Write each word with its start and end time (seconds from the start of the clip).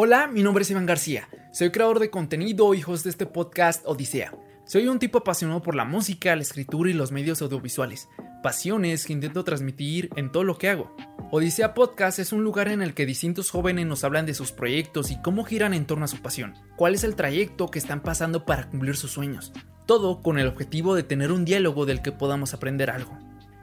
Hola, 0.00 0.28
mi 0.28 0.44
nombre 0.44 0.62
es 0.62 0.70
Iván 0.70 0.86
García. 0.86 1.28
Soy 1.50 1.72
creador 1.72 1.98
de 1.98 2.08
contenido 2.08 2.72
y 2.72 2.84
host 2.86 3.02
de 3.02 3.10
este 3.10 3.26
podcast 3.26 3.82
Odisea. 3.84 4.32
Soy 4.64 4.86
un 4.86 5.00
tipo 5.00 5.18
apasionado 5.18 5.60
por 5.60 5.74
la 5.74 5.84
música, 5.84 6.36
la 6.36 6.42
escritura 6.42 6.88
y 6.88 6.92
los 6.92 7.10
medios 7.10 7.42
audiovisuales. 7.42 8.08
Pasiones 8.40 9.04
que 9.04 9.12
intento 9.12 9.42
transmitir 9.42 10.08
en 10.14 10.30
todo 10.30 10.44
lo 10.44 10.56
que 10.56 10.68
hago. 10.68 10.94
Odisea 11.32 11.74
Podcast 11.74 12.20
es 12.20 12.32
un 12.32 12.44
lugar 12.44 12.68
en 12.68 12.80
el 12.80 12.94
que 12.94 13.06
distintos 13.06 13.50
jóvenes 13.50 13.86
nos 13.86 14.04
hablan 14.04 14.24
de 14.24 14.34
sus 14.34 14.52
proyectos 14.52 15.10
y 15.10 15.20
cómo 15.20 15.42
giran 15.42 15.74
en 15.74 15.84
torno 15.84 16.04
a 16.04 16.08
su 16.08 16.18
pasión. 16.18 16.54
¿Cuál 16.76 16.94
es 16.94 17.02
el 17.02 17.16
trayecto 17.16 17.66
que 17.66 17.80
están 17.80 18.00
pasando 18.00 18.46
para 18.46 18.70
cumplir 18.70 18.94
sus 18.94 19.10
sueños? 19.10 19.52
Todo 19.84 20.22
con 20.22 20.38
el 20.38 20.46
objetivo 20.46 20.94
de 20.94 21.02
tener 21.02 21.32
un 21.32 21.44
diálogo 21.44 21.86
del 21.86 22.02
que 22.02 22.12
podamos 22.12 22.54
aprender 22.54 22.90
algo. 22.90 23.18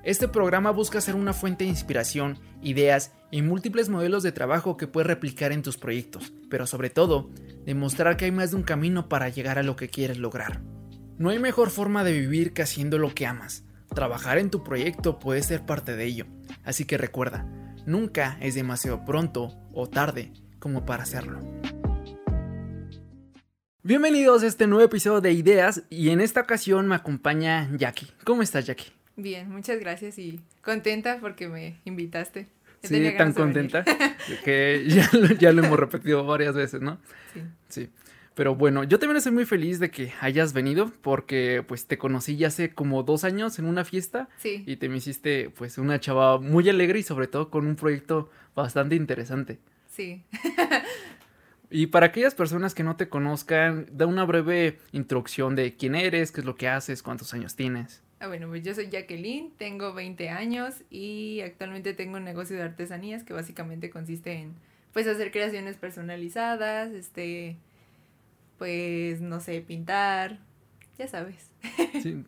Este 0.05 0.27
programa 0.27 0.69
busca 0.69 1.01
ser 1.01 1.15
una 1.15 1.33
fuente 1.33 1.63
de 1.63 1.71
inspiración, 1.71 2.37
ideas 2.61 3.11
y 3.31 3.41
múltiples 3.41 3.89
modelos 3.89 4.21
de 4.21 4.31
trabajo 4.31 4.77
que 4.77 4.85
puedes 4.85 5.07
replicar 5.07 5.51
en 5.51 5.63
tus 5.63 5.77
proyectos, 5.77 6.31
pero 6.47 6.67
sobre 6.67 6.91
todo, 6.91 7.31
demostrar 7.65 8.15
que 8.15 8.25
hay 8.25 8.31
más 8.31 8.51
de 8.51 8.57
un 8.57 8.61
camino 8.61 9.09
para 9.09 9.29
llegar 9.29 9.57
a 9.57 9.63
lo 9.63 9.75
que 9.75 9.89
quieres 9.89 10.19
lograr. 10.19 10.61
No 11.17 11.31
hay 11.31 11.39
mejor 11.39 11.71
forma 11.71 12.03
de 12.03 12.13
vivir 12.13 12.53
que 12.53 12.61
haciendo 12.61 12.99
lo 12.99 13.15
que 13.15 13.25
amas. 13.25 13.63
Trabajar 13.95 14.37
en 14.37 14.51
tu 14.51 14.63
proyecto 14.63 15.17
puede 15.17 15.41
ser 15.41 15.65
parte 15.65 15.95
de 15.95 16.05
ello, 16.05 16.27
así 16.63 16.85
que 16.85 16.99
recuerda, 16.99 17.47
nunca 17.87 18.37
es 18.41 18.53
demasiado 18.53 19.05
pronto 19.05 19.57
o 19.73 19.89
tarde 19.89 20.31
como 20.59 20.85
para 20.85 21.01
hacerlo. 21.01 21.39
Bienvenidos 23.81 24.43
a 24.43 24.47
este 24.47 24.67
nuevo 24.67 24.85
episodio 24.85 25.21
de 25.21 25.31
Ideas 25.31 25.81
y 25.89 26.09
en 26.09 26.21
esta 26.21 26.41
ocasión 26.41 26.87
me 26.87 26.93
acompaña 26.93 27.67
Jackie. 27.75 28.11
¿Cómo 28.23 28.43
estás 28.43 28.67
Jackie? 28.67 28.93
Bien, 29.15 29.49
muchas 29.49 29.79
gracias 29.79 30.17
y 30.19 30.41
contenta 30.61 31.19
porque 31.21 31.47
me 31.47 31.79
invitaste. 31.85 32.47
Sí, 32.83 33.13
tan 33.17 33.33
contenta 33.33 33.83
que 34.43 34.85
ya, 34.87 35.09
ya, 35.39 35.51
lo 35.51 35.63
hemos 35.63 35.79
repetido 35.79 36.23
varias 36.25 36.53
veces, 36.53 36.81
¿no? 36.81 36.99
Sí. 37.33 37.41
Sí. 37.67 37.89
Pero 38.35 38.53
bueno, 38.53 38.83
yo 38.83 38.99
también 38.99 39.17
estoy 39.17 39.31
muy 39.31 39.45
feliz 39.45 39.79
de 39.79 39.89
que 39.89 40.11
hayas 40.19 40.51
venido 40.51 40.91
porque 41.01 41.63
pues 41.65 41.87
te 41.87 41.97
conocí 41.97 42.35
ya 42.35 42.49
hace 42.49 42.73
como 42.73 43.01
dos 43.03 43.23
años 43.23 43.57
en 43.59 43.65
una 43.65 43.85
fiesta. 43.85 44.27
Sí. 44.37 44.63
Y 44.67 44.75
te 44.75 44.89
me 44.89 44.97
hiciste 44.97 45.49
pues 45.49 45.77
una 45.77 45.99
chava 45.99 46.37
muy 46.39 46.69
alegre 46.69 46.99
y 46.99 47.03
sobre 47.03 47.27
todo 47.27 47.49
con 47.49 47.65
un 47.65 47.77
proyecto 47.77 48.29
bastante 48.53 48.95
interesante. 48.95 49.59
Sí. 49.89 50.25
y 51.69 51.87
para 51.87 52.07
aquellas 52.07 52.35
personas 52.35 52.75
que 52.75 52.83
no 52.83 52.97
te 52.97 53.07
conozcan, 53.07 53.87
da 53.93 54.05
una 54.05 54.25
breve 54.25 54.79
introducción 54.91 55.55
de 55.55 55.77
quién 55.77 55.95
eres, 55.95 56.33
qué 56.33 56.41
es 56.41 56.45
lo 56.45 56.55
que 56.55 56.67
haces, 56.67 57.01
cuántos 57.01 57.33
años 57.33 57.55
tienes. 57.55 58.03
Ah, 58.19 58.27
bueno, 58.27 58.47
pues 58.47 58.63
yo 58.63 58.73
soy 58.73 58.89
Jacqueline, 58.89 59.51
tengo 59.57 59.93
20 59.93 60.29
años 60.29 60.75
y 60.89 61.41
actualmente 61.41 61.93
tengo 61.93 62.17
un 62.17 62.23
negocio 62.23 62.55
de 62.55 62.63
artesanías 62.63 63.23
que 63.23 63.33
básicamente 63.33 63.89
consiste 63.89 64.33
en 64.33 64.53
pues 64.93 65.05
hacer 65.07 65.31
creaciones 65.31 65.75
personalizadas, 65.75 66.91
este 66.91 67.57
pues 68.57 69.19
no 69.19 69.41
sé, 69.41 69.61
pintar, 69.61 70.39
ya 70.97 71.07
sabes. 71.07 71.51
Sí. 72.01 72.23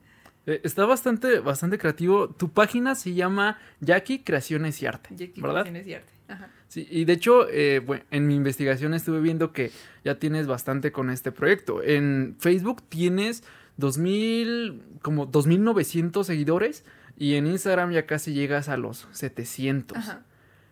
Eh, 0.46 0.62
está 0.64 0.86
bastante, 0.86 1.40
bastante 1.40 1.78
creativo. 1.78 2.30
Tu 2.30 2.50
página 2.50 2.96
se 2.96 3.14
llama 3.14 3.60
Jackie 3.82 4.20
Creaciones 4.20 4.82
y 4.82 4.86
Arte. 4.86 5.10
Jackie 5.14 5.42
¿verdad? 5.42 5.64
Creaciones 5.64 5.88
y 5.88 5.94
Arte. 5.94 6.14
Ajá. 6.30 6.50
Sí, 6.70 6.88
y 6.90 7.06
de 7.06 7.14
hecho, 7.14 7.50
eh, 7.50 7.80
bueno, 7.80 8.04
en 8.12 8.28
mi 8.28 8.36
investigación 8.36 8.94
estuve 8.94 9.20
viendo 9.20 9.52
que 9.52 9.72
ya 10.04 10.20
tienes 10.20 10.48
bastante 10.48 10.92
con 10.92 11.10
este 11.10 11.32
proyecto. 11.32 11.84
En 11.84 12.36
Facebook 12.40 12.82
tienes 12.84 13.44
2000, 13.78 14.84
como 15.02 15.26
2900 15.26 16.28
seguidores 16.28 16.84
y 17.18 17.36
en 17.36 17.48
Instagram 17.48 17.92
ya 17.92 18.06
casi 18.06 18.34
llegas 18.34 18.70
a 18.70 18.78
los 18.78 19.08
700. 19.12 19.98
Ajá. 19.98 20.26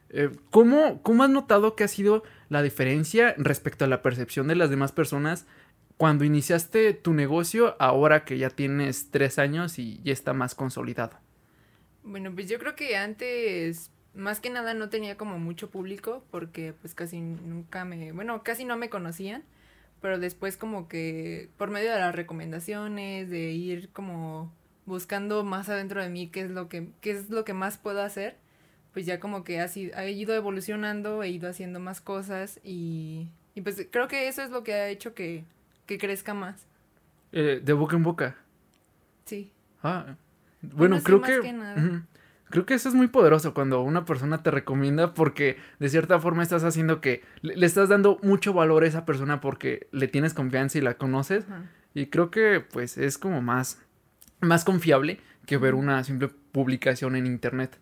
Eh, 0.10 0.30
¿cómo, 0.52 1.02
¿Cómo 1.02 1.24
has 1.24 1.30
notado 1.30 1.76
que 1.76 1.84
ha 1.84 1.88
sido 1.88 2.24
la 2.50 2.62
diferencia 2.62 3.34
respecto 3.38 3.86
a 3.86 3.88
la 3.88 4.02
percepción 4.02 4.48
de 4.48 4.56
las 4.56 4.70
demás 4.70 4.92
personas 4.92 5.48
cuando 5.98 6.26
iniciaste 6.26 6.94
tu 6.94 7.14
negocio 7.14 7.76
ahora 7.80 8.26
que 8.26 8.38
ya 8.38 8.50
tienes 8.50 9.10
tres 9.12 9.40
años 9.40 9.80
y 9.80 10.00
ya 10.04 10.14
está 10.14 10.34
más 10.34 10.56
consolidado? 10.56 11.18
Bueno, 12.04 12.32
pues 12.34 12.48
yo 12.48 12.60
creo 12.60 12.76
que 12.76 12.98
antes 12.98 13.90
más 14.14 14.40
que 14.40 14.50
nada 14.50 14.74
no 14.74 14.90
tenía 14.90 15.18
como 15.18 15.40
mucho 15.40 15.70
público 15.70 16.24
porque 16.32 16.74
pues 16.74 16.94
casi 16.94 17.20
nunca 17.20 17.84
me, 17.86 18.12
bueno, 18.12 18.44
casi 18.44 18.64
no 18.64 18.78
me 18.78 18.90
conocían, 18.90 19.44
pero 20.06 20.20
después 20.20 20.56
como 20.56 20.88
que 20.88 21.50
por 21.58 21.72
medio 21.72 21.92
de 21.92 21.98
las 21.98 22.14
recomendaciones, 22.14 23.28
de 23.28 23.54
ir 23.54 23.90
como 23.90 24.54
buscando 24.86 25.44
más 25.44 25.68
adentro 25.68 26.00
de 26.00 26.10
mí 26.10 26.28
qué 26.28 26.42
es 26.42 26.52
lo 26.52 26.70
que, 26.70 26.90
qué 27.02 27.10
es 27.10 27.32
lo 27.32 27.44
que 27.44 27.56
más 27.56 27.80
puedo 27.80 28.04
hacer, 28.04 28.38
pues 28.94 29.08
ya 29.08 29.20
como 29.20 29.44
que 29.44 29.60
ha, 29.60 29.68
sido, 29.68 29.98
ha 29.98 30.06
ido 30.06 30.36
evolucionando, 30.36 31.24
he 31.24 31.30
ido 31.30 31.50
haciendo 31.50 31.80
más 31.80 32.02
cosas 32.02 32.60
y, 32.64 33.32
y 33.56 33.62
pues 33.62 33.88
creo 33.90 34.08
que 34.08 34.28
eso 34.28 34.44
es 34.44 34.52
lo 34.52 34.64
que 34.64 34.76
ha 34.76 34.90
hecho 34.90 35.16
que, 35.16 35.44
que 35.88 35.98
crezca 35.98 36.36
más. 36.36 36.68
Eh, 37.32 37.60
de 37.64 37.74
boca 37.74 37.96
en 37.96 38.04
boca. 38.04 38.36
Sí. 39.26 39.52
Ah, 39.82 40.18
bueno, 40.62 41.00
sí, 41.00 41.04
creo 41.04 41.20
más 41.20 41.32
que... 41.32 41.42
que 41.42 41.52
nada. 41.52 42.06
Creo 42.56 42.66
que 42.66 42.76
eso 42.76 42.88
es 42.88 42.96
muy 42.96 43.10
poderoso 43.10 43.54
cuando 43.54 43.82
una 43.82 44.06
persona 44.06 44.42
te 44.42 44.50
recomienda 44.50 45.14
porque 45.14 45.58
de 45.80 45.90
cierta 45.90 46.22
forma 46.22 46.42
estás 46.42 46.64
haciendo 46.64 47.02
que 47.02 47.22
le, 47.42 47.66
estás 47.66 47.90
dando 47.90 48.18
mucho 48.24 48.54
valor 48.54 48.86
a 48.86 48.88
esa 48.88 49.04
persona 49.04 49.42
porque 49.42 49.90
le 49.92 50.08
tienes 50.08 50.34
confianza 50.34 50.78
y 50.78 50.82
la 50.82 50.94
conoces 50.94 51.44
y 51.94 52.06
creo 52.06 52.32
que 52.32 52.62
pues 52.62 52.98
es 52.98 53.18
como 53.18 53.42
más 53.42 53.82
más 54.40 54.64
confiable 54.64 55.20
que 55.46 55.58
ver 55.58 55.76
una 55.76 56.02
simple 56.06 56.30
publicación 56.54 57.18
en 57.18 57.26
internet. 57.26 57.78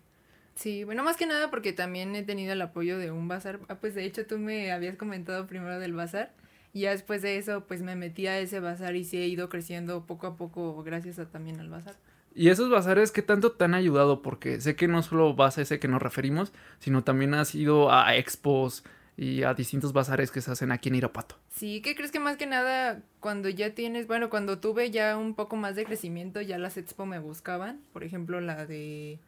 Sí, 0.56 0.82
bueno, 0.82 1.04
más 1.04 1.16
que 1.16 1.26
nada 1.26 1.52
porque 1.52 1.72
también 1.72 2.16
he 2.16 2.24
tenido 2.24 2.52
el 2.52 2.60
apoyo 2.60 2.98
de 2.98 3.12
un 3.12 3.28
bazar. 3.28 3.60
Ah, 3.68 3.76
pues 3.76 3.94
de 3.94 4.04
hecho 4.04 4.26
tú 4.26 4.40
me 4.40 4.72
habías 4.72 4.96
comentado 4.96 5.46
primero 5.46 5.78
del 5.78 5.92
bazar. 5.92 6.32
Y 6.72 6.80
ya 6.80 6.90
después 6.90 7.22
de 7.22 7.38
eso, 7.38 7.64
pues 7.68 7.80
me 7.82 7.94
metí 7.94 8.26
a 8.26 8.40
ese 8.40 8.58
bazar 8.58 8.96
y 8.96 9.04
sí 9.04 9.18
he 9.18 9.28
ido 9.28 9.48
creciendo 9.48 10.04
poco 10.04 10.26
a 10.26 10.36
poco 10.36 10.82
gracias 10.82 11.20
a 11.20 11.30
también 11.30 11.60
al 11.60 11.68
bazar. 11.68 11.94
Y 12.34 12.48
esos 12.48 12.68
bazares, 12.68 13.12
¿qué 13.12 13.22
tanto 13.22 13.52
te 13.52 13.64
han 13.64 13.74
ayudado? 13.74 14.20
Porque 14.20 14.60
sé 14.60 14.74
que 14.74 14.88
no 14.88 15.02
solo 15.02 15.34
vas 15.34 15.56
a 15.58 15.62
ese 15.62 15.78
que 15.78 15.86
nos 15.86 16.02
referimos, 16.02 16.52
sino 16.80 17.04
también 17.04 17.32
has 17.34 17.54
ido 17.54 17.92
a 17.92 18.16
expos 18.16 18.82
y 19.16 19.44
a 19.44 19.54
distintos 19.54 19.92
bazares 19.92 20.32
que 20.32 20.40
se 20.40 20.50
hacen 20.50 20.72
aquí 20.72 20.88
en 20.88 20.96
Irapato. 20.96 21.36
Sí, 21.50 21.80
¿qué 21.80 21.94
crees 21.94 22.10
que 22.10 22.18
más 22.18 22.36
que 22.36 22.46
nada 22.46 23.02
cuando 23.20 23.48
ya 23.48 23.74
tienes, 23.74 24.08
bueno, 24.08 24.30
cuando 24.30 24.58
tuve 24.58 24.90
ya 24.90 25.16
un 25.16 25.34
poco 25.34 25.54
más 25.54 25.76
de 25.76 25.84
crecimiento, 25.84 26.40
ya 26.40 26.58
las 26.58 26.76
expo 26.76 27.06
me 27.06 27.20
buscaban. 27.20 27.80
Por 27.92 28.02
ejemplo, 28.02 28.40
la 28.40 28.66
de... 28.66 29.20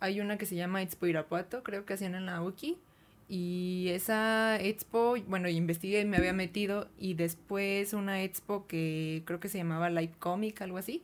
Hay 0.00 0.20
una 0.20 0.38
que 0.38 0.46
se 0.46 0.54
llama 0.54 0.80
Expo 0.80 1.06
Irapuato, 1.06 1.64
creo 1.64 1.84
que 1.84 1.94
hacían 1.94 2.14
en 2.14 2.26
la 2.26 2.40
UKI. 2.40 2.78
Y 3.28 3.88
esa 3.90 4.60
expo, 4.60 5.16
bueno, 5.26 5.48
investigué 5.48 6.00
y 6.00 6.04
me 6.04 6.16
había 6.16 6.32
metido. 6.32 6.88
Y 6.96 7.14
después 7.14 7.92
una 7.92 8.22
expo 8.22 8.68
que 8.68 9.22
creo 9.26 9.40
que 9.40 9.48
se 9.48 9.58
llamaba 9.58 9.90
Live 9.90 10.14
Comic, 10.20 10.62
algo 10.62 10.78
así. 10.78 11.02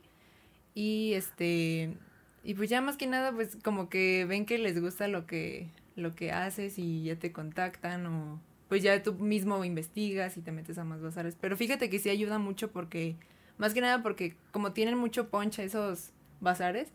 Y 0.75 1.13
este... 1.13 1.97
Y 2.43 2.53
pues 2.53 2.69
ya 2.69 2.79
más 2.79 2.95
que 2.95 3.07
nada, 3.07 3.31
pues 3.31 3.57
como 3.63 3.89
que 3.89 4.25
ven 4.25 4.45
que 4.45 4.59
les 4.59 4.79
gusta 4.79 5.07
lo 5.07 5.25
que, 5.25 5.71
lo 5.95 6.13
que 6.13 6.31
haces 6.31 6.77
y 6.77 7.03
ya 7.03 7.15
te 7.15 7.31
contactan 7.31 8.05
o 8.05 8.39
pues 8.69 8.83
ya 8.83 9.01
tú 9.01 9.13
mismo 9.13 9.63
investigas 9.63 10.37
y 10.37 10.41
te 10.41 10.51
metes 10.51 10.77
a 10.77 10.83
más 10.83 11.01
bazares. 11.01 11.35
Pero 11.39 11.57
fíjate 11.57 11.89
que 11.89 11.97
sí 11.97 12.09
ayuda 12.09 12.37
mucho 12.37 12.71
porque, 12.71 13.15
más 13.57 13.73
que 13.73 13.81
nada 13.81 14.03
porque 14.03 14.35
como 14.51 14.73
tienen 14.73 14.97
mucho 14.97 15.29
poncha 15.29 15.63
esos 15.63 16.11
bazares, 16.39 16.91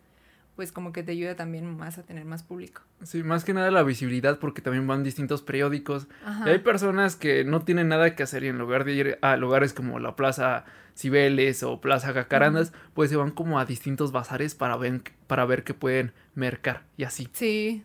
pues 0.56 0.72
como 0.72 0.92
que 0.92 1.02
te 1.02 1.12
ayuda 1.12 1.36
también 1.36 1.76
más 1.76 1.98
a 1.98 2.02
tener 2.02 2.24
más 2.24 2.42
público. 2.42 2.82
Sí, 3.02 3.22
más 3.22 3.44
que 3.44 3.54
nada 3.54 3.70
la 3.70 3.82
visibilidad 3.82 4.38
porque 4.38 4.62
también 4.62 4.86
van 4.86 5.02
distintos 5.02 5.42
periódicos. 5.42 6.06
Ajá. 6.24 6.46
Y 6.46 6.50
hay 6.50 6.58
personas 6.58 7.16
que 7.16 7.44
no 7.44 7.62
tienen 7.62 7.88
nada 7.88 8.14
que 8.14 8.22
hacer 8.22 8.44
y 8.44 8.48
en 8.48 8.58
lugar 8.58 8.84
de 8.84 8.92
ir 8.92 9.18
a 9.22 9.36
lugares 9.36 9.72
como 9.72 9.98
la 9.98 10.16
Plaza 10.16 10.64
Cibeles 10.96 11.62
o 11.62 11.80
Plaza 11.80 12.12
Jacarandas, 12.12 12.72
pues 12.94 13.10
se 13.10 13.16
van 13.16 13.30
como 13.30 13.58
a 13.58 13.64
distintos 13.64 14.12
bazares 14.12 14.54
para 14.54 14.76
ver, 14.76 15.02
para 15.26 15.44
ver 15.46 15.64
qué 15.64 15.74
pueden 15.74 16.12
mercar 16.34 16.82
y 16.96 17.04
así. 17.04 17.28
Sí, 17.32 17.84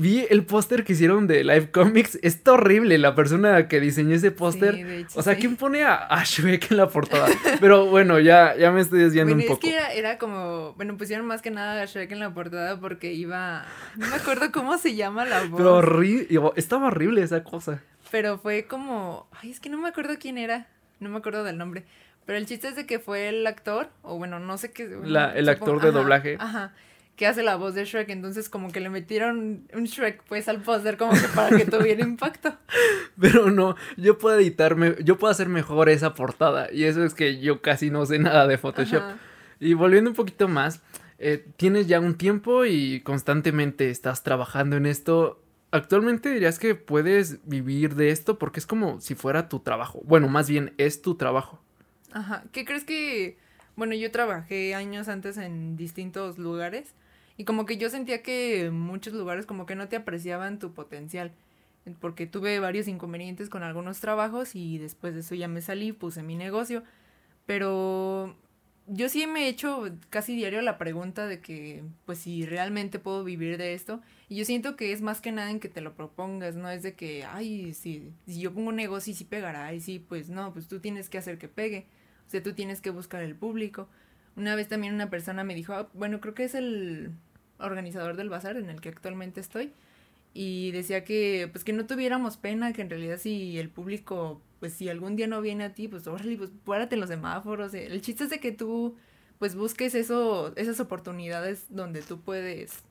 Vi 0.00 0.26
el 0.30 0.44
póster 0.44 0.82
que 0.84 0.94
hicieron 0.94 1.26
de 1.26 1.44
Live 1.44 1.70
Comics, 1.72 2.18
está 2.22 2.52
horrible 2.52 2.96
la 2.98 3.14
persona 3.14 3.68
que 3.68 3.80
diseñó 3.80 4.14
ese 4.14 4.30
póster. 4.30 4.74
sí, 4.76 5.06
o 5.14 5.22
sea. 5.22 5.36
¿quién 5.36 5.56
pone 5.56 5.82
a, 5.84 5.94
a 6.06 6.24
Shrek 6.24 6.70
en 6.70 6.76
la 6.78 6.88
portada? 6.88 7.28
Pero 7.60 7.86
bueno, 7.86 8.18
ya, 8.18 8.56
ya 8.56 8.70
me 8.70 8.80
estoy 8.80 9.00
desviando 9.00 9.34
Bueno, 9.34 9.46
un 9.46 9.52
es 9.52 9.56
poco. 9.58 9.60
que 9.60 9.74
era, 9.74 9.92
era 9.92 10.18
como, 10.18 10.72
bueno, 10.74 10.96
pusieron 10.96 11.26
más 11.26 11.42
que 11.42 11.50
nada 11.50 11.82
a 11.82 11.84
Shrek 11.84 12.10
en 12.12 12.20
la 12.20 12.32
portada 12.32 12.80
porque 12.80 13.12
iba, 13.12 13.64
no 13.96 14.06
me 14.08 14.14
acuerdo 14.16 14.50
cómo 14.52 14.78
se 14.78 14.94
llama 14.94 15.24
la 15.26 15.40
voz. 15.44 15.58
Pero 15.58 15.74
horrible, 15.76 16.26
estaba 16.56 16.86
horrible 16.86 17.22
esa 17.22 17.44
cosa. 17.44 17.82
Pero 18.10 18.38
fue 18.38 18.64
como, 18.64 19.28
ay, 19.42 19.50
es 19.50 19.60
que 19.60 19.68
no 19.68 19.78
me 19.78 19.88
acuerdo 19.88 20.14
quién 20.18 20.38
era, 20.38 20.66
no 20.98 21.10
me 21.10 21.18
acuerdo 21.18 21.44
del 21.44 21.58
nombre. 21.58 21.84
Pero 22.26 22.38
el 22.38 22.46
chiste 22.46 22.68
es 22.68 22.76
de 22.76 22.86
que 22.86 22.98
fue 23.00 23.28
el 23.28 23.46
actor, 23.46 23.88
o 24.02 24.16
bueno, 24.16 24.38
no 24.38 24.56
sé 24.56 24.70
qué. 24.70 24.86
bueno, 24.88 25.06
La- 25.08 25.32
el 25.34 25.48
actor 25.48 25.80
de 25.80 25.88
ajá, 25.88 25.98
doblaje. 25.98 26.36
Ajá, 26.40 26.72
que 27.20 27.26
hace 27.26 27.42
la 27.42 27.56
voz 27.56 27.74
de 27.74 27.84
Shrek, 27.84 28.08
entonces 28.08 28.48
como 28.48 28.72
que 28.72 28.80
le 28.80 28.88
metieron 28.88 29.68
un 29.74 29.84
Shrek 29.84 30.22
pues 30.22 30.48
al 30.48 30.62
póster 30.62 30.96
como 30.96 31.12
que 31.12 31.28
para 31.34 31.54
que 31.54 31.66
tuviera 31.66 32.02
impacto. 32.02 32.56
Pero 33.20 33.50
no, 33.50 33.76
yo 33.98 34.16
puedo 34.16 34.40
editarme, 34.40 34.94
yo 35.04 35.18
puedo 35.18 35.30
hacer 35.30 35.50
mejor 35.50 35.90
esa 35.90 36.14
portada. 36.14 36.72
Y 36.72 36.84
eso 36.84 37.04
es 37.04 37.12
que 37.12 37.38
yo 37.38 37.60
casi 37.60 37.90
no 37.90 38.06
sé 38.06 38.18
nada 38.18 38.46
de 38.46 38.56
Photoshop. 38.56 39.02
Ajá. 39.02 39.18
Y 39.60 39.74
volviendo 39.74 40.08
un 40.08 40.16
poquito 40.16 40.48
más, 40.48 40.80
eh, 41.18 41.46
tienes 41.58 41.88
ya 41.88 42.00
un 42.00 42.16
tiempo 42.16 42.64
y 42.64 43.02
constantemente 43.02 43.90
estás 43.90 44.22
trabajando 44.22 44.78
en 44.78 44.86
esto. 44.86 45.42
actualmente 45.72 46.32
dirías 46.32 46.58
que 46.58 46.74
puedes 46.74 47.46
vivir 47.46 47.96
de 47.96 48.12
esto 48.12 48.38
porque 48.38 48.60
es 48.60 48.66
como 48.66 48.98
si 49.02 49.14
fuera 49.14 49.50
tu 49.50 49.60
trabajo. 49.60 50.00
Bueno, 50.04 50.28
más 50.28 50.48
bien 50.48 50.72
es 50.78 51.02
tu 51.02 51.16
trabajo. 51.16 51.60
Ajá. 52.12 52.44
¿Qué 52.50 52.64
crees 52.64 52.84
que.? 52.84 53.36
Bueno, 53.76 53.94
yo 53.94 54.10
trabajé 54.10 54.74
años 54.74 55.08
antes 55.08 55.36
en 55.36 55.76
distintos 55.76 56.38
lugares 56.38 56.94
y 57.40 57.44
como 57.46 57.64
que 57.64 57.78
yo 57.78 57.88
sentía 57.88 58.22
que 58.22 58.70
muchos 58.70 59.14
lugares 59.14 59.46
como 59.46 59.64
que 59.64 59.74
no 59.74 59.88
te 59.88 59.96
apreciaban 59.96 60.58
tu 60.58 60.74
potencial. 60.74 61.32
Porque 61.98 62.26
tuve 62.26 62.60
varios 62.60 62.86
inconvenientes 62.86 63.48
con 63.48 63.62
algunos 63.62 63.98
trabajos 63.98 64.54
y 64.54 64.76
después 64.76 65.14
de 65.14 65.20
eso 65.20 65.34
ya 65.34 65.48
me 65.48 65.62
salí, 65.62 65.92
puse 65.92 66.22
mi 66.22 66.36
negocio. 66.36 66.82
Pero 67.46 68.36
yo 68.86 69.08
sí 69.08 69.26
me 69.26 69.46
he 69.46 69.48
hecho 69.48 69.90
casi 70.10 70.36
diario 70.36 70.60
la 70.60 70.76
pregunta 70.76 71.26
de 71.26 71.40
que, 71.40 71.82
pues, 72.04 72.18
si 72.18 72.44
realmente 72.44 72.98
puedo 72.98 73.24
vivir 73.24 73.56
de 73.56 73.72
esto. 73.72 74.02
Y 74.28 74.36
yo 74.36 74.44
siento 74.44 74.76
que 74.76 74.92
es 74.92 75.00
más 75.00 75.22
que 75.22 75.32
nada 75.32 75.50
en 75.50 75.60
que 75.60 75.70
te 75.70 75.80
lo 75.80 75.94
propongas, 75.94 76.56
no 76.56 76.68
es 76.68 76.82
de 76.82 76.92
que, 76.92 77.24
ay, 77.24 77.72
si, 77.72 78.12
si 78.26 78.38
yo 78.42 78.52
pongo 78.52 78.68
un 78.68 78.76
negocio 78.76 79.12
y 79.12 79.16
sí 79.16 79.24
pegará, 79.24 79.72
y 79.72 79.80
sí, 79.80 79.98
pues 79.98 80.28
no, 80.28 80.52
pues 80.52 80.68
tú 80.68 80.80
tienes 80.80 81.08
que 81.08 81.16
hacer 81.16 81.38
que 81.38 81.48
pegue. 81.48 81.86
O 82.26 82.30
sea, 82.30 82.42
tú 82.42 82.52
tienes 82.52 82.82
que 82.82 82.90
buscar 82.90 83.22
el 83.22 83.34
público. 83.34 83.88
Una 84.36 84.54
vez 84.56 84.68
también 84.68 84.92
una 84.92 85.08
persona 85.08 85.42
me 85.42 85.54
dijo, 85.54 85.72
ah, 85.72 85.88
bueno, 85.94 86.20
creo 86.20 86.34
que 86.34 86.44
es 86.44 86.54
el 86.54 87.12
organizador 87.60 88.16
del 88.16 88.28
bazar 88.28 88.56
en 88.56 88.70
el 88.70 88.80
que 88.80 88.88
actualmente 88.88 89.40
estoy. 89.40 89.72
Y 90.32 90.70
decía 90.72 91.04
que, 91.04 91.48
pues 91.52 91.64
que 91.64 91.72
no 91.72 91.86
tuviéramos 91.86 92.36
pena, 92.36 92.72
que 92.72 92.82
en 92.82 92.90
realidad 92.90 93.18
si 93.18 93.58
el 93.58 93.68
público 93.68 94.40
pues 94.60 94.74
si 94.74 94.88
algún 94.90 95.16
día 95.16 95.26
no 95.26 95.40
viene 95.40 95.64
a 95.64 95.74
ti, 95.74 95.88
pues 95.88 96.06
órale, 96.06 96.36
pues 96.36 96.50
párate 96.64 96.94
en 96.94 97.00
los 97.00 97.08
semáforos. 97.08 97.72
Eh. 97.74 97.86
El 97.86 98.02
chiste 98.02 98.24
es 98.24 98.30
de 98.30 98.38
que 98.38 98.52
tú, 98.52 98.94
pues 99.38 99.56
busques 99.56 99.94
eso, 99.94 100.54
esas 100.56 100.78
oportunidades 100.80 101.64
donde 101.70 102.02
tú 102.02 102.20
puedes, 102.20 102.84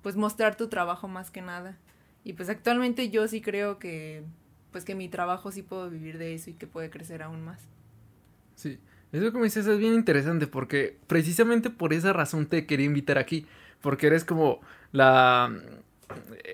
pues 0.00 0.16
mostrar 0.16 0.56
tu 0.56 0.68
trabajo 0.68 1.08
más 1.08 1.32
que 1.32 1.42
nada. 1.42 1.76
Y 2.22 2.34
pues 2.34 2.48
actualmente 2.48 3.10
yo 3.10 3.26
sí 3.26 3.40
creo 3.40 3.80
que, 3.80 4.22
pues 4.70 4.84
que 4.84 4.94
mi 4.94 5.08
trabajo 5.08 5.50
sí 5.50 5.62
puedo 5.62 5.90
vivir 5.90 6.18
de 6.18 6.34
eso 6.34 6.50
y 6.50 6.54
que 6.54 6.68
puede 6.68 6.88
crecer 6.88 7.22
aún 7.22 7.44
más. 7.44 7.60
Sí, 8.54 8.78
eso 9.10 9.32
que 9.32 9.38
me 9.38 9.44
dices 9.44 9.66
es 9.66 9.78
bien 9.78 9.94
interesante 9.94 10.46
porque 10.46 10.96
precisamente 11.08 11.68
por 11.68 11.92
esa 11.92 12.12
razón 12.12 12.46
te 12.46 12.64
quería 12.64 12.86
invitar 12.86 13.18
aquí, 13.18 13.44
porque 13.80 14.08
eres 14.08 14.24
como 14.24 14.60
la... 14.92 15.52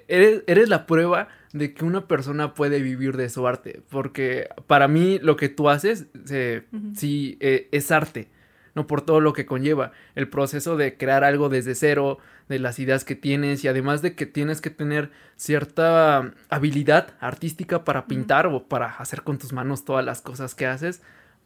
Eres, 0.09 0.43
eres 0.47 0.69
la 0.69 0.87
prueba 0.87 1.29
de 1.55 1.73
que 1.73 1.85
una 1.85 2.09
persona 2.09 2.53
puede 2.53 2.83
vivir 2.83 3.17
de 3.17 3.31
su 3.31 3.47
arte. 3.47 3.81
Porque 3.89 4.49
para 4.67 4.89
mí 4.89 5.21
lo 5.21 5.37
que 5.37 5.49
tú 5.49 5.71
haces, 5.71 6.07
sí, 6.97 7.39
eh, 7.41 7.69
es 7.71 7.93
arte. 7.93 8.29
No 8.75 8.89
por 8.89 9.03
todo 9.03 9.21
lo 9.21 9.33
que 9.33 9.47
conlleva. 9.47 9.93
El 10.17 10.29
proceso 10.29 10.77
de 10.77 10.97
crear 10.97 11.23
algo 11.23 11.49
desde 11.49 11.77
cero, 11.77 12.19
de 12.49 12.59
las 12.59 12.81
ideas 12.81 13.05
que 13.05 13.15
tienes 13.15 13.65
y 13.65 13.69
además 13.69 14.03
de 14.03 14.17
que 14.17 14.27
tienes 14.27 14.61
que 14.61 14.71
tener 14.71 15.11
cierta 15.37 16.33
habilidad 16.51 17.15
artística 17.21 17.85
para 17.85 18.07
pintar 18.07 18.49
o 18.49 18.65
para 18.65 18.87
hacer 18.87 19.23
con 19.23 19.39
tus 19.39 19.53
manos 19.53 19.85
todas 19.85 20.05
las 20.05 20.21
cosas 20.21 20.57
que 20.57 20.67
haces. 20.67 21.03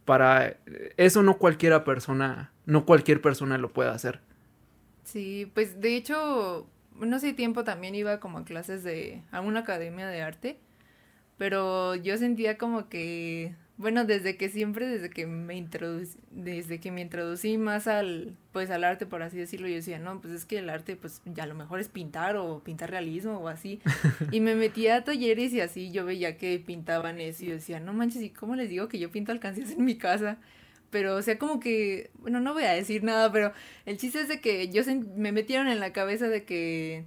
Para 0.07 0.57
eso 0.97 1.23
no 1.23 1.37
cualquiera 1.37 1.85
persona, 1.85 2.51
no 2.65 2.87
cualquier 2.87 3.21
persona 3.21 3.59
lo 3.59 3.75
puede 3.75 3.91
hacer. 3.91 4.21
Sí, 5.09 5.51
pues 5.55 5.81
de 5.81 5.97
hecho 5.97 6.67
no 7.01 7.19
sé, 7.19 7.33
tiempo 7.33 7.65
también 7.65 7.95
iba 7.95 8.21
como 8.21 8.39
a 8.39 8.45
clases 8.45 8.85
de 8.85 9.23
alguna 9.31 9.61
academia 9.61 10.07
de 10.07 10.21
arte, 10.21 10.59
pero 11.39 11.95
yo 11.95 12.17
sentía 12.19 12.59
como 12.59 12.89
que, 12.89 13.55
bueno, 13.79 14.05
desde 14.05 14.37
que 14.37 14.51
siempre, 14.51 14.87
desde 14.87 15.09
que 15.11 15.27
me 15.27 15.57
introducí, 15.57 16.19
desde 16.31 16.81
que 16.81 16.91
me 16.91 17.01
introducí 17.01 17.57
más 17.57 17.87
al, 17.87 18.37
pues 18.53 18.71
al 18.71 18.85
arte, 18.85 19.07
por 19.07 19.23
así 19.23 19.39
decirlo, 19.39 19.69
yo 19.69 19.77
decía, 19.77 19.99
no, 19.99 20.21
pues 20.21 20.35
es 20.35 20.45
que 20.45 20.59
el 20.59 20.69
arte, 20.69 20.97
pues 20.97 21.23
ya 21.25 21.45
a 21.45 21.47
lo 21.47 21.55
mejor 21.55 21.81
es 21.81 21.89
pintar 21.89 22.37
o 22.37 22.63
pintar 22.63 22.91
realismo 22.91 23.39
o 23.39 23.49
así, 23.49 23.81
y 24.33 24.41
me 24.41 24.57
metía 24.57 24.97
a 24.97 25.05
talleres 25.05 25.55
y 25.55 25.61
así 25.61 25.91
yo 25.91 26.05
veía 26.05 26.37
que 26.37 26.59
pintaban 26.59 27.21
eso 27.21 27.45
y 27.45 27.49
yo 27.49 27.55
decía, 27.55 27.81
no 27.81 27.95
manches, 27.95 28.23
¿y 28.23 28.31
cómo 28.31 28.57
les 28.57 28.69
digo 28.69 28.89
que 28.89 28.99
yo 28.99 29.11
pinto 29.11 29.33
alcancías 29.33 29.71
en 29.71 29.85
mi 29.85 29.97
casa? 29.97 30.39
Pero 30.91 31.17
o 31.17 31.23
sea, 31.23 31.39
como 31.39 31.61
que, 31.61 32.11
bueno, 32.15 32.41
no 32.41 32.55
voy 32.55 32.65
a 32.65 32.73
decir 32.73 33.05
nada, 33.05 33.31
pero 33.33 33.53
el 33.87 33.99
chiste 33.99 34.21
es 34.21 34.29
de 34.29 34.41
que 34.41 34.69
yo 34.71 34.83
me 35.17 35.33
metieron 35.33 35.69
en 35.69 35.81
la 35.81 35.93
cabeza 35.93 36.29
de 36.29 36.45
que, 36.45 37.05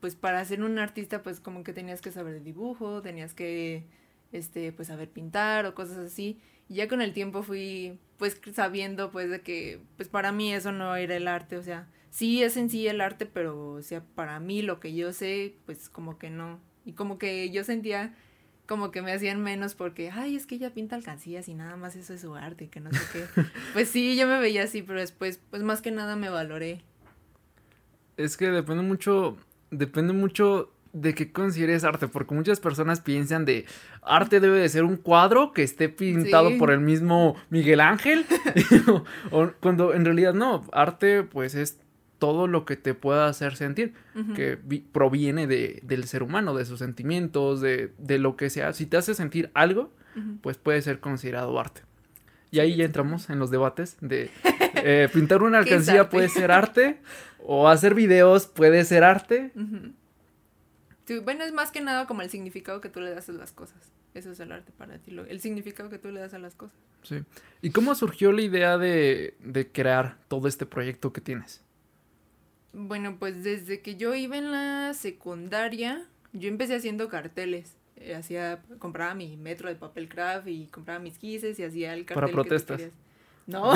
pues 0.00 0.14
para 0.14 0.44
ser 0.44 0.62
un 0.62 0.78
artista, 0.78 1.22
pues 1.22 1.40
como 1.40 1.64
que 1.64 1.72
tenías 1.72 2.00
que 2.00 2.12
saber 2.12 2.34
de 2.34 2.40
dibujo, 2.40 3.02
tenías 3.02 3.34
que, 3.34 3.84
este, 4.32 4.72
pues 4.72 4.88
saber 4.88 5.10
pintar 5.10 5.66
o 5.66 5.74
cosas 5.74 5.98
así. 5.98 6.38
Y 6.68 6.74
ya 6.74 6.88
con 6.88 7.00
el 7.02 7.12
tiempo 7.12 7.42
fui, 7.42 7.98
pues 8.18 8.40
sabiendo, 8.54 9.10
pues 9.10 9.30
de 9.30 9.40
que, 9.40 9.80
pues 9.96 10.08
para 10.08 10.32
mí 10.32 10.52
eso 10.52 10.72
no 10.72 10.96
era 10.96 11.16
el 11.16 11.28
arte, 11.28 11.56
o 11.56 11.62
sea, 11.62 11.88
sí 12.10 12.42
es 12.42 12.56
en 12.56 12.70
sí 12.70 12.86
el 12.88 13.00
arte, 13.00 13.26
pero, 13.26 13.72
o 13.72 13.82
sea, 13.82 14.02
para 14.14 14.40
mí 14.40 14.62
lo 14.62 14.80
que 14.80 14.94
yo 14.94 15.12
sé, 15.12 15.54
pues 15.66 15.88
como 15.88 16.18
que 16.18 16.30
no. 16.30 16.60
Y 16.84 16.92
como 16.92 17.18
que 17.18 17.50
yo 17.50 17.64
sentía 17.64 18.14
como 18.68 18.90
que 18.90 19.00
me 19.00 19.12
hacían 19.12 19.42
menos 19.42 19.74
porque, 19.74 20.10
ay, 20.10 20.36
es 20.36 20.46
que 20.46 20.56
ella 20.56 20.70
pinta 20.70 20.94
alcancías 20.94 21.48
y 21.48 21.54
nada 21.54 21.76
más 21.76 21.96
eso 21.96 22.12
es 22.12 22.20
su 22.20 22.34
arte 22.34 22.68
que 22.68 22.80
no 22.80 22.92
sé 22.92 23.00
qué. 23.12 23.42
pues 23.72 23.88
sí, 23.88 24.14
yo 24.14 24.26
me 24.28 24.38
veía 24.38 24.64
así, 24.64 24.82
pero 24.82 25.00
después, 25.00 25.40
pues 25.50 25.62
más 25.62 25.80
que 25.80 25.90
nada 25.90 26.16
me 26.16 26.28
valoré. 26.28 26.82
Es 28.18 28.36
que 28.36 28.50
depende 28.50 28.82
mucho, 28.82 29.38
depende 29.70 30.12
mucho 30.12 30.70
de 30.92 31.14
qué 31.14 31.32
consideres 31.32 31.82
arte, 31.82 32.08
porque 32.08 32.34
muchas 32.34 32.60
personas 32.60 33.00
piensan 33.00 33.46
de 33.46 33.64
arte 34.02 34.38
debe 34.38 34.58
de 34.58 34.68
ser 34.68 34.84
un 34.84 34.96
cuadro 34.96 35.52
que 35.52 35.62
esté 35.62 35.88
pintado 35.88 36.58
por 36.58 36.70
el 36.70 36.80
mismo 36.80 37.36
Miguel 37.48 37.80
Ángel, 37.80 38.26
o, 39.30 39.50
cuando 39.60 39.94
en 39.94 40.04
realidad 40.04 40.34
no, 40.34 40.66
arte 40.72 41.22
pues 41.22 41.54
es 41.54 41.78
todo 42.18 42.48
lo 42.48 42.64
que 42.64 42.76
te 42.76 42.94
pueda 42.94 43.28
hacer 43.28 43.56
sentir, 43.56 43.94
que 44.34 44.58
proviene 44.92 45.46
de, 45.46 45.80
del 45.84 46.04
ser 46.04 46.22
humano, 46.22 46.54
de 46.54 46.64
sus 46.64 46.80
sentimientos, 46.80 47.60
de, 47.60 47.92
de, 47.98 48.18
lo 48.18 48.36
que 48.36 48.50
sea. 48.50 48.72
Si 48.72 48.86
te 48.86 48.96
hace 48.96 49.14
sentir 49.14 49.50
algo, 49.54 49.92
pues 50.42 50.56
puede 50.58 50.82
ser 50.82 51.00
considerado 51.00 51.58
arte. 51.58 51.82
Y 52.50 52.60
ahí 52.60 52.76
ya 52.76 52.84
entramos 52.84 53.30
en 53.30 53.38
los 53.38 53.50
debates 53.50 53.96
de 54.00 54.30
eh, 54.74 55.08
pintar 55.12 55.42
una 55.42 55.58
alcancía 55.58 56.08
puede 56.08 56.28
ser 56.28 56.50
arte 56.50 56.98
o 57.38 57.68
hacer 57.68 57.94
videos 57.94 58.46
puede 58.46 58.84
ser 58.84 59.04
arte. 59.04 59.52
bueno, 61.24 61.44
es 61.44 61.52
más 61.52 61.70
que 61.70 61.80
nada 61.80 62.06
como 62.06 62.22
el 62.22 62.30
significado 62.30 62.80
que 62.80 62.88
tú 62.88 63.00
le 63.00 63.10
das 63.10 63.28
a 63.28 63.32
las 63.32 63.52
cosas. 63.52 63.92
Eso 64.14 64.32
es 64.32 64.40
el 64.40 64.50
arte 64.50 64.72
para 64.76 64.98
ti, 64.98 65.14
el 65.28 65.40
significado 65.40 65.90
que 65.90 65.98
tú 65.98 66.10
le 66.10 66.20
das 66.20 66.34
a 66.34 66.38
las 66.38 66.54
cosas. 66.54 66.76
Sí. 67.02 67.22
¿Y 67.62 67.70
cómo 67.70 67.94
surgió 67.94 68.32
la 68.32 68.42
idea 68.42 68.78
de, 68.78 69.36
de 69.40 69.70
crear 69.70 70.16
todo 70.28 70.48
este 70.48 70.66
proyecto 70.66 71.12
que 71.12 71.20
tienes? 71.20 71.62
Bueno, 72.72 73.16
pues 73.18 73.42
desde 73.42 73.80
que 73.80 73.96
yo 73.96 74.14
iba 74.14 74.36
en 74.36 74.52
la 74.52 74.94
secundaria, 74.94 76.06
yo 76.32 76.48
empecé 76.48 76.74
haciendo 76.76 77.08
carteles. 77.08 77.76
Eh, 77.96 78.14
hacía, 78.14 78.62
compraba 78.78 79.14
mi 79.14 79.36
metro 79.36 79.68
de 79.68 79.74
papel 79.74 80.08
craft 80.08 80.48
y 80.48 80.66
compraba 80.66 81.00
mis 81.00 81.18
quises 81.18 81.58
y 81.58 81.64
hacía 81.64 81.94
el 81.94 82.04
cartel. 82.04 82.22
Para 82.22 82.32
protestas. 82.32 82.82
no. 83.46 83.74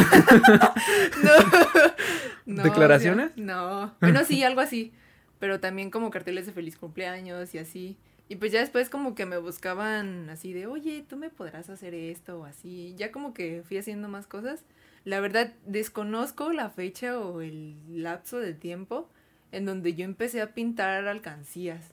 no. 2.46 2.62
¿Declaraciones? 2.62 3.32
no. 3.36 3.94
Bueno, 4.00 4.24
sí, 4.24 4.44
algo 4.44 4.60
así. 4.60 4.92
Pero 5.38 5.58
también 5.58 5.90
como 5.90 6.10
carteles 6.10 6.46
de 6.46 6.52
feliz 6.52 6.76
cumpleaños 6.76 7.54
y 7.54 7.58
así. 7.58 7.96
Y 8.28 8.36
pues 8.36 8.52
ya 8.52 8.60
después 8.60 8.88
como 8.88 9.14
que 9.14 9.26
me 9.26 9.38
buscaban 9.38 10.30
así 10.30 10.52
de, 10.52 10.66
oye, 10.66 11.04
tú 11.08 11.16
me 11.16 11.30
podrás 11.30 11.68
hacer 11.68 11.94
esto 11.94 12.40
o 12.40 12.44
así. 12.44 12.94
Ya 12.96 13.10
como 13.10 13.34
que 13.34 13.62
fui 13.66 13.76
haciendo 13.76 14.08
más 14.08 14.26
cosas. 14.26 14.64
La 15.04 15.20
verdad, 15.20 15.52
desconozco 15.66 16.52
la 16.52 16.70
fecha 16.70 17.18
o 17.18 17.40
el 17.40 17.76
lapso 18.02 18.38
de 18.38 18.54
tiempo 18.54 19.08
en 19.50 19.66
donde 19.66 19.94
yo 19.94 20.04
empecé 20.04 20.40
a 20.40 20.54
pintar 20.54 21.06
alcancías. 21.06 21.92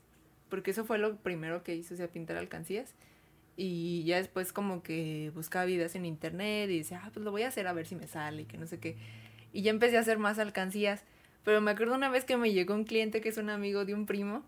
Porque 0.49 0.71
eso 0.71 0.85
fue 0.85 0.97
lo 0.97 1.17
primero 1.17 1.63
que 1.63 1.75
hice, 1.75 1.93
o 1.93 1.97
sea, 1.97 2.07
pintar 2.07 2.37
alcancías. 2.37 2.93
Y 3.57 4.03
ya 4.05 4.17
después 4.17 4.53
como 4.53 4.83
que 4.83 5.31
buscaba 5.35 5.65
videos 5.65 5.95
en 5.95 6.05
internet 6.05 6.69
y 6.69 6.77
decía, 6.77 7.01
ah, 7.03 7.09
pues 7.13 7.23
lo 7.23 7.31
voy 7.31 7.43
a 7.43 7.49
hacer 7.49 7.67
a 7.67 7.73
ver 7.73 7.85
si 7.85 7.95
me 7.95 8.07
sale, 8.07 8.45
que 8.45 8.57
no 8.57 8.65
sé 8.65 8.79
qué. 8.79 8.95
Y 9.53 9.63
ya 9.63 9.71
empecé 9.71 9.97
a 9.97 10.01
hacer 10.01 10.17
más 10.17 10.39
alcancías. 10.39 11.03
Pero 11.43 11.61
me 11.61 11.71
acuerdo 11.71 11.95
una 11.95 12.09
vez 12.09 12.25
que 12.25 12.37
me 12.37 12.53
llegó 12.53 12.73
un 12.73 12.83
cliente 12.83 13.21
que 13.21 13.29
es 13.29 13.37
un 13.37 13.49
amigo 13.49 13.85
de 13.85 13.93
un 13.93 14.05
primo 14.05 14.43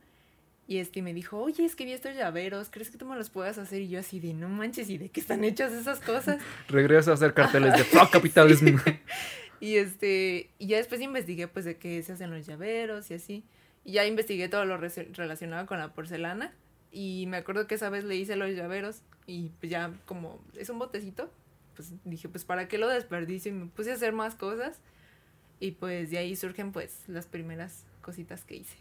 y 0.72 0.80
este 0.80 1.01
me 1.01 1.13
dijo, 1.13 1.38
oye, 1.38 1.66
es 1.66 1.75
que 1.75 1.84
vi 1.84 1.92
estos 1.92 2.16
llaveros, 2.16 2.70
¿crees 2.72 2.90
que 2.90 2.98
tú 2.98 3.06
me 3.06 3.18
los 3.18 3.30
puedas 3.30 3.58
hacer? 3.58 3.82
Y 3.82 3.90
yo 3.90 4.00
así 4.00 4.22
de, 4.22 4.34
no 4.34 4.48
manches, 4.48 4.90
¿y 4.90 4.98
de 4.98 5.10
qué 5.10 5.20
están 5.20 5.44
hechas 5.44 5.74
esas 5.74 6.00
cosas? 6.00 6.42
Regreso 6.70 7.12
a 7.12 7.16
hacer 7.16 7.34
carteles 7.34 7.74
de 7.74 7.84
fuck 7.84 8.10
capitalismo. 8.12 8.80
Y 9.60 9.75
este, 9.75 10.50
y 10.58 10.68
ya 10.68 10.78
después 10.78 11.01
investigué 11.01 11.48
pues 11.48 11.66
de 11.66 11.75
qué 11.75 12.01
se 12.01 12.13
hacen 12.13 12.32
los 12.32 12.48
llaveros 12.48 13.12
y 13.12 13.16
así. 13.16 13.44
Y 13.84 13.92
ya 13.92 14.08
investigué 14.08 14.48
todo 14.48 14.66
lo 14.66 14.78
relacionado 14.78 15.68
con 15.68 15.78
la 15.78 15.94
porcelana. 15.94 16.51
Y 16.90 17.25
me 17.28 17.38
acuerdo 17.38 17.68
que 17.68 17.75
esa 17.75 17.90
vez 17.90 18.06
le 18.06 18.16
hice 18.16 18.38
los 18.38 18.56
llaveros 18.56 19.04
y 19.28 19.50
pues 19.60 19.70
ya 19.70 19.94
como 20.06 20.44
es 20.58 20.70
un 20.70 20.80
botecito, 20.80 21.30
pues 21.75 21.94
dije, 22.06 22.28
pues 22.28 22.44
para 22.44 22.68
qué 22.68 22.80
lo 22.80 22.88
desperdicio 22.88 23.51
y 23.51 23.56
me 23.56 23.66
puse 23.68 23.92
a 23.92 23.96
hacer 23.96 24.13
más 24.13 24.34
cosas. 24.34 24.80
Y 25.60 25.72
pues 25.72 26.10
de 26.10 26.18
ahí 26.18 26.36
surgen 26.36 26.72
pues 26.72 27.04
las 27.08 27.28
primeras 27.28 27.86
cositas 28.01 28.46
que 28.46 28.56
hice. 28.56 28.78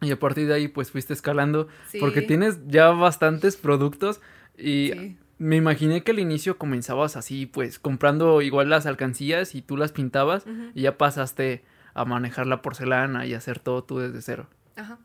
Y 0.00 0.10
a 0.10 0.18
partir 0.18 0.46
de 0.46 0.54
ahí, 0.54 0.68
pues 0.68 0.90
fuiste 0.90 1.12
escalando. 1.12 1.68
Porque 1.98 2.22
tienes 2.22 2.58
ya 2.66 2.90
bastantes 2.90 3.56
productos. 3.56 4.20
Y 4.56 5.16
me 5.38 5.56
imaginé 5.56 6.02
que 6.02 6.12
al 6.12 6.18
inicio 6.18 6.58
comenzabas 6.58 7.16
así, 7.16 7.46
pues 7.46 7.78
comprando 7.78 8.42
igual 8.42 8.68
las 8.68 8.86
alcancías 8.86 9.54
y 9.54 9.62
tú 9.62 9.76
las 9.76 9.92
pintabas. 9.92 10.44
Y 10.74 10.82
ya 10.82 10.96
pasaste 10.98 11.64
a 11.94 12.04
manejar 12.04 12.46
la 12.46 12.62
porcelana 12.62 13.26
y 13.26 13.34
hacer 13.34 13.58
todo 13.58 13.84
tú 13.84 13.98
desde 13.98 14.22
cero. 14.22 14.46
Ajá. 14.76 14.98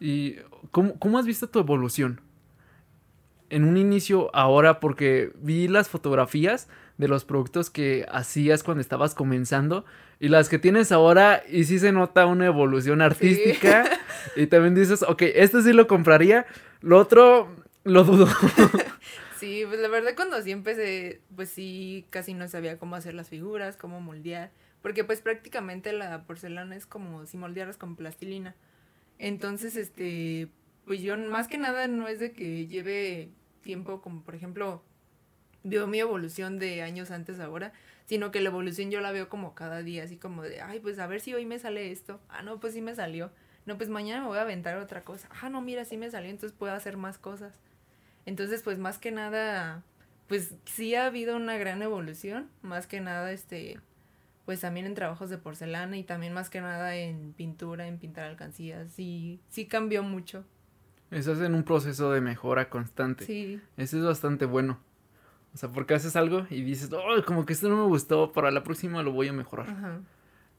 ¿Y 0.00 0.36
cómo, 0.70 0.98
cómo 0.98 1.18
has 1.18 1.26
visto 1.26 1.48
tu 1.48 1.58
evolución? 1.58 2.20
En 3.50 3.64
un 3.64 3.78
inicio, 3.78 4.34
ahora, 4.34 4.78
porque 4.78 5.32
vi 5.40 5.68
las 5.68 5.88
fotografías 5.88 6.68
de 6.98 7.08
los 7.08 7.24
productos 7.24 7.70
que 7.70 8.04
hacías 8.10 8.62
cuando 8.62 8.80
estabas 8.80 9.14
comenzando. 9.14 9.84
Y 10.20 10.28
las 10.28 10.48
que 10.48 10.58
tienes 10.58 10.92
ahora 10.92 11.42
y 11.48 11.64
sí 11.64 11.78
se 11.78 11.92
nota 11.92 12.26
una 12.26 12.46
evolución 12.46 13.00
artística. 13.00 13.84
Y 14.36 14.48
también 14.48 14.74
dices, 14.74 15.02
ok, 15.02 15.22
este 15.22 15.62
sí 15.62 15.72
lo 15.72 15.86
compraría, 15.86 16.44
lo 16.80 16.98
otro 16.98 17.48
lo 17.84 18.04
dudo. 18.04 18.26
sí, 19.38 19.64
pues 19.66 19.80
la 19.80 19.88
verdad 19.88 20.12
cuando 20.16 20.40
sí 20.42 20.50
empecé, 20.50 21.20
pues 21.34 21.48
sí, 21.48 22.04
casi 22.10 22.34
no 22.34 22.46
sabía 22.48 22.78
cómo 22.78 22.96
hacer 22.96 23.14
las 23.14 23.28
figuras, 23.28 23.76
cómo 23.76 24.00
moldear, 24.00 24.50
porque 24.82 25.04
pues 25.04 25.20
prácticamente 25.20 25.92
la 25.92 26.24
porcelana 26.24 26.76
es 26.76 26.84
como 26.84 27.26
si 27.26 27.36
moldearas 27.36 27.76
con 27.76 27.96
plastilina. 27.96 28.54
Entonces, 29.18 29.76
este, 29.76 30.48
pues 30.84 31.00
yo 31.00 31.16
más 31.16 31.48
que 31.48 31.58
nada 31.58 31.86
no 31.86 32.08
es 32.08 32.20
de 32.20 32.32
que 32.32 32.66
lleve 32.66 33.30
tiempo 33.62 34.00
como 34.00 34.22
por 34.22 34.34
ejemplo 34.34 34.82
veo 35.68 35.86
mi 35.86 36.00
evolución 36.00 36.58
de 36.58 36.82
años 36.82 37.10
antes 37.10 37.40
ahora, 37.40 37.72
sino 38.06 38.30
que 38.30 38.40
la 38.40 38.48
evolución 38.48 38.90
yo 38.90 39.00
la 39.00 39.12
veo 39.12 39.28
como 39.28 39.54
cada 39.54 39.82
día, 39.82 40.04
así 40.04 40.16
como 40.16 40.42
de, 40.42 40.60
ay, 40.60 40.80
pues 40.80 40.98
a 40.98 41.06
ver 41.06 41.20
si 41.20 41.34
hoy 41.34 41.46
me 41.46 41.58
sale 41.58 41.92
esto, 41.92 42.20
ah, 42.28 42.42
no, 42.42 42.58
pues 42.58 42.74
sí 42.74 42.80
me 42.80 42.94
salió, 42.94 43.30
no, 43.66 43.76
pues 43.76 43.90
mañana 43.90 44.22
me 44.22 44.28
voy 44.28 44.38
a 44.38 44.42
aventar 44.42 44.78
otra 44.78 45.04
cosa, 45.04 45.28
ah, 45.42 45.50
no, 45.50 45.60
mira, 45.60 45.84
sí 45.84 45.96
me 45.96 46.10
salió, 46.10 46.30
entonces 46.30 46.56
puedo 46.58 46.72
hacer 46.72 46.96
más 46.96 47.18
cosas. 47.18 47.60
Entonces, 48.24 48.62
pues 48.62 48.78
más 48.78 48.98
que 48.98 49.10
nada, 49.10 49.82
pues 50.26 50.54
sí 50.64 50.94
ha 50.94 51.06
habido 51.06 51.36
una 51.36 51.56
gran 51.56 51.82
evolución, 51.82 52.50
más 52.62 52.86
que 52.86 53.00
nada, 53.00 53.32
este, 53.32 53.78
pues 54.44 54.60
también 54.60 54.86
en 54.86 54.94
trabajos 54.94 55.28
de 55.28 55.38
porcelana 55.38 55.98
y 55.98 56.02
también 56.02 56.32
más 56.32 56.48
que 56.48 56.60
nada 56.60 56.96
en 56.96 57.34
pintura, 57.34 57.86
en 57.86 57.98
pintar 57.98 58.24
alcancías, 58.24 58.90
sí, 58.92 59.40
sí 59.50 59.66
cambió 59.66 60.02
mucho. 60.02 60.44
Estás 61.10 61.40
en 61.40 61.54
un 61.54 61.62
proceso 61.62 62.12
de 62.12 62.20
mejora 62.20 62.68
constante. 62.68 63.24
Sí. 63.24 63.60
Eso 63.76 63.98
es 63.98 64.04
bastante 64.04 64.44
bueno. 64.44 64.78
O 65.54 65.56
sea, 65.56 65.70
porque 65.70 65.94
haces 65.94 66.14
algo 66.16 66.46
y 66.50 66.62
dices, 66.62 66.90
oh, 66.92 67.22
como 67.24 67.46
que 67.46 67.52
esto 67.52 67.68
no 67.68 67.76
me 67.76 67.88
gustó, 67.88 68.32
para 68.32 68.50
la 68.50 68.62
próxima 68.62 69.02
lo 69.02 69.12
voy 69.12 69.28
a 69.28 69.32
mejorar. 69.32 69.70
Ajá. 69.70 70.00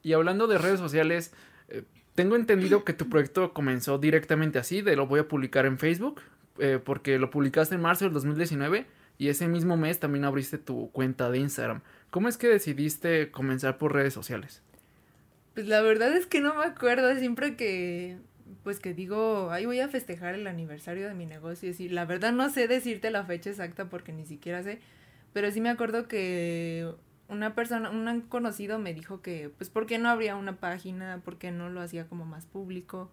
Y 0.01 0.13
hablando 0.13 0.47
de 0.47 0.57
redes 0.57 0.79
sociales, 0.79 1.33
eh, 1.67 1.83
tengo 2.15 2.35
entendido 2.35 2.83
que 2.83 2.93
tu 2.93 3.09
proyecto 3.09 3.53
comenzó 3.53 3.97
directamente 3.97 4.59
así, 4.59 4.81
de 4.81 4.95
lo 4.95 5.07
voy 5.07 5.19
a 5.19 5.27
publicar 5.27 5.65
en 5.65 5.77
Facebook, 5.77 6.21
eh, 6.57 6.79
porque 6.83 7.19
lo 7.19 7.29
publicaste 7.29 7.75
en 7.75 7.81
marzo 7.81 8.05
del 8.05 8.13
2019 8.13 8.85
y 9.17 9.27
ese 9.27 9.47
mismo 9.47 9.77
mes 9.77 9.99
también 9.99 10.25
abriste 10.25 10.57
tu 10.57 10.91
cuenta 10.91 11.29
de 11.29 11.39
Instagram. 11.39 11.81
¿Cómo 12.09 12.27
es 12.27 12.37
que 12.37 12.47
decidiste 12.47 13.31
comenzar 13.31 13.77
por 13.77 13.93
redes 13.93 14.13
sociales? 14.13 14.61
Pues 15.53 15.67
la 15.67 15.81
verdad 15.81 16.15
es 16.15 16.25
que 16.25 16.41
no 16.41 16.55
me 16.55 16.63
acuerdo, 16.63 17.13
siempre 17.17 17.55
que 17.55 18.17
pues 18.63 18.79
que 18.79 18.93
digo, 18.93 19.51
ahí 19.51 19.65
voy 19.65 19.79
a 19.79 19.87
festejar 19.87 20.35
el 20.35 20.47
aniversario 20.47 21.07
de 21.07 21.13
mi 21.13 21.25
negocio. 21.25 21.71
Y 21.77 21.89
la 21.89 22.05
verdad 22.05 22.31
no 22.31 22.49
sé 22.49 22.67
decirte 22.67 23.11
la 23.11 23.25
fecha 23.25 23.49
exacta 23.49 23.89
porque 23.89 24.11
ni 24.11 24.25
siquiera 24.25 24.63
sé, 24.63 24.79
pero 25.33 25.51
sí 25.51 25.61
me 25.61 25.69
acuerdo 25.69 26.07
que 26.07 26.91
una 27.27 27.53
persona, 27.55 27.89
un 27.89 28.21
conocido 28.21 28.79
me 28.79 28.93
dijo 28.93 29.21
que, 29.21 29.49
pues, 29.57 29.69
¿por 29.69 29.85
qué 29.85 29.99
no 29.99 30.09
habría 30.09 30.35
una 30.35 30.57
página? 30.59 31.21
¿Por 31.23 31.37
qué 31.37 31.51
no 31.51 31.69
lo 31.69 31.81
hacía 31.81 32.07
como 32.07 32.25
más 32.25 32.45
público? 32.45 33.11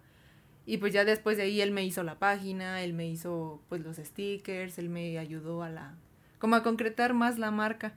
Y 0.65 0.79
pues 0.79 0.91
ya 0.93 1.05
después 1.05 1.37
de 1.37 1.43
ahí 1.43 1.61
él 1.61 1.71
me 1.71 1.85
hizo 1.85 2.03
la 2.03 2.19
página, 2.19 2.83
él 2.83 2.93
me 2.93 3.07
hizo 3.07 3.61
pues 3.69 3.81
los 3.81 3.95
stickers, 3.97 4.77
él 4.77 4.89
me 4.89 5.17
ayudó 5.17 5.63
a 5.63 5.69
la, 5.69 5.95
como 6.39 6.57
a 6.57 6.63
concretar 6.63 7.13
más 7.13 7.39
la 7.39 7.51
marca. 7.51 7.93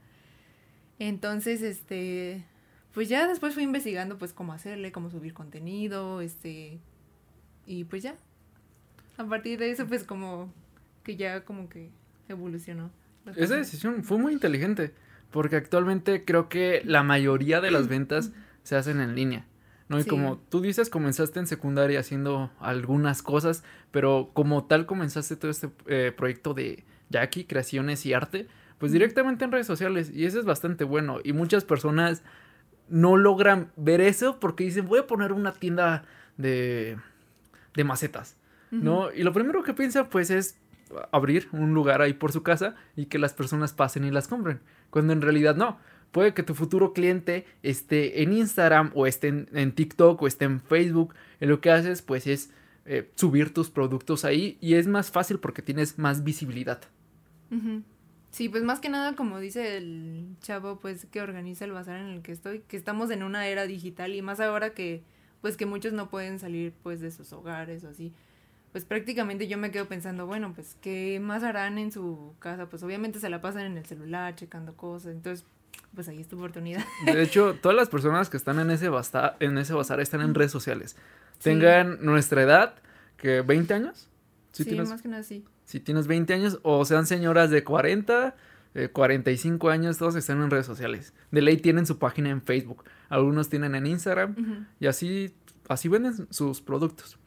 Entonces, 0.97 1.61
este, 1.63 2.45
pues 2.93 3.09
ya 3.09 3.27
después 3.27 3.55
fui 3.55 3.63
investigando 3.63 4.17
pues 4.17 4.31
cómo 4.31 4.53
hacerle, 4.53 4.93
cómo 4.93 5.09
subir 5.09 5.33
contenido, 5.33 6.21
este, 6.21 6.79
y 7.65 7.83
pues 7.85 8.03
ya. 8.03 8.15
A 9.17 9.25
partir 9.25 9.59
de 9.59 9.71
eso, 9.71 9.85
pues 9.87 10.03
como 10.03 10.53
que 11.03 11.15
ya 11.15 11.43
como 11.43 11.69
que 11.69 11.89
evolucionó. 12.27 12.91
Esa 13.35 13.55
decisión 13.55 14.03
fue 14.03 14.17
muy 14.17 14.33
inteligente, 14.33 14.93
porque 15.31 15.55
actualmente 15.55 16.25
creo 16.25 16.49
que 16.49 16.81
la 16.85 17.03
mayoría 17.03 17.61
de 17.61 17.71
las 17.71 17.87
ventas 17.89 18.31
se 18.63 18.75
hacen 18.75 18.99
en 18.99 19.15
línea. 19.15 19.45
¿no? 19.89 19.99
Y 19.99 20.05
como 20.05 20.37
tú 20.37 20.61
dices, 20.61 20.89
comenzaste 20.89 21.39
en 21.39 21.47
secundaria 21.47 21.99
haciendo 21.99 22.49
algunas 22.61 23.21
cosas, 23.21 23.63
pero 23.91 24.31
como 24.33 24.63
tal 24.63 24.85
comenzaste 24.85 25.35
todo 25.35 25.51
este 25.51 25.69
eh, 25.87 26.13
proyecto 26.15 26.53
de 26.53 26.85
Jackie, 27.09 27.43
creaciones 27.43 28.05
y 28.05 28.13
arte, 28.13 28.47
pues 28.77 28.93
directamente 28.93 29.43
en 29.43 29.51
redes 29.51 29.67
sociales. 29.67 30.09
Y 30.13 30.25
eso 30.25 30.39
es 30.39 30.45
bastante 30.45 30.85
bueno. 30.85 31.19
Y 31.25 31.33
muchas 31.33 31.65
personas 31.65 32.23
no 32.87 33.17
logran 33.17 33.71
ver 33.75 33.99
eso 33.99 34.39
porque 34.39 34.63
dicen, 34.63 34.87
voy 34.87 34.99
a 34.99 35.07
poner 35.07 35.33
una 35.33 35.51
tienda 35.51 36.03
de 36.37 36.97
de 37.75 37.83
macetas, 37.83 38.37
¿no? 38.69 39.11
Y 39.11 39.23
lo 39.23 39.33
primero 39.33 39.63
que 39.63 39.73
piensa 39.73 40.09
pues 40.09 40.29
es 40.29 40.57
abrir 41.11 41.47
un 41.51 41.73
lugar 41.73 42.01
ahí 42.01 42.13
por 42.13 42.31
su 42.31 42.43
casa 42.43 42.75
y 42.95 43.05
que 43.05 43.19
las 43.19 43.33
personas 43.33 43.73
pasen 43.73 44.03
y 44.03 44.11
las 44.11 44.27
compren, 44.27 44.59
cuando 44.89 45.13
en 45.13 45.21
realidad 45.21 45.55
no. 45.55 45.77
Puede 46.11 46.33
que 46.33 46.43
tu 46.43 46.53
futuro 46.53 46.91
cliente 46.91 47.45
esté 47.63 48.21
en 48.21 48.33
Instagram 48.33 48.91
o 48.95 49.07
esté 49.07 49.29
en, 49.29 49.71
TikTok 49.71 50.21
o 50.21 50.27
esté 50.27 50.43
en 50.43 50.59
Facebook. 50.59 51.15
Y 51.39 51.45
lo 51.45 51.61
que 51.61 51.71
haces 51.71 52.01
pues 52.01 52.27
es 52.27 52.51
eh, 52.85 53.09
subir 53.15 53.53
tus 53.53 53.69
productos 53.69 54.25
ahí 54.25 54.57
y 54.59 54.73
es 54.73 54.87
más 54.87 55.09
fácil 55.09 55.39
porque 55.39 55.61
tienes 55.61 55.97
más 55.97 56.25
visibilidad. 56.25 56.81
Sí, 58.29 58.49
pues 58.49 58.63
más 58.63 58.79
que 58.79 58.89
nada 58.89 59.15
como 59.15 59.39
dice 59.39 59.77
el 59.77 60.35
chavo 60.41 60.79
pues 60.79 61.05
que 61.05 61.21
organiza 61.21 61.63
el 61.63 61.71
bazar 61.71 61.97
en 61.97 62.07
el 62.07 62.21
que 62.21 62.33
estoy, 62.33 62.59
que 62.59 62.75
estamos 62.75 63.09
en 63.09 63.23
una 63.23 63.47
era 63.47 63.65
digital 63.65 64.13
y 64.13 64.21
más 64.21 64.41
ahora 64.41 64.73
que 64.73 65.03
pues 65.41 65.57
que 65.57 65.65
muchos 65.65 65.93
no 65.93 66.09
pueden 66.09 66.39
salir 66.39 66.73
pues 66.83 67.01
de 67.01 67.11
sus 67.11 67.33
hogares 67.33 67.83
o 67.83 67.89
así. 67.89 68.13
Pues 68.71 68.85
prácticamente 68.85 69.47
yo 69.47 69.57
me 69.57 69.69
quedo 69.71 69.87
pensando, 69.87 70.25
bueno, 70.27 70.53
pues 70.55 70.77
¿qué 70.79 71.19
más 71.21 71.43
harán 71.43 71.77
en 71.77 71.91
su 71.91 72.35
casa? 72.39 72.67
Pues 72.67 72.83
obviamente 72.83 73.19
se 73.19 73.29
la 73.29 73.41
pasan 73.41 73.63
en 73.63 73.77
el 73.77 73.85
celular 73.85 74.35
checando 74.35 74.77
cosas, 74.77 75.13
entonces 75.13 75.45
pues 75.93 76.07
ahí 76.07 76.21
es 76.21 76.27
tu 76.27 76.37
oportunidad. 76.37 76.85
De 77.05 77.21
hecho, 77.23 77.57
todas 77.61 77.75
las 77.75 77.89
personas 77.89 78.29
que 78.29 78.37
están 78.37 78.59
en 78.59 78.71
ese 78.71 78.87
bazar, 78.87 79.35
en 79.39 79.57
ese 79.57 79.73
bazar 79.73 79.99
están 79.99 80.21
en 80.21 80.33
redes 80.33 80.51
sociales. 80.51 80.95
Tengan 81.41 81.97
nuestra 82.05 82.43
edad, 82.43 82.75
que 83.17 83.41
20 83.41 83.73
años. 83.73 84.07
sí, 84.51 84.73
más 84.75 85.01
que 85.01 85.07
nada 85.07 85.23
sí. 85.23 85.43
Si 85.65 85.79
tienes 85.79 86.07
20 86.07 86.33
años 86.33 86.59
o 86.63 86.85
sean 86.85 87.05
señoras 87.05 87.49
de 87.49 87.63
40, 87.63 88.35
45 88.91 89.69
eh, 89.69 89.73
años, 89.73 89.97
todos 89.97 90.15
están 90.15 90.41
en 90.41 90.49
redes 90.49 90.65
sociales. 90.65 91.13
De 91.31 91.41
ley 91.41 91.57
tienen 91.57 91.85
su 91.85 91.97
página 91.97 92.29
en 92.29 92.41
Facebook 92.41 92.83
algunos 93.11 93.49
tienen 93.49 93.75
en 93.75 93.85
Instagram 93.85 94.67
y 94.79 94.87
así, 94.87 95.35
así 95.67 95.89
venden 95.89 96.27
sus 96.31 96.61
productos. 96.61 97.19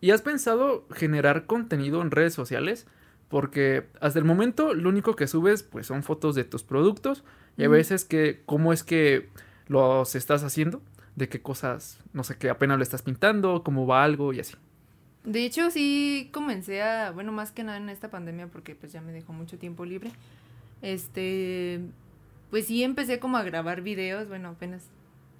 ¿Y 0.00 0.10
has 0.10 0.20
pensado 0.20 0.86
generar 0.90 1.46
contenido 1.46 2.02
en 2.02 2.10
redes 2.10 2.34
sociales? 2.34 2.86
Porque 3.28 3.86
hasta 4.00 4.18
el 4.18 4.26
momento 4.26 4.74
lo 4.74 4.90
único 4.90 5.16
que 5.16 5.26
subes 5.26 5.62
pues 5.62 5.86
son 5.86 6.02
fotos 6.02 6.34
de 6.34 6.44
tus 6.44 6.62
productos 6.62 7.24
y 7.56 7.64
a 7.64 7.68
veces 7.68 8.04
que 8.04 8.42
cómo 8.44 8.72
es 8.74 8.84
que 8.84 9.30
los 9.66 10.14
estás 10.14 10.44
haciendo, 10.44 10.82
de 11.16 11.30
qué 11.30 11.40
cosas, 11.40 11.98
no 12.12 12.22
sé, 12.22 12.36
qué 12.36 12.50
apenas 12.50 12.76
lo 12.76 12.82
estás 12.82 13.00
pintando, 13.00 13.62
cómo 13.64 13.86
va 13.86 14.04
algo 14.04 14.34
y 14.34 14.40
así. 14.40 14.54
De 15.24 15.46
hecho 15.46 15.70
sí 15.70 16.28
comencé 16.34 16.82
a, 16.82 17.12
bueno, 17.12 17.32
más 17.32 17.50
que 17.50 17.64
nada 17.64 17.78
en 17.78 17.88
esta 17.88 18.10
pandemia 18.10 18.48
porque 18.48 18.74
pues 18.74 18.92
ya 18.92 19.00
me 19.00 19.12
dejó 19.12 19.32
mucho 19.32 19.56
tiempo 19.56 19.86
libre. 19.86 20.12
Este, 20.82 21.80
pues 22.50 22.66
sí 22.66 22.84
empecé 22.84 23.20
como 23.20 23.38
a 23.38 23.42
grabar 23.42 23.80
videos, 23.80 24.28
bueno, 24.28 24.50
apenas 24.50 24.90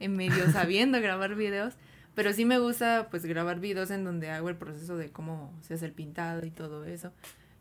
en 0.05 0.17
medio 0.17 0.51
sabiendo 0.53 1.01
grabar 1.01 1.35
videos, 1.35 1.75
pero 2.15 2.33
sí 2.33 2.45
me 2.45 2.59
gusta 2.59 3.09
pues 3.11 3.25
grabar 3.25 3.61
videos 3.61 3.91
en 3.91 4.05
donde 4.05 4.31
hago 4.31 4.49
el 4.49 4.57
proceso 4.57 4.97
de 4.97 5.11
cómo 5.11 5.53
se 5.63 5.75
hace 5.75 5.87
el 5.87 5.93
pintado 5.93 6.45
y 6.47 6.51
todo 6.51 6.85
eso. 6.85 7.13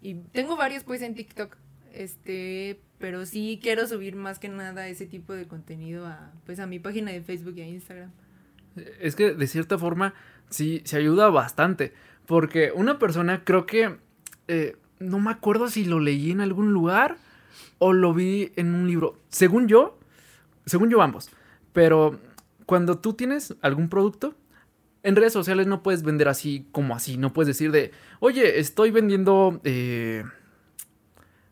Y 0.01 0.15
tengo 0.33 0.57
varios 0.57 0.83
pues 0.83 1.01
en 1.01 1.15
TikTok, 1.15 1.55
este, 1.93 2.81
pero 2.99 3.25
sí 3.25 3.59
quiero 3.61 3.87
subir 3.87 4.15
más 4.15 4.37
que 4.37 4.49
nada 4.49 4.87
ese 4.87 5.05
tipo 5.05 5.33
de 5.33 5.47
contenido 5.47 6.05
a 6.05 6.31
pues 6.45 6.59
a 6.59 6.67
mi 6.67 6.79
página 6.79 7.11
de 7.11 7.21
Facebook 7.21 7.55
y 7.57 7.61
a 7.61 7.67
Instagram. 7.67 8.11
Es 8.99 9.15
que 9.15 9.33
de 9.33 9.47
cierta 9.47 9.77
forma 9.77 10.13
sí 10.49 10.81
se 10.85 10.97
ayuda 10.97 11.29
bastante, 11.29 11.93
porque 12.25 12.71
una 12.75 12.99
persona 12.99 13.43
creo 13.43 13.65
que 13.65 13.97
eh, 14.47 14.75
no 14.99 15.19
me 15.19 15.31
acuerdo 15.31 15.69
si 15.69 15.85
lo 15.85 15.99
leí 15.99 16.31
en 16.31 16.41
algún 16.41 16.73
lugar 16.73 17.17
o 17.79 17.93
lo 17.93 18.13
vi 18.13 18.51
en 18.55 18.73
un 18.73 18.87
libro. 18.87 19.17
Según 19.29 19.67
yo, 19.67 19.97
según 20.65 20.89
yo 20.89 21.01
ambos. 21.01 21.29
Pero 21.73 22.19
cuando 22.65 22.99
tú 22.99 23.13
tienes 23.13 23.55
algún 23.61 23.89
producto, 23.89 24.35
en 25.03 25.15
redes 25.15 25.33
sociales 25.33 25.67
no 25.67 25.83
puedes 25.83 26.03
vender 26.03 26.29
así 26.29 26.65
como 26.71 26.95
así. 26.95 27.17
No 27.17 27.33
puedes 27.33 27.47
decir 27.47 27.71
de, 27.71 27.91
oye, 28.19 28.59
estoy 28.59 28.91
vendiendo, 28.91 29.59
eh, 29.63 30.23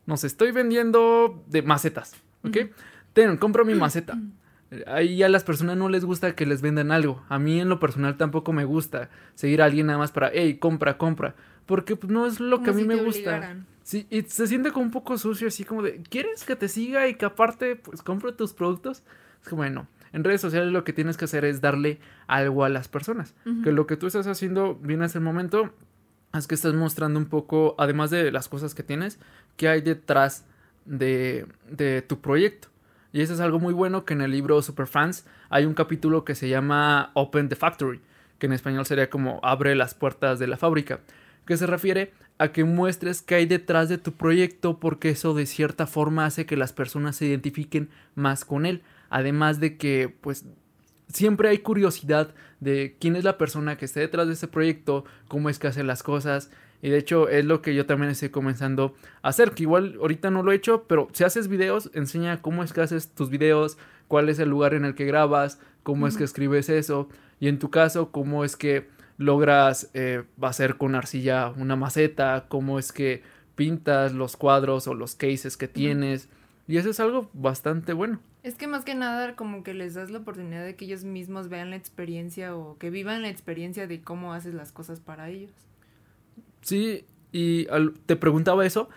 no 0.06 0.16
sé, 0.16 0.26
estoy 0.26 0.52
vendiendo 0.52 1.44
de 1.46 1.62
macetas, 1.62 2.14
¿ok? 2.44 2.56
Ten, 3.12 3.36
compro 3.36 3.64
mi 3.64 3.74
maceta. 3.74 4.18
Ahí 4.86 5.22
a 5.22 5.28
las 5.28 5.44
personas 5.44 5.76
no 5.76 5.90
les 5.90 6.02
gusta 6.02 6.34
que 6.34 6.46
les 6.46 6.62
vendan 6.62 6.92
algo. 6.92 7.22
A 7.28 7.38
mí 7.38 7.60
en 7.60 7.68
lo 7.68 7.78
personal 7.78 8.16
tampoco 8.16 8.54
me 8.54 8.64
gusta 8.64 9.10
seguir 9.34 9.60
a 9.60 9.66
alguien 9.66 9.86
nada 9.86 9.98
más 9.98 10.12
para, 10.12 10.30
hey, 10.32 10.56
compra, 10.56 10.96
compra. 10.96 11.34
Porque 11.66 11.94
pues, 11.94 12.10
no 12.10 12.26
es 12.26 12.40
lo 12.40 12.62
que 12.62 12.70
a 12.70 12.72
mí 12.72 12.84
me 12.84 12.96
gusta. 12.96 13.56
Sí, 13.82 14.06
y 14.08 14.22
se 14.22 14.46
siente 14.46 14.70
como 14.70 14.86
un 14.86 14.90
poco 14.90 15.18
sucio, 15.18 15.48
así 15.48 15.64
como 15.64 15.82
de, 15.82 16.02
¿quieres 16.08 16.44
que 16.44 16.56
te 16.56 16.68
siga 16.68 17.06
y 17.08 17.16
que 17.16 17.26
aparte, 17.26 17.76
pues, 17.76 18.00
compre 18.00 18.32
tus 18.32 18.54
productos? 18.54 19.02
Es 19.42 19.48
como, 19.48 19.60
bueno, 19.60 19.88
en 20.12 20.24
redes 20.24 20.40
sociales 20.40 20.72
lo 20.72 20.84
que 20.84 20.92
tienes 20.92 21.16
que 21.16 21.24
hacer 21.24 21.44
es 21.44 21.60
darle 21.60 21.98
algo 22.26 22.64
a 22.64 22.68
las 22.68 22.88
personas. 22.88 23.34
Que 23.64 23.72
lo 23.72 23.86
que 23.86 23.96
tú 23.96 24.06
estás 24.06 24.26
haciendo 24.26 24.74
bien 24.74 25.02
hasta 25.02 25.18
el 25.18 25.24
momento 25.24 25.72
es 26.34 26.46
que 26.46 26.54
estás 26.54 26.74
mostrando 26.74 27.18
un 27.18 27.26
poco, 27.26 27.74
además 27.78 28.10
de 28.10 28.30
las 28.30 28.48
cosas 28.48 28.74
que 28.74 28.82
tienes, 28.82 29.18
qué 29.56 29.68
hay 29.68 29.80
detrás 29.80 30.44
de, 30.84 31.46
de 31.70 32.02
tu 32.02 32.20
proyecto. 32.20 32.68
Y 33.12 33.20
eso 33.20 33.34
es 33.34 33.40
algo 33.40 33.58
muy 33.58 33.74
bueno 33.74 34.04
que 34.04 34.14
en 34.14 34.22
el 34.22 34.30
libro 34.30 34.60
Superfans 34.62 35.26
hay 35.50 35.66
un 35.66 35.74
capítulo 35.74 36.24
que 36.24 36.34
se 36.34 36.48
llama 36.48 37.10
Open 37.14 37.48
the 37.48 37.56
Factory, 37.56 38.00
que 38.38 38.46
en 38.46 38.52
español 38.52 38.86
sería 38.86 39.10
como 39.10 39.40
abre 39.42 39.74
las 39.74 39.94
puertas 39.94 40.38
de 40.38 40.46
la 40.46 40.56
fábrica, 40.56 41.00
que 41.46 41.56
se 41.56 41.66
refiere 41.66 42.12
a 42.38 42.52
que 42.52 42.64
muestres 42.64 43.22
qué 43.22 43.36
hay 43.36 43.46
detrás 43.46 43.88
de 43.88 43.98
tu 43.98 44.12
proyecto 44.12 44.80
porque 44.80 45.10
eso 45.10 45.34
de 45.34 45.46
cierta 45.46 45.86
forma 45.86 46.24
hace 46.24 46.46
que 46.46 46.56
las 46.56 46.72
personas 46.72 47.16
se 47.16 47.26
identifiquen 47.26 47.90
más 48.14 48.44
con 48.44 48.66
él. 48.66 48.82
Además 49.12 49.60
de 49.60 49.76
que 49.76 50.08
pues 50.08 50.46
siempre 51.08 51.50
hay 51.50 51.58
curiosidad 51.58 52.34
de 52.60 52.96
quién 52.98 53.14
es 53.14 53.24
la 53.24 53.36
persona 53.36 53.76
que 53.76 53.84
está 53.84 54.00
detrás 54.00 54.26
de 54.26 54.32
ese 54.32 54.48
proyecto, 54.48 55.04
cómo 55.28 55.50
es 55.50 55.58
que 55.58 55.66
hace 55.66 55.84
las 55.84 56.02
cosas. 56.02 56.50
Y 56.80 56.88
de 56.88 56.96
hecho 56.96 57.28
es 57.28 57.44
lo 57.44 57.60
que 57.60 57.74
yo 57.74 57.84
también 57.84 58.10
estoy 58.10 58.30
comenzando 58.30 58.94
a 59.20 59.28
hacer, 59.28 59.52
que 59.52 59.64
igual 59.64 59.98
ahorita 60.00 60.30
no 60.30 60.42
lo 60.42 60.50
he 60.50 60.56
hecho, 60.56 60.84
pero 60.88 61.08
si 61.12 61.24
haces 61.24 61.48
videos, 61.48 61.90
enseña 61.92 62.40
cómo 62.40 62.64
es 62.64 62.72
que 62.72 62.80
haces 62.80 63.10
tus 63.10 63.28
videos, 63.28 63.76
cuál 64.08 64.30
es 64.30 64.38
el 64.38 64.48
lugar 64.48 64.72
en 64.72 64.86
el 64.86 64.94
que 64.94 65.04
grabas, 65.04 65.60
cómo 65.82 66.06
es 66.06 66.16
que 66.16 66.24
escribes 66.24 66.70
eso, 66.70 67.08
y 67.38 67.48
en 67.48 67.58
tu 67.58 67.70
caso, 67.70 68.10
cómo 68.10 68.44
es 68.44 68.56
que 68.56 68.88
logras 69.18 69.90
eh, 69.92 70.24
hacer 70.40 70.76
con 70.76 70.94
arcilla 70.94 71.50
una 71.50 71.76
maceta, 71.76 72.46
cómo 72.48 72.78
es 72.78 72.90
que 72.90 73.22
pintas 73.54 74.12
los 74.12 74.36
cuadros 74.36 74.88
o 74.88 74.94
los 74.94 75.14
cases 75.14 75.56
que 75.56 75.68
tienes. 75.68 76.28
Y 76.68 76.76
eso 76.76 76.90
es 76.90 77.00
algo 77.00 77.28
bastante 77.32 77.92
bueno. 77.92 78.20
Es 78.42 78.54
que 78.56 78.66
más 78.66 78.84
que 78.84 78.94
nada 78.94 79.36
como 79.36 79.62
que 79.62 79.74
les 79.74 79.94
das 79.94 80.10
la 80.10 80.18
oportunidad 80.18 80.64
de 80.64 80.76
que 80.76 80.84
ellos 80.84 81.04
mismos 81.04 81.48
vean 81.48 81.70
la 81.70 81.76
experiencia 81.76 82.56
o 82.56 82.78
que 82.78 82.90
vivan 82.90 83.22
la 83.22 83.28
experiencia 83.28 83.86
de 83.86 84.00
cómo 84.00 84.32
haces 84.32 84.54
las 84.54 84.72
cosas 84.72 85.00
para 85.00 85.28
ellos. 85.28 85.52
Sí, 86.60 87.04
y 87.32 87.66
te 88.06 88.16
preguntaba 88.16 88.64
eso 88.66 88.88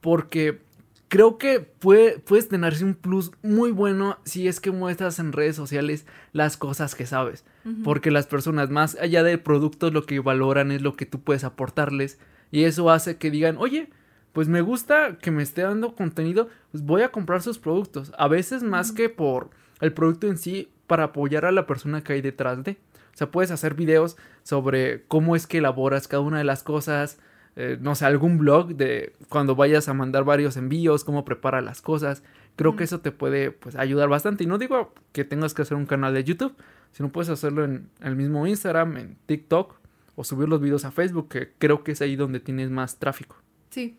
porque 0.00 0.60
creo 1.08 1.38
que 1.38 1.60
puede, 1.60 2.18
puedes 2.18 2.48
tenerse 2.48 2.84
un 2.84 2.94
plus 2.94 3.32
muy 3.42 3.70
bueno 3.70 4.18
si 4.24 4.46
es 4.46 4.60
que 4.60 4.70
muestras 4.70 5.18
en 5.18 5.32
redes 5.32 5.56
sociales 5.56 6.06
las 6.32 6.56
cosas 6.56 6.94
que 6.94 7.06
sabes. 7.06 7.44
Porque 7.84 8.10
las 8.10 8.26
personas, 8.26 8.70
más 8.70 8.96
allá 8.98 9.22
de 9.22 9.36
productos, 9.36 9.92
lo 9.92 10.06
que 10.06 10.20
valoran 10.20 10.72
es 10.72 10.80
lo 10.80 10.96
que 10.96 11.04
tú 11.04 11.20
puedes 11.20 11.44
aportarles. 11.44 12.18
Y 12.50 12.64
eso 12.64 12.88
hace 12.88 13.18
que 13.18 13.30
digan, 13.30 13.58
oye, 13.58 13.90
pues 14.38 14.46
me 14.46 14.60
gusta 14.60 15.18
que 15.20 15.32
me 15.32 15.42
esté 15.42 15.62
dando 15.62 15.96
contenido, 15.96 16.48
pues 16.70 16.84
voy 16.84 17.02
a 17.02 17.10
comprar 17.10 17.42
sus 17.42 17.58
productos. 17.58 18.12
A 18.16 18.28
veces 18.28 18.62
más 18.62 18.92
que 18.92 19.08
por 19.08 19.50
el 19.80 19.92
producto 19.92 20.28
en 20.28 20.38
sí, 20.38 20.70
para 20.86 21.02
apoyar 21.02 21.44
a 21.44 21.50
la 21.50 21.66
persona 21.66 22.04
que 22.04 22.12
hay 22.12 22.20
detrás 22.20 22.62
de. 22.62 22.78
O 23.12 23.16
sea, 23.16 23.32
puedes 23.32 23.50
hacer 23.50 23.74
videos 23.74 24.16
sobre 24.44 25.02
cómo 25.08 25.34
es 25.34 25.48
que 25.48 25.58
elaboras 25.58 26.06
cada 26.06 26.22
una 26.22 26.38
de 26.38 26.44
las 26.44 26.62
cosas, 26.62 27.18
eh, 27.56 27.78
no 27.80 27.96
sé, 27.96 28.04
algún 28.04 28.38
blog 28.38 28.76
de 28.76 29.12
cuando 29.28 29.56
vayas 29.56 29.88
a 29.88 29.92
mandar 29.92 30.22
varios 30.22 30.56
envíos, 30.56 31.02
cómo 31.02 31.24
prepara 31.24 31.60
las 31.60 31.82
cosas. 31.82 32.22
Creo 32.54 32.76
que 32.76 32.84
eso 32.84 33.00
te 33.00 33.10
puede 33.10 33.50
pues, 33.50 33.74
ayudar 33.74 34.08
bastante. 34.08 34.44
Y 34.44 34.46
no 34.46 34.58
digo 34.58 34.94
que 35.10 35.24
tengas 35.24 35.52
que 35.52 35.62
hacer 35.62 35.76
un 35.76 35.86
canal 35.86 36.14
de 36.14 36.22
YouTube, 36.22 36.54
sino 36.92 37.08
puedes 37.08 37.28
hacerlo 37.28 37.64
en 37.64 37.90
el 38.02 38.14
mismo 38.14 38.46
Instagram, 38.46 38.98
en 38.98 39.16
TikTok 39.26 39.80
o 40.14 40.22
subir 40.22 40.48
los 40.48 40.60
videos 40.60 40.84
a 40.84 40.92
Facebook, 40.92 41.28
que 41.28 41.54
creo 41.58 41.82
que 41.82 41.90
es 41.90 42.00
ahí 42.02 42.14
donde 42.14 42.38
tienes 42.38 42.70
más 42.70 43.00
tráfico. 43.00 43.34
Sí, 43.70 43.98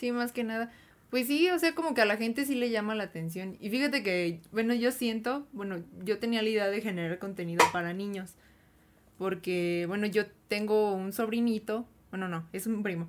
sí, 0.00 0.12
más 0.12 0.32
que 0.32 0.44
nada. 0.44 0.72
Pues 1.10 1.26
sí, 1.26 1.48
o 1.50 1.58
sea, 1.58 1.74
como 1.74 1.94
que 1.94 2.00
a 2.00 2.06
la 2.06 2.16
gente 2.16 2.44
sí 2.44 2.54
le 2.54 2.70
llama 2.70 2.94
la 2.94 3.04
atención. 3.04 3.56
Y 3.60 3.70
fíjate 3.70 4.02
que, 4.02 4.40
bueno, 4.52 4.74
yo 4.74 4.90
siento, 4.92 5.46
bueno, 5.52 5.82
yo 6.04 6.18
tenía 6.18 6.42
la 6.42 6.48
idea 6.48 6.68
de 6.68 6.80
generar 6.80 7.18
contenido 7.18 7.64
para 7.72 7.92
niños. 7.92 8.34
Porque, 9.18 9.84
bueno, 9.88 10.06
yo 10.06 10.24
tengo 10.48 10.94
un 10.94 11.12
sobrinito 11.12 11.86
bueno, 12.10 12.28
no, 12.28 12.46
es 12.52 12.66
un 12.66 12.82
primo. 12.82 13.08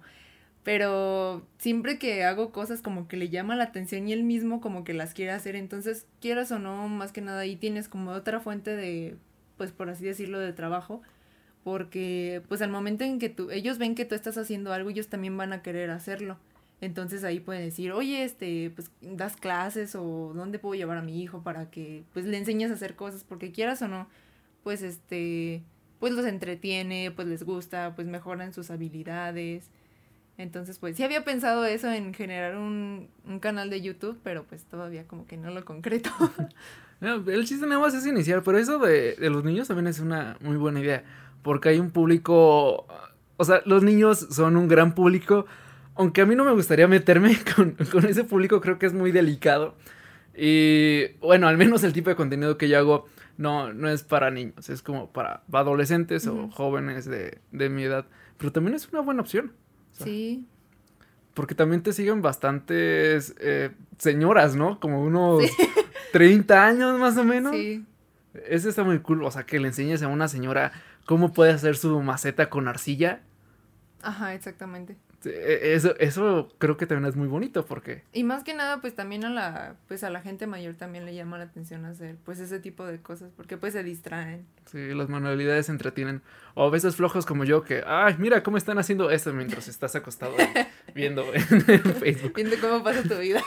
Pero 0.63 1.45
siempre 1.57 1.97
que 1.97 2.23
hago 2.23 2.51
cosas 2.51 2.81
como 2.81 3.07
que 3.07 3.17
le 3.17 3.29
llama 3.29 3.55
la 3.55 3.65
atención 3.65 4.07
y 4.07 4.13
él 4.13 4.23
mismo 4.23 4.61
como 4.61 4.83
que 4.83 4.93
las 4.93 5.13
quiere 5.13 5.31
hacer, 5.31 5.55
entonces 5.55 6.05
quieras 6.21 6.51
o 6.51 6.59
no, 6.59 6.87
más 6.87 7.11
que 7.11 7.21
nada 7.21 7.41
ahí 7.41 7.55
tienes 7.55 7.87
como 7.89 8.11
otra 8.11 8.39
fuente 8.39 8.75
de, 8.75 9.17
pues 9.57 9.71
por 9.71 9.89
así 9.89 10.05
decirlo, 10.05 10.39
de 10.39 10.53
trabajo, 10.53 11.01
porque 11.63 12.43
pues 12.47 12.61
al 12.61 12.69
momento 12.69 13.03
en 13.03 13.17
que 13.17 13.29
tú, 13.29 13.49
ellos 13.49 13.79
ven 13.79 13.95
que 13.95 14.05
tú 14.05 14.13
estás 14.13 14.37
haciendo 14.37 14.71
algo, 14.71 14.91
ellos 14.91 15.07
también 15.07 15.35
van 15.35 15.51
a 15.53 15.63
querer 15.63 15.89
hacerlo. 15.89 16.37
Entonces 16.81 17.23
ahí 17.23 17.39
pueden 17.39 17.63
decir, 17.63 17.91
oye, 17.91 18.23
este, 18.23 18.71
pues 18.71 18.91
das 19.01 19.37
clases 19.37 19.95
o 19.95 20.33
dónde 20.35 20.57
puedo 20.59 20.75
llevar 20.75 20.97
a 20.97 21.03
mi 21.03 21.21
hijo 21.21 21.43
para 21.43 21.69
que 21.69 22.03
pues 22.11 22.25
le 22.25 22.37
enseñes 22.37 22.71
a 22.71 22.73
hacer 22.73 22.95
cosas, 22.95 23.23
porque 23.23 23.51
quieras 23.51 23.81
o 23.83 23.87
no, 23.87 24.07
pues 24.63 24.81
este, 24.81 25.61
pues 25.99 26.13
los 26.13 26.25
entretiene, 26.25 27.11
pues 27.15 27.27
les 27.27 27.43
gusta, 27.43 27.93
pues 27.95 28.07
mejoran 28.07 28.51
sus 28.51 28.71
habilidades. 28.71 29.69
Entonces, 30.39 30.79
pues 30.79 30.97
sí 30.97 31.03
había 31.03 31.23
pensado 31.23 31.65
eso 31.65 31.91
en 31.91 32.15
generar 32.15 32.57
un, 32.57 33.09
canal 33.39 33.69
de 33.69 33.81
YouTube, 33.81 34.19
pero 34.23 34.43
pues 34.45 34.65
todavía 34.65 35.07
como 35.07 35.27
que 35.27 35.37
no 35.37 35.51
lo 35.51 35.63
concreto. 35.63 36.09
el 37.01 37.45
chiste 37.45 37.67
nada 37.67 37.79
más 37.79 37.93
es 37.93 38.07
iniciar, 38.07 38.41
pero 38.41 38.57
eso 38.57 38.79
de, 38.79 39.15
los 39.19 39.43
niños 39.43 39.67
también 39.67 39.85
es 39.85 39.99
una 39.99 40.37
muy 40.41 40.57
buena 40.57 40.79
idea, 40.79 41.03
porque 41.43 41.69
hay 41.69 41.79
un 41.79 41.91
público, 41.91 42.87
o 43.37 43.45
sea, 43.45 43.61
los 43.65 43.83
niños 43.83 44.27
son 44.31 44.57
un 44.57 44.67
gran 44.67 44.95
público, 44.95 45.45
aunque 46.01 46.21
a 46.21 46.25
mí 46.25 46.35
no 46.35 46.43
me 46.43 46.51
gustaría 46.51 46.87
meterme 46.87 47.37
con, 47.55 47.75
con 47.91 48.05
ese 48.05 48.23
público, 48.23 48.59
creo 48.59 48.79
que 48.79 48.87
es 48.87 48.93
muy 48.93 49.11
delicado. 49.11 49.75
Y 50.35 51.13
bueno, 51.19 51.47
al 51.47 51.57
menos 51.57 51.83
el 51.83 51.93
tipo 51.93 52.09
de 52.09 52.15
contenido 52.15 52.57
que 52.57 52.67
yo 52.67 52.79
hago 52.79 53.05
no, 53.37 53.71
no 53.71 53.87
es 53.87 54.01
para 54.01 54.31
niños, 54.31 54.69
es 54.69 54.81
como 54.81 55.11
para 55.11 55.43
adolescentes 55.51 56.25
o 56.25 56.49
jóvenes 56.49 57.05
de, 57.05 57.39
mi 57.69 57.83
edad. 57.83 58.07
Pero 58.37 58.51
también 58.51 58.75
es 58.75 58.89
una 58.89 59.01
buena 59.01 59.21
opción. 59.21 59.53
sí. 59.93 60.45
Porque 61.33 61.55
también 61.55 61.81
te 61.81 61.93
siguen 61.93 62.21
bastantes 62.21 63.33
eh, 63.39 63.71
señoras, 63.97 64.57
¿no? 64.57 64.81
Como 64.81 65.01
unos 65.01 65.41
30 66.11 66.65
años 66.67 66.99
más 66.99 67.15
o 67.15 67.23
menos. 67.23 67.55
Sí. 67.55 67.85
Ese 68.49 68.67
está 68.67 68.83
muy 68.83 68.99
cool. 68.99 69.23
O 69.23 69.31
sea, 69.31 69.45
que 69.45 69.57
le 69.57 69.69
enseñes 69.69 70.03
a 70.03 70.09
una 70.09 70.27
señora 70.27 70.73
cómo 71.05 71.31
puede 71.31 71.53
hacer 71.53 71.77
su 71.77 72.01
maceta 72.01 72.49
con 72.49 72.67
arcilla. 72.67 73.21
Ajá, 74.01 74.33
exactamente. 74.33 74.97
E, 75.25 75.73
eso, 75.73 75.95
eso 75.99 76.49
creo 76.57 76.77
que 76.77 76.87
también 76.87 77.09
es 77.09 77.15
muy 77.15 77.27
bonito 77.27 77.65
porque... 77.65 78.03
Y 78.13 78.23
más 78.23 78.43
que 78.43 78.53
nada, 78.53 78.81
pues 78.81 78.95
también 78.95 79.23
a 79.25 79.29
la, 79.29 79.75
pues 79.87 80.03
a 80.03 80.09
la 80.09 80.21
gente 80.21 80.47
mayor 80.47 80.75
también 80.75 81.05
le 81.05 81.13
llama 81.13 81.37
la 81.37 81.45
atención 81.45 81.85
hacer 81.85 82.15
pues 82.25 82.39
ese 82.39 82.59
tipo 82.59 82.85
de 82.85 82.99
cosas 83.01 83.31
porque 83.35 83.57
pues 83.57 83.73
se 83.73 83.83
distraen. 83.83 84.45
Sí, 84.65 84.93
las 84.93 85.09
manualidades 85.09 85.69
entretienen. 85.69 86.21
O 86.55 86.65
a 86.65 86.69
veces 86.69 86.95
flojos 86.95 87.25
como 87.25 87.43
yo 87.43 87.63
que, 87.63 87.83
ay, 87.85 88.15
mira 88.17 88.43
cómo 88.43 88.57
están 88.57 88.79
haciendo 88.79 89.11
esto 89.11 89.33
mientras 89.33 89.67
estás 89.67 89.95
acostado 89.95 90.33
viendo 90.95 91.23
en 91.33 91.81
Facebook. 91.95 92.33
Viendo 92.35 92.55
cómo 92.59 92.83
pasa 92.83 93.03
tu 93.03 93.17
vida. 93.17 93.43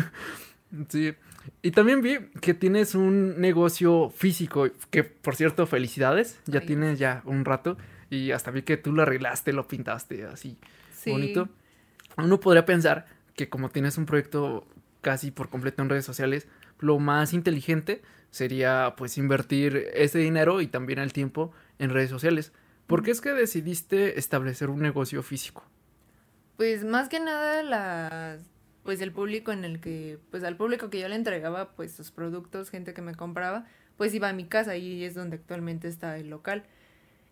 sí. 0.88 1.14
Y 1.62 1.70
también 1.70 2.02
vi 2.02 2.18
que 2.40 2.54
tienes 2.54 2.94
un 2.94 3.40
negocio 3.40 4.10
físico, 4.10 4.68
que 4.90 5.04
por 5.04 5.36
cierto, 5.36 5.66
felicidades, 5.66 6.40
ya 6.46 6.60
tienes 6.60 6.98
ya 6.98 7.22
un 7.24 7.44
rato. 7.44 7.76
Y 8.10 8.30
hasta 8.30 8.50
vi 8.50 8.62
que 8.62 8.76
tú 8.76 8.92
lo 8.92 9.02
arreglaste, 9.02 9.52
lo 9.52 9.66
pintaste 9.66 10.24
así 10.24 10.58
bonito. 11.06 11.48
Uno 12.16 12.40
podría 12.40 12.64
pensar 12.64 13.06
que 13.34 13.48
como 13.48 13.68
tienes 13.68 13.98
un 13.98 14.06
proyecto 14.06 14.66
casi 15.00 15.30
por 15.30 15.48
completo 15.48 15.82
en 15.82 15.88
redes 15.88 16.04
sociales, 16.04 16.48
lo 16.80 16.98
más 16.98 17.32
inteligente 17.32 18.02
sería 18.30 18.94
pues 18.96 19.18
invertir 19.18 19.88
ese 19.94 20.18
dinero 20.18 20.60
y 20.60 20.66
también 20.66 20.98
el 20.98 21.12
tiempo 21.12 21.52
en 21.78 21.90
redes 21.90 22.10
sociales. 22.10 22.52
¿Por 22.86 23.02
qué 23.02 23.10
es 23.10 23.20
que 23.20 23.32
decidiste 23.32 24.18
establecer 24.18 24.70
un 24.70 24.80
negocio 24.80 25.22
físico? 25.22 25.64
Pues 26.56 26.84
más 26.84 27.08
que 27.08 27.20
nada 27.20 27.62
la 27.62 28.38
pues 28.84 29.00
el 29.00 29.12
público 29.12 29.50
en 29.52 29.64
el 29.64 29.80
que 29.80 30.18
pues 30.30 30.44
al 30.44 30.56
público 30.56 30.90
que 30.90 31.00
yo 31.00 31.08
le 31.08 31.16
entregaba 31.16 31.72
pues 31.72 31.92
sus 31.92 32.12
productos, 32.12 32.70
gente 32.70 32.94
que 32.94 33.02
me 33.02 33.14
compraba, 33.14 33.66
pues 33.96 34.14
iba 34.14 34.28
a 34.28 34.32
mi 34.32 34.44
casa 34.44 34.76
y 34.76 35.04
es 35.04 35.14
donde 35.14 35.36
actualmente 35.36 35.88
está 35.88 36.16
el 36.18 36.30
local. 36.30 36.64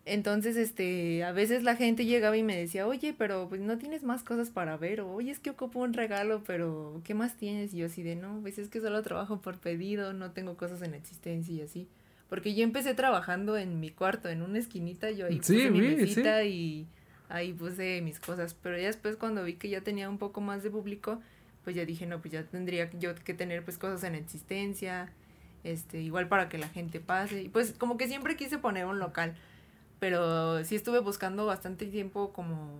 Entonces, 0.07 0.55
este, 0.55 1.23
a 1.23 1.31
veces 1.31 1.63
la 1.63 1.75
gente 1.75 2.05
llegaba 2.05 2.37
y 2.37 2.43
me 2.43 2.55
decía, 2.55 2.85
oye, 2.85 3.15
pero 3.17 3.49
pues 3.49 3.59
no 3.59 3.79
tienes 3.79 4.03
más 4.03 4.23
cosas 4.23 4.51
para 4.51 4.77
ver, 4.77 5.01
o 5.01 5.11
oye, 5.11 5.31
es 5.31 5.39
que 5.39 5.49
ocupo 5.49 5.79
un 5.79 5.93
regalo, 5.93 6.43
pero 6.45 7.01
¿qué 7.03 7.15
más 7.15 7.35
tienes? 7.37 7.73
Y 7.73 7.77
yo 7.77 7.87
así 7.87 8.03
de, 8.03 8.15
no, 8.15 8.39
pues 8.41 8.59
es 8.59 8.69
que 8.69 8.81
solo 8.81 9.01
trabajo 9.01 9.41
por 9.41 9.57
pedido, 9.57 10.13
no 10.13 10.31
tengo 10.31 10.57
cosas 10.57 10.83
en 10.83 10.93
existencia 10.93 11.55
y 11.55 11.61
así. 11.61 11.87
Porque 12.29 12.53
yo 12.53 12.63
empecé 12.63 12.93
trabajando 12.93 13.57
en 13.57 13.79
mi 13.79 13.89
cuarto, 13.89 14.29
en 14.29 14.43
una 14.43 14.59
esquinita, 14.59 15.09
yo 15.09 15.25
ahí 15.25 15.37
puse 15.37 15.71
mi 15.71 15.81
mesita 15.81 16.43
y 16.43 16.87
ahí 17.27 17.53
puse 17.53 18.01
mis 18.01 18.19
cosas. 18.19 18.53
Pero 18.53 18.77
ya 18.77 18.87
después 18.87 19.15
cuando 19.15 19.43
vi 19.43 19.53
que 19.53 19.69
ya 19.69 19.81
tenía 19.81 20.07
un 20.07 20.19
poco 20.19 20.39
más 20.39 20.61
de 20.61 20.69
público, 20.69 21.19
pues 21.63 21.75
ya 21.75 21.83
dije, 21.83 22.05
no, 22.05 22.21
pues 22.21 22.31
ya 22.31 22.43
tendría 22.43 22.91
yo 22.91 23.15
que 23.15 23.33
tener 23.33 23.63
pues 23.63 23.79
cosas 23.79 24.03
en 24.03 24.13
existencia, 24.13 25.11
este, 25.63 25.99
igual 26.01 26.27
para 26.27 26.47
que 26.47 26.59
la 26.59 26.69
gente 26.69 26.99
pase. 26.99 27.41
Y 27.41 27.49
pues 27.49 27.73
como 27.73 27.97
que 27.97 28.07
siempre 28.07 28.35
quise 28.35 28.59
poner 28.59 28.85
un 28.85 28.99
local 28.99 29.35
pero 29.99 30.63
sí 30.63 30.75
estuve 30.75 30.99
buscando 30.99 31.45
bastante 31.45 31.85
tiempo 31.85 32.33
como, 32.33 32.71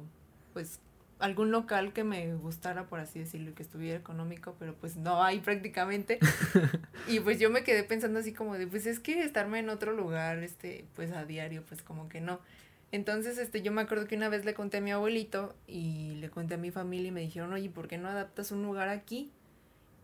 pues, 0.53 0.79
algún 1.19 1.51
local 1.51 1.93
que 1.93 2.03
me 2.03 2.35
gustara, 2.35 2.87
por 2.87 2.99
así 2.99 3.19
decirlo, 3.19 3.51
y 3.51 3.53
que 3.53 3.63
estuviera 3.63 3.97
económico, 3.97 4.55
pero 4.59 4.75
pues 4.75 4.97
no 4.97 5.23
hay 5.23 5.39
prácticamente. 5.39 6.19
y 7.07 7.19
pues 7.19 7.39
yo 7.39 7.49
me 7.49 7.63
quedé 7.63 7.83
pensando 7.83 8.19
así 8.19 8.33
como 8.33 8.57
de, 8.57 8.67
pues 8.67 8.85
es 8.85 8.99
que 8.99 9.23
estarme 9.23 9.59
en 9.59 9.69
otro 9.69 9.93
lugar, 9.93 10.43
este, 10.43 10.85
pues 10.95 11.11
a 11.11 11.25
diario, 11.25 11.63
pues 11.67 11.81
como 11.81 12.09
que 12.09 12.21
no. 12.21 12.39
Entonces, 12.91 13.37
este, 13.37 13.61
yo 13.61 13.71
me 13.71 13.81
acuerdo 13.81 14.07
que 14.07 14.15
una 14.15 14.29
vez 14.29 14.45
le 14.45 14.53
conté 14.53 14.77
a 14.77 14.81
mi 14.81 14.91
abuelito 14.91 15.55
y 15.67 16.15
le 16.15 16.29
conté 16.29 16.55
a 16.55 16.57
mi 16.57 16.71
familia 16.71 17.09
y 17.09 17.11
me 17.11 17.21
dijeron, 17.21 17.51
oye, 17.51 17.69
¿por 17.69 17.87
qué 17.87 17.97
no 17.97 18.07
adaptas 18.07 18.51
un 18.51 18.63
lugar 18.63 18.89
aquí? 18.89 19.31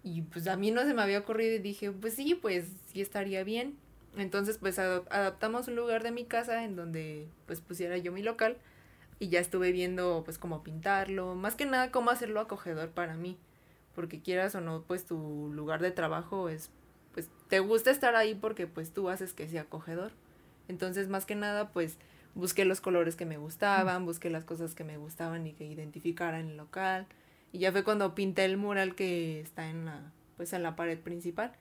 Y 0.04 0.24
pues 0.24 0.47
a 0.47 0.58
mí 0.58 0.71
no 0.71 0.82
se 0.84 0.93
me 0.93 1.02
había 1.02 1.19
ocurrido 1.19 1.56
y 1.56 1.60
dije, 1.60 1.91
pues 1.91 2.15
sí, 2.15 2.36
pues 2.36 2.65
sí 2.91 3.02
estaría 3.02 3.43
bien. 3.43 3.78
Entonces, 4.17 4.58
pues 4.58 4.78
adaptamos 4.78 5.67
un 5.67 5.76
lugar 5.76 6.04
de 6.04 6.12
mi 6.12 6.26
casa 6.26 6.63
en 6.63 6.76
donde 6.76 7.30
pues 7.45 7.62
pusiera 7.62 7.97
yo 7.97 8.12
mi 8.12 8.21
local 8.21 8.58
y 9.19 9.30
ya 9.30 9.39
estuve 9.39 9.71
viendo 9.71 10.24
pues 10.26 10.38
cómo 10.38 10.63
pintarlo, 10.63 11.36
más 11.36 11.56
que 11.56 11.65
nada 11.65 11.91
cómo 11.91 12.10
hacerlo 12.10 12.39
acogedor 12.39 12.89
para 12.89 13.15
mí, 13.15 13.38
porque 13.95 14.21
quieras 14.21 14.56
o 14.56 14.62
no, 14.62 14.84
pues 14.84 15.06
tu 15.06 15.50
lugar 15.54 15.82
de 15.82 15.91
trabajo 15.91 16.50
es, 16.50 16.71
pues 17.13 17.30
te 17.47 17.60
gusta 17.60 17.91
estar 17.91 18.15
ahí 18.15 18.36
porque 18.36 18.67
pues 18.67 18.91
tú 18.91 19.10
haces 19.10 19.34
que 19.34 19.47
sea 19.47 19.62
acogedor. 19.62 20.12
Entonces, 20.67 21.08
más 21.08 21.26
que 21.26 21.36
nada, 21.36 21.69
pues 21.71 21.97
busqué 22.34 22.65
los 22.65 22.82
colores 22.82 23.15
que 23.15 23.26
me 23.26 23.38
gustaban, 23.38 24.06
busqué 24.06 24.30
las 24.30 24.43
cosas 24.43 24.76
que 24.76 24.84
me 24.84 24.97
gustaban 24.97 25.45
y 25.47 25.54
que 25.54 25.65
identificaran 25.65 26.50
el 26.50 26.58
local. 26.58 27.08
Y 27.52 27.60
ya 27.60 27.71
fue 27.71 27.84
cuando 27.84 28.15
pinté 28.15 28.45
el 28.45 28.58
mural 28.58 28.95
que 28.95 29.41
está 29.41 29.69
en 29.69 29.86
la, 29.86 30.12
pues 30.38 30.54
en 30.54 30.63
la 30.63 30.76
pared 30.76 30.97
principal. 31.00 31.52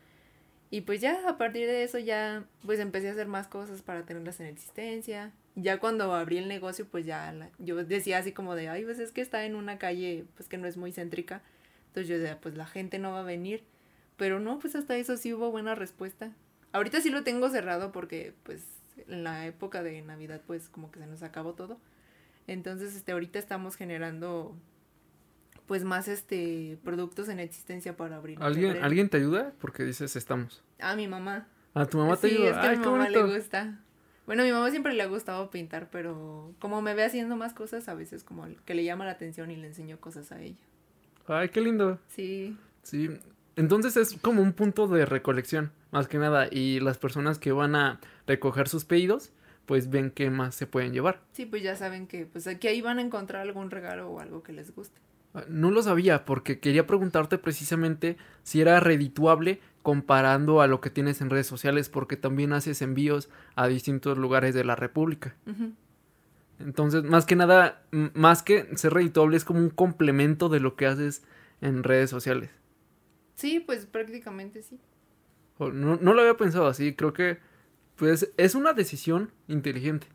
Y 0.71 0.83
pues 0.83 1.01
ya 1.01 1.29
a 1.29 1.37
partir 1.37 1.67
de 1.67 1.83
eso 1.83 1.99
ya 1.99 2.45
pues 2.65 2.79
empecé 2.79 3.09
a 3.09 3.13
hacer 3.13 3.27
más 3.27 3.49
cosas 3.49 3.83
para 3.83 4.05
tenerlas 4.07 4.41
en 4.41 4.47
existencia 4.47 5.33
ya 5.57 5.79
cuando 5.81 6.15
abrí 6.15 6.39
el 6.39 6.49
negocio, 6.49 6.87
pues 6.87 7.07
ya 7.07 7.51
yo 7.59 7.77
decía 7.85 8.19
así 8.19 8.33
como 8.33 8.55
de, 8.55 8.69
ay, 8.69 8.85
pues 8.85 8.99
es 8.99 9.13
que 9.13 9.21
está 9.21 9.45
en 9.45 9.55
una 9.55 9.79
calle, 9.79 10.25
pues 10.37 10.49
que 10.49 10.59
no 10.59 10.67
es 10.67 10.77
muy 10.77 10.93
céntrica. 10.93 11.43
Entonces 11.89 12.09
yo 12.09 12.19
decía, 12.19 12.41
pues 12.41 12.57
la 12.57 12.67
gente 12.67 12.99
no 12.99 13.13
va 13.13 13.21
a 13.21 13.25
venir. 13.25 13.65
Pero 14.17 14.39
no, 14.39 14.59
pues 14.59 14.77
hasta 14.77 14.97
eso 14.97 15.17
sí 15.17 15.33
hubo 15.33 15.51
buena 15.51 15.75
respuesta. 15.75 16.33
Ahorita 16.73 17.01
sí 17.01 17.11
lo 17.11 17.25
tengo 17.25 17.49
cerrado 17.49 17.91
porque, 17.91 18.35
pues, 18.45 18.65
en 19.09 19.25
la 19.25 19.47
época 19.47 19.83
de 19.83 20.01
Navidad, 20.03 20.41
pues 20.47 20.69
como 20.69 20.91
que 20.91 21.01
se 21.01 21.07
nos 21.07 21.23
acabó 21.23 21.55
todo. 21.55 21.79
Entonces, 22.47 22.95
este, 22.95 23.13
ahorita 23.13 23.39
estamos 23.39 23.77
generando, 23.77 24.55
pues, 25.71 25.85
más, 25.85 26.09
este, 26.09 26.81
productos 26.83 27.29
en 27.29 27.39
existencia 27.39 27.97
para 27.97 28.17
abrir. 28.17 28.43
¿Alguien, 28.43 28.83
¿Alguien 28.83 29.09
te 29.09 29.19
ayuda? 29.19 29.53
Porque 29.61 29.85
dices 29.85 30.17
estamos. 30.17 30.65
Ah, 30.81 30.97
mi 30.97 31.07
mamá. 31.07 31.47
Ah, 31.75 31.87
tu 31.87 31.97
mamá 31.97 32.17
te 32.17 32.27
ayuda. 32.27 32.49
Es 32.49 32.57
que 32.57 32.67
a 32.67 32.71
mi 32.73 32.85
mamá 32.85 33.09
le 33.09 33.23
gusta. 33.23 33.79
Bueno, 34.27 34.43
a 34.43 34.47
mi 34.47 34.51
mamá 34.51 34.69
siempre 34.73 34.95
le 34.95 35.03
ha 35.05 35.07
gustado 35.07 35.49
pintar, 35.53 35.89
pero 35.93 36.53
como 36.59 36.83
me 36.83 36.93
ve 36.95 37.05
haciendo 37.05 37.37
más 37.37 37.55
cosas, 37.55 37.89
a 37.89 37.95
veces 37.95 38.25
como 38.25 38.49
que 38.65 38.75
le 38.75 38.83
llama 38.83 39.05
la 39.05 39.13
atención 39.13 39.53
y 39.53 39.57
le 39.57 39.69
enseño 39.69 40.01
cosas 40.01 40.33
a 40.33 40.43
ella. 40.43 40.59
Ay, 41.29 41.51
qué 41.51 41.61
lindo. 41.61 42.01
Sí. 42.09 42.59
Sí. 42.83 43.09
Entonces 43.55 43.97
es 43.97 44.19
como 44.21 44.43
un 44.43 44.55
punto 44.55 44.89
de 44.89 45.07
recolección, 45.07 45.71
más 45.93 46.09
que 46.09 46.19
nada. 46.19 46.49
Y 46.51 46.81
las 46.81 46.99
personas 46.99 47.39
que 47.39 47.53
van 47.53 47.77
a 47.77 48.01
recoger 48.27 48.67
sus 48.67 48.85
pedidos, 48.85 49.31
pues 49.67 49.89
ven 49.89 50.11
qué 50.11 50.31
más 50.31 50.57
se 50.57 50.67
pueden 50.67 50.93
llevar. 50.93 51.21
Sí, 51.33 51.47
pues 51.47 51.63
ya 51.63 51.77
saben 51.77 52.09
que 52.09 52.27
pues 52.27 52.49
aquí 52.49 52.67
ahí 52.67 52.81
van 52.81 52.99
a 52.99 53.03
encontrar 53.03 53.43
algún 53.43 53.71
regalo 53.71 54.11
o 54.11 54.19
algo 54.19 54.43
que 54.43 54.53
les 54.53 54.75
guste. 54.75 55.01
No 55.49 55.71
lo 55.71 55.83
sabía 55.83 56.25
porque 56.25 56.59
quería 56.59 56.87
preguntarte 56.87 57.39
precisamente 57.39 58.17
si 58.43 58.61
era 58.61 58.81
redituable 58.81 59.61
comparando 59.83 60.61
a 60.61 60.67
lo 60.67 60.81
que 60.81 60.91
tienes 60.91 61.21
en 61.21 61.31
redes 61.31 61.47
sociales 61.47 61.89
porque 61.89 62.17
también 62.17 62.53
haces 62.53 62.83
envíos 62.83 63.31
a 63.55 63.69
distintos 63.69 64.19
lugares 64.19 64.55
de 64.55 64.65
la 64.65 64.77
República. 64.77 65.37
Entonces, 66.59 67.05
más 67.05 67.27
que 67.27 67.37
nada, 67.37 67.83
más 67.91 68.43
que 68.43 68.77
ser 68.77 68.93
redituable 68.93 69.37
es 69.37 69.45
como 69.45 69.61
un 69.61 69.71
complemento 69.71 70.49
de 70.49 70.61
lo 70.61 70.75
que 70.77 70.87
haces 70.87 71.23
en 71.61 71.85
redes 71.85 72.11
sociales. 72.11 72.51
Sí, 73.35 73.61
pues 73.61 73.87
prácticamente 73.87 74.63
sí. 74.63 74.79
No, 75.59 75.97
no 75.97 76.15
lo 76.15 76.21
había 76.21 76.37
pensado 76.37 76.67
así, 76.67 76.95
creo 76.95 77.13
que 77.13 77.39
pues 77.97 78.33
es 78.39 78.55
una 78.55 78.73
decisión 78.73 79.31
inteligente. 79.47 80.07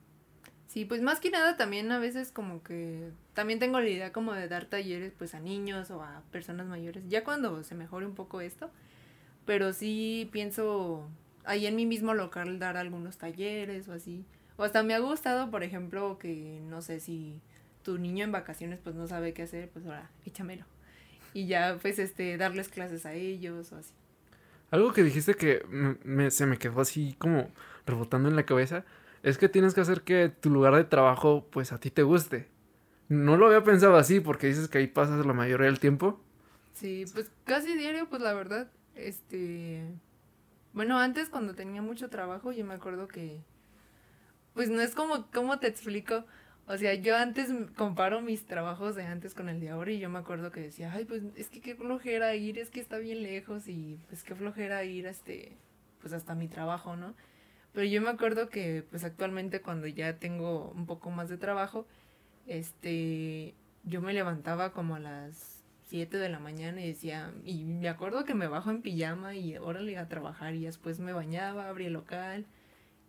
Sí, 0.76 0.84
pues 0.84 1.02
más 1.02 1.22
que 1.22 1.30
nada 1.32 1.56
también 1.56 1.90
a 1.94 2.00
veces 2.00 2.34
como 2.34 2.62
que 2.62 3.10
también 3.34 3.60
tengo 3.60 3.80
la 3.80 3.88
idea 3.88 4.12
como 4.12 4.34
de 4.34 4.50
dar 4.50 4.66
talleres 4.66 5.14
pues 5.18 5.34
a 5.34 5.40
niños 5.40 5.90
o 5.90 6.04
a 6.04 6.22
personas 6.34 6.68
mayores, 6.68 7.06
ya 7.08 7.24
cuando 7.24 7.64
se 7.64 7.76
mejore 7.76 8.06
un 8.06 8.14
poco 8.14 8.42
esto, 8.42 8.70
pero 9.46 9.72
sí 9.72 10.28
pienso 10.34 11.08
ahí 11.46 11.66
en 11.66 11.78
mi 11.78 11.86
mismo 11.86 12.14
local 12.14 12.60
dar 12.60 12.76
algunos 12.76 13.18
talleres 13.18 13.88
o 13.88 13.94
así. 13.94 14.26
O 14.58 14.64
hasta 14.64 14.84
me 14.84 14.94
ha 14.94 15.00
gustado, 15.00 15.50
por 15.50 15.64
ejemplo, 15.64 16.18
que 16.20 16.60
no 16.68 16.82
sé 16.82 17.00
si 17.00 17.40
tu 17.82 17.98
niño 17.98 18.26
en 18.26 18.34
vacaciones 18.34 18.78
pues 18.84 18.96
no 18.96 19.08
sabe 19.08 19.32
qué 19.32 19.44
hacer, 19.44 19.70
pues 19.70 19.86
ahora 19.86 20.12
échamelo. 20.26 20.66
Y 21.34 21.48
ya 21.48 21.78
pues 21.82 22.00
este 22.00 22.36
darles 22.36 22.68
clases 22.68 23.06
a 23.06 23.14
ellos 23.14 23.72
o 23.72 23.78
así. 23.78 23.94
Algo 24.72 24.92
que 24.92 25.04
dijiste 25.04 25.36
que 25.36 25.64
me, 26.04 26.32
se 26.32 26.46
me 26.46 26.58
quedó 26.58 26.82
así 26.82 27.16
como 27.18 27.50
rebotando 27.86 28.28
en 28.28 28.36
la 28.36 28.46
cabeza 28.46 28.84
es 29.26 29.38
que 29.38 29.50
tienes 29.50 29.74
que 29.74 29.82
hacer 29.82 30.04
que 30.04 30.30
tu 30.30 30.50
lugar 30.50 30.76
de 30.76 30.86
trabajo 30.86 31.48
pues 31.52 31.74
a 31.74 31.80
ti 31.80 31.92
te 31.92 32.04
guste. 32.04 32.48
No 33.10 33.36
lo 33.38 33.48
había 33.48 33.64
pensado 33.64 33.98
así 33.98 34.20
porque 34.20 34.48
dices 34.48 34.70
que 34.70 34.78
ahí 34.78 34.88
pasas 34.88 35.26
la 35.26 35.34
mayoría 35.34 35.66
del 35.66 35.80
tiempo. 35.80 36.22
Sí, 36.74 37.06
pues 37.14 37.30
casi 37.44 37.78
diario 37.78 38.08
pues 38.10 38.22
la 38.22 38.34
verdad 38.34 38.70
este, 38.96 39.84
bueno, 40.74 41.00
antes 41.00 41.30
cuando 41.30 41.54
tenía 41.54 41.82
mucho 41.82 42.10
trabajo, 42.10 42.52
yo 42.52 42.66
me 42.66 42.74
acuerdo 42.74 43.08
que, 43.08 43.42
pues 44.54 44.70
no 44.70 44.82
es 44.82 44.96
como, 44.96 45.28
¿cómo 45.32 45.60
te 45.60 45.68
explico? 45.68 46.26
O 46.68 46.78
sea, 46.78 46.96
yo 46.96 47.16
antes 47.16 47.50
comparo 47.76 48.22
mis 48.22 48.46
trabajos 48.46 48.96
de 48.96 49.04
antes 49.04 49.36
con 49.36 49.50
el 49.50 49.60
de 49.60 49.70
ahora 49.70 49.92
y 49.92 50.00
yo 50.00 50.10
me 50.10 50.20
acuerdo 50.20 50.52
que 50.52 50.62
decía, 50.62 50.92
ay, 50.94 51.06
pues 51.06 51.22
es 51.36 51.50
que 51.50 51.62
qué 51.62 51.76
flojera 51.76 52.36
ir, 52.36 52.58
es 52.58 52.72
que 52.72 52.80
está 52.80 52.98
bien 52.98 53.22
lejos 53.22 53.68
y 53.68 54.00
pues 54.08 54.24
qué 54.24 54.34
flojera 54.34 54.84
ir, 54.84 55.06
este, 55.06 55.58
pues 56.02 56.14
hasta 56.14 56.34
mi 56.34 56.48
trabajo, 56.48 56.96
¿no? 56.96 57.14
Pero 57.76 57.88
yo 57.88 58.02
me 58.02 58.10
acuerdo 58.10 58.48
que 58.48 58.86
pues 58.90 59.04
actualmente 59.04 59.62
cuando 59.62 59.86
ya 59.86 60.18
tengo 60.18 60.72
un 60.72 60.86
poco 60.86 61.12
más 61.12 61.28
de 61.28 61.38
trabajo, 61.38 61.86
este, 62.48 63.54
yo 63.84 64.02
me 64.02 64.14
levantaba 64.14 64.72
como 64.72 64.96
a 64.96 65.00
las 65.00 65.62
7 65.90 66.18
de 66.18 66.30
la 66.30 66.40
mañana 66.40 66.82
y 66.82 66.88
decía, 66.88 67.34
y 67.44 67.66
me 67.66 67.90
acuerdo 67.90 68.24
que 68.24 68.34
me 68.34 68.48
bajo 68.48 68.72
en 68.72 68.82
pijama 68.82 69.36
y 69.36 69.58
órale 69.58 69.98
a 69.98 70.08
trabajar 70.08 70.56
y 70.56 70.64
después 70.64 71.02
me 71.02 71.12
bañaba, 71.12 71.68
abrí 71.68 71.88
el 71.88 71.94
local 71.94 72.46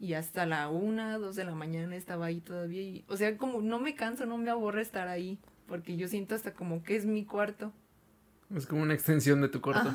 y 0.01 0.15
hasta 0.15 0.47
la 0.47 0.69
1, 0.69 1.21
2 1.21 1.37
de 1.37 1.45
la 1.45 1.55
mañana 1.55 1.95
estaba 1.95 2.27
ahí 2.27 2.41
todavía 2.41 2.83
y, 2.83 3.05
o 3.07 3.17
sea, 3.17 3.37
como 3.37 3.61
no 3.63 3.79
me 3.79 3.95
canso, 3.95 4.27
no 4.27 4.37
me 4.37 4.51
aburre 4.51 4.83
estar 4.83 5.07
ahí, 5.07 5.39
porque 5.69 5.97
yo 5.97 6.09
siento 6.09 6.35
hasta 6.35 6.55
como 6.55 6.83
que 6.83 6.97
es 6.97 7.07
mi 7.07 7.25
cuarto. 7.25 7.73
Es 8.53 8.67
como 8.67 8.83
una 8.83 8.95
extensión 8.95 9.41
de 9.43 9.49
tu 9.49 9.61
cuarto. 9.61 9.93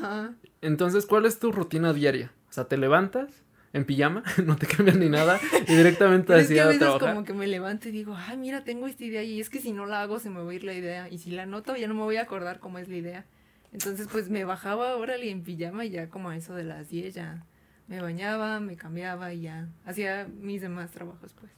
Entonces, 0.62 1.06
¿cuál 1.06 1.26
es 1.26 1.40
tu 1.40 1.52
rutina 1.52 1.92
diaria? 1.92 2.32
O 2.50 2.54
sea, 2.54 2.66
¿te 2.66 2.78
levantas? 2.78 3.44
En 3.74 3.86
pijama, 3.86 4.24
no 4.46 4.56
te 4.56 4.68
cambian 4.68 5.00
ni 5.00 5.10
nada, 5.10 5.40
y 5.68 5.76
directamente 5.76 6.38
es 6.38 6.48
que 6.50 6.60
a 6.60 6.68
veces 6.68 6.88
como 7.00 7.24
que 7.24 7.34
me 7.34 7.48
levanto 7.48 7.90
y 7.90 7.92
digo, 7.92 8.16
ay, 8.18 8.38
mira, 8.38 8.64
tengo 8.64 8.88
esta 8.88 9.04
idea, 9.04 9.24
y 9.24 9.40
es 9.40 9.50
que 9.50 9.60
si 9.60 9.72
no 9.72 9.86
la 9.86 10.02
hago 10.02 10.20
se 10.20 10.30
me 10.30 10.42
va 10.42 10.52
a 10.52 10.54
ir 10.54 10.64
la 10.64 10.74
idea, 10.74 11.10
y 11.10 11.20
si 11.20 11.32
la 11.32 11.44
anoto 11.44 11.76
ya 11.76 11.88
no 11.88 11.94
me 11.94 12.02
voy 12.02 12.18
a 12.18 12.24
acordar 12.24 12.60
cómo 12.60 12.80
es 12.80 12.88
la 12.90 12.98
idea. 12.98 13.26
Entonces, 13.74 14.10
pues 14.12 14.30
me 14.30 14.44
bajaba, 14.44 14.98
órale, 14.98 15.30
en 15.30 15.44
pijama, 15.44 15.86
y 15.86 15.92
ya 15.92 16.10
como 16.10 16.30
a 16.30 16.36
eso 16.36 16.54
de 16.54 16.66
las 16.66 16.90
10 16.90 17.14
ya 17.14 17.46
me 17.88 18.02
bañaba, 18.02 18.60
me 18.60 18.76
cambiaba 18.76 19.34
y 19.34 19.42
ya 19.42 19.70
hacía 19.86 20.28
mis 20.40 20.62
demás 20.62 20.92
trabajos, 20.92 21.34
pues. 21.40 21.52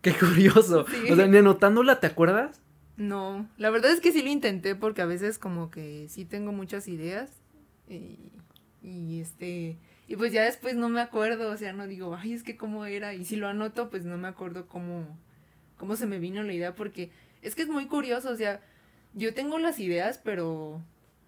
Qué 0.00 0.14
curioso. 0.14 0.86
O 1.10 1.16
sea, 1.16 1.26
ni 1.26 1.36
anotándola, 1.36 2.00
¿te 2.00 2.06
acuerdas? 2.06 2.62
No, 2.96 3.48
la 3.58 3.70
verdad 3.70 3.92
es 3.92 4.00
que 4.00 4.12
sí 4.12 4.22
lo 4.22 4.28
intenté 4.28 4.74
porque 4.74 5.02
a 5.02 5.06
veces 5.06 5.38
como 5.38 5.70
que 5.70 6.06
sí 6.08 6.24
tengo 6.24 6.52
muchas 6.52 6.88
ideas 6.88 7.30
y, 7.88 8.18
y 8.82 9.20
este 9.20 9.78
y 10.08 10.16
pues 10.16 10.32
ya 10.32 10.42
después 10.42 10.74
no 10.74 10.88
me 10.88 11.02
acuerdo, 11.02 11.50
o 11.50 11.56
sea, 11.58 11.74
no 11.74 11.86
digo, 11.86 12.16
ay, 12.16 12.32
es 12.32 12.42
que 12.42 12.56
cómo 12.56 12.86
era. 12.86 13.12
Y 13.12 13.26
si 13.26 13.36
lo 13.36 13.46
anoto, 13.46 13.90
pues 13.90 14.06
no 14.06 14.16
me 14.16 14.26
acuerdo 14.26 14.66
cómo, 14.66 15.06
cómo 15.76 15.96
se 15.96 16.06
me 16.06 16.18
vino 16.18 16.42
la 16.42 16.54
idea, 16.54 16.74
porque 16.74 17.10
es 17.42 17.54
que 17.54 17.60
es 17.60 17.68
muy 17.68 17.86
curioso, 17.86 18.30
o 18.30 18.36
sea, 18.36 18.62
yo 19.12 19.34
tengo 19.34 19.58
las 19.58 19.78
ideas, 19.78 20.18
pero, 20.24 20.82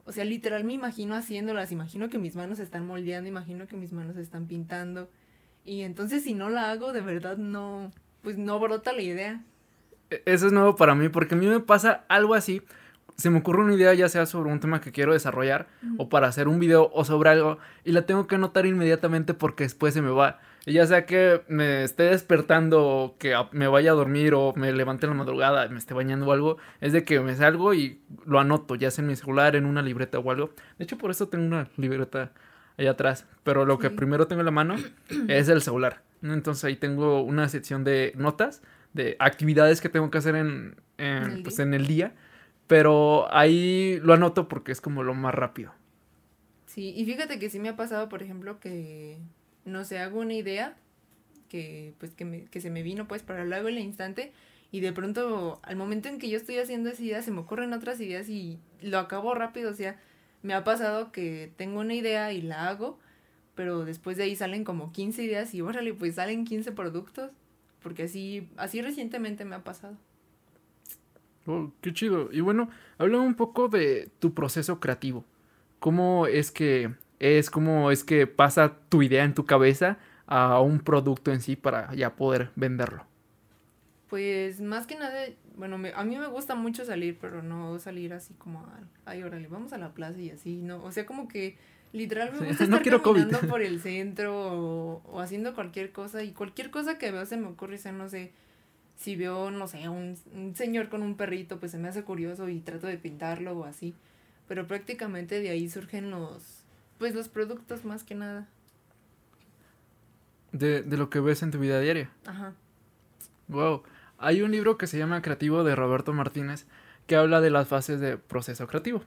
o 0.06 0.12
sea, 0.12 0.24
literal 0.24 0.64
me 0.64 0.72
imagino 0.72 1.14
haciéndolas, 1.14 1.72
imagino 1.72 2.08
que 2.08 2.16
mis 2.16 2.36
manos 2.36 2.58
están 2.58 2.86
moldeando, 2.86 3.28
imagino 3.28 3.66
que 3.66 3.76
mis 3.76 3.92
manos 3.92 4.16
están 4.16 4.46
pintando. 4.46 5.10
Y 5.62 5.82
entonces 5.82 6.22
si 6.22 6.32
no 6.32 6.48
la 6.48 6.70
hago, 6.70 6.94
de 6.94 7.02
verdad 7.02 7.36
no, 7.36 7.92
pues 8.22 8.38
no 8.38 8.58
brota 8.58 8.94
la 8.94 9.02
idea. 9.02 9.44
E, 10.08 10.22
eso 10.24 10.46
es 10.46 10.54
nuevo 10.54 10.74
para 10.74 10.94
mí, 10.94 11.10
porque 11.10 11.34
a 11.34 11.38
mí 11.38 11.46
me 11.46 11.60
pasa 11.60 12.06
algo 12.08 12.32
así 12.32 12.62
se 13.20 13.30
me 13.30 13.38
ocurre 13.38 13.62
una 13.62 13.74
idea 13.74 13.92
ya 13.94 14.08
sea 14.08 14.26
sobre 14.26 14.50
un 14.50 14.60
tema 14.60 14.80
que 14.80 14.92
quiero 14.92 15.12
desarrollar 15.12 15.68
o 15.98 16.08
para 16.08 16.26
hacer 16.26 16.48
un 16.48 16.58
video 16.58 16.90
o 16.92 17.04
sobre 17.04 17.30
algo 17.30 17.58
y 17.84 17.92
la 17.92 18.06
tengo 18.06 18.26
que 18.26 18.36
anotar 18.36 18.66
inmediatamente 18.66 19.34
porque 19.34 19.64
después 19.64 19.94
se 19.94 20.02
me 20.02 20.10
va. 20.10 20.40
Y 20.66 20.74
ya 20.74 20.86
sea 20.86 21.06
que 21.06 21.42
me 21.48 21.84
esté 21.84 22.04
despertando 22.04 22.86
o 22.86 23.18
que 23.18 23.34
me 23.52 23.68
vaya 23.68 23.92
a 23.92 23.94
dormir 23.94 24.34
o 24.34 24.54
me 24.56 24.72
levante 24.72 25.06
en 25.06 25.10
la 25.10 25.16
madrugada, 25.16 25.68
me 25.68 25.78
esté 25.78 25.94
bañando 25.94 26.26
o 26.26 26.32
algo, 26.32 26.56
es 26.80 26.92
de 26.92 27.04
que 27.04 27.20
me 27.20 27.34
salgo 27.34 27.74
y 27.74 28.00
lo 28.26 28.40
anoto, 28.40 28.74
ya 28.74 28.90
sea 28.90 29.02
en 29.02 29.08
mi 29.08 29.16
celular, 29.16 29.54
en 29.54 29.66
una 29.66 29.82
libreta 29.82 30.18
o 30.18 30.30
algo. 30.30 30.50
De 30.78 30.84
hecho, 30.84 30.98
por 30.98 31.10
eso 31.10 31.28
tengo 31.28 31.44
una 31.44 31.68
libreta 31.76 32.32
allá 32.78 32.92
atrás. 32.92 33.26
Pero 33.42 33.64
lo 33.64 33.78
que 33.78 33.90
primero 33.90 34.28
tengo 34.28 34.40
en 34.40 34.46
la 34.46 34.50
mano 34.50 34.76
es 35.28 35.48
el 35.48 35.62
celular. 35.62 36.02
Entonces 36.22 36.64
ahí 36.64 36.76
tengo 36.76 37.22
una 37.22 37.48
sección 37.48 37.84
de 37.84 38.12
notas, 38.16 38.62
de 38.92 39.16
actividades 39.18 39.80
que 39.80 39.88
tengo 39.88 40.10
que 40.10 40.18
hacer 40.18 40.36
en, 40.36 40.76
en, 40.98 41.42
pues, 41.42 41.58
en 41.58 41.74
el 41.74 41.86
día 41.86 42.14
Pero 42.70 43.26
ahí 43.34 43.98
lo 44.00 44.12
anoto 44.12 44.46
porque 44.46 44.70
es 44.70 44.80
como 44.80 45.02
lo 45.02 45.12
más 45.12 45.34
rápido. 45.34 45.72
Sí, 46.66 46.94
y 46.96 47.04
fíjate 47.04 47.40
que 47.40 47.50
sí 47.50 47.58
me 47.58 47.68
ha 47.68 47.74
pasado, 47.74 48.08
por 48.08 48.22
ejemplo, 48.22 48.60
que 48.60 49.18
no 49.64 49.84
sé, 49.84 49.98
hago 49.98 50.20
una 50.20 50.34
idea 50.34 50.76
que 51.48 51.94
pues 51.98 52.12
que, 52.14 52.24
me, 52.24 52.44
que 52.44 52.60
se 52.60 52.70
me 52.70 52.84
vino 52.84 53.08
pues 53.08 53.24
para 53.24 53.44
luego 53.44 53.66
en 53.66 53.78
el 53.78 53.82
instante 53.82 54.30
y 54.70 54.78
de 54.78 54.92
pronto 54.92 55.58
al 55.64 55.74
momento 55.74 56.08
en 56.08 56.20
que 56.20 56.30
yo 56.30 56.36
estoy 56.36 56.58
haciendo 56.58 56.90
esa 56.90 57.02
idea 57.02 57.22
se 57.22 57.32
me 57.32 57.40
ocurren 57.40 57.72
otras 57.72 58.00
ideas 58.00 58.28
y 58.28 58.60
lo 58.80 59.00
acabo 59.00 59.34
rápido, 59.34 59.72
o 59.72 59.74
sea, 59.74 59.98
me 60.42 60.54
ha 60.54 60.62
pasado 60.62 61.10
que 61.10 61.52
tengo 61.56 61.80
una 61.80 61.94
idea 61.94 62.32
y 62.32 62.40
la 62.40 62.68
hago, 62.68 63.00
pero 63.56 63.84
después 63.84 64.16
de 64.16 64.22
ahí 64.22 64.36
salen 64.36 64.62
como 64.62 64.92
15 64.92 65.24
ideas 65.24 65.52
y 65.54 65.60
órale, 65.60 65.92
pues 65.92 66.14
salen 66.14 66.44
15 66.44 66.70
productos, 66.70 67.32
porque 67.82 68.04
así 68.04 68.48
así 68.56 68.80
recientemente 68.80 69.44
me 69.44 69.56
ha 69.56 69.64
pasado. 69.64 69.96
Oh, 71.50 71.72
qué 71.80 71.92
chido. 71.92 72.28
Y 72.32 72.40
bueno, 72.40 72.70
habla 72.98 73.18
un 73.18 73.34
poco 73.34 73.68
de 73.68 74.08
tu 74.20 74.34
proceso 74.34 74.78
creativo. 74.78 75.24
¿Cómo 75.80 76.26
es 76.26 76.52
que 76.52 76.94
es 77.18 77.50
cómo 77.50 77.90
es 77.90 78.04
que 78.04 78.26
pasa 78.26 78.76
tu 78.88 79.02
idea 79.02 79.24
en 79.24 79.34
tu 79.34 79.46
cabeza 79.46 79.98
a 80.26 80.60
un 80.60 80.78
producto 80.78 81.32
en 81.32 81.40
sí 81.40 81.56
para 81.56 81.92
ya 81.94 82.14
poder 82.14 82.50
venderlo? 82.54 83.04
Pues 84.08 84.60
más 84.60 84.86
que 84.86 84.96
nada, 84.96 85.26
bueno, 85.56 85.76
a 85.94 86.04
mí 86.04 86.16
me 86.16 86.26
gusta 86.28 86.54
mucho 86.54 86.84
salir, 86.84 87.18
pero 87.20 87.42
no 87.42 87.78
salir 87.78 88.12
así 88.12 88.34
como, 88.34 88.64
ay, 89.04 89.22
órale, 89.22 89.48
vamos 89.48 89.72
a 89.72 89.78
la 89.78 89.92
plaza 89.92 90.20
y 90.20 90.30
así, 90.30 90.56
¿no? 90.56 90.82
O 90.84 90.92
sea, 90.92 91.06
como 91.06 91.28
que 91.28 91.58
literal 91.92 92.32
me 92.32 92.48
gusta 92.48 92.64
estar 92.64 92.82
caminando 92.82 93.40
por 93.48 93.62
el 93.62 93.80
centro 93.80 94.36
o, 94.36 95.02
o, 95.04 95.20
haciendo 95.20 95.54
cualquier 95.54 95.92
cosa 95.92 96.22
y 96.22 96.32
cualquier 96.32 96.70
cosa 96.70 96.98
que 96.98 97.10
veo 97.10 97.26
se 97.26 97.36
me 97.36 97.48
ocurre, 97.48 97.76
o 97.76 97.78
sea, 97.78 97.92
no 97.92 98.08
sé, 98.08 98.32
si 99.00 99.16
veo, 99.16 99.50
no 99.50 99.66
sé, 99.66 99.88
un, 99.88 100.14
un 100.34 100.54
señor 100.54 100.90
con 100.90 101.02
un 101.02 101.16
perrito, 101.16 101.58
pues 101.58 101.72
se 101.72 101.78
me 101.78 101.88
hace 101.88 102.04
curioso 102.04 102.50
y 102.50 102.60
trato 102.60 102.86
de 102.86 102.98
pintarlo 102.98 103.58
o 103.58 103.64
así. 103.64 103.94
Pero 104.46 104.66
prácticamente 104.66 105.40
de 105.40 105.48
ahí 105.48 105.70
surgen 105.70 106.10
los, 106.10 106.64
pues 106.98 107.14
los 107.14 107.28
productos 107.28 107.86
más 107.86 108.04
que 108.04 108.14
nada. 108.14 108.46
De, 110.52 110.82
de 110.82 110.96
lo 110.98 111.08
que 111.08 111.20
ves 111.20 111.42
en 111.42 111.50
tu 111.50 111.58
vida 111.58 111.80
diaria. 111.80 112.10
Ajá. 112.26 112.52
Wow. 113.48 113.84
Hay 114.18 114.42
un 114.42 114.50
libro 114.50 114.76
que 114.76 114.86
se 114.86 114.98
llama 114.98 115.22
Creativo 115.22 115.64
de 115.64 115.74
Roberto 115.74 116.12
Martínez 116.12 116.66
que 117.06 117.16
habla 117.16 117.40
de 117.40 117.48
las 117.48 117.68
fases 117.68 118.00
de 118.00 118.18
proceso 118.18 118.66
creativo. 118.66 119.02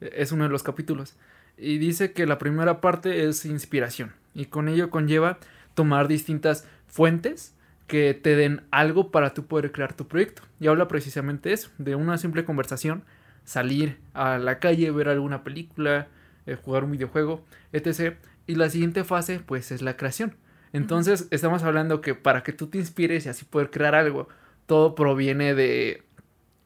Es 0.00 0.30
uno 0.30 0.44
de 0.44 0.50
los 0.50 0.62
capítulos. 0.62 1.16
Y 1.56 1.78
dice 1.78 2.12
que 2.12 2.26
la 2.26 2.36
primera 2.36 2.82
parte 2.82 3.24
es 3.26 3.46
inspiración. 3.46 4.12
Y 4.34 4.46
con 4.46 4.68
ello 4.68 4.90
conlleva 4.90 5.38
tomar 5.74 6.06
distintas 6.06 6.66
fuentes 6.86 7.54
que 7.88 8.14
te 8.14 8.36
den 8.36 8.62
algo 8.70 9.10
para 9.10 9.34
tú 9.34 9.46
poder 9.46 9.72
crear 9.72 9.94
tu 9.94 10.06
proyecto. 10.06 10.42
Y 10.60 10.68
habla 10.68 10.86
precisamente 10.86 11.52
eso, 11.52 11.70
de 11.78 11.96
una 11.96 12.18
simple 12.18 12.44
conversación 12.44 13.04
salir 13.44 13.98
a 14.12 14.38
la 14.38 14.58
calle, 14.60 14.90
ver 14.90 15.08
alguna 15.08 15.42
película, 15.42 16.06
eh, 16.46 16.54
jugar 16.54 16.84
un 16.84 16.92
videojuego, 16.92 17.44
etc. 17.72 18.16
Y 18.46 18.54
la 18.56 18.68
siguiente 18.68 19.04
fase, 19.04 19.40
pues, 19.40 19.72
es 19.72 19.82
la 19.82 19.96
creación. 19.96 20.36
Entonces, 20.74 21.28
estamos 21.30 21.62
hablando 21.62 22.02
que 22.02 22.14
para 22.14 22.42
que 22.42 22.52
tú 22.52 22.66
te 22.66 22.76
inspires 22.76 23.24
y 23.24 23.30
así 23.30 23.46
poder 23.46 23.70
crear 23.70 23.94
algo, 23.94 24.28
todo 24.66 24.94
proviene 24.94 25.54
de, 25.54 26.02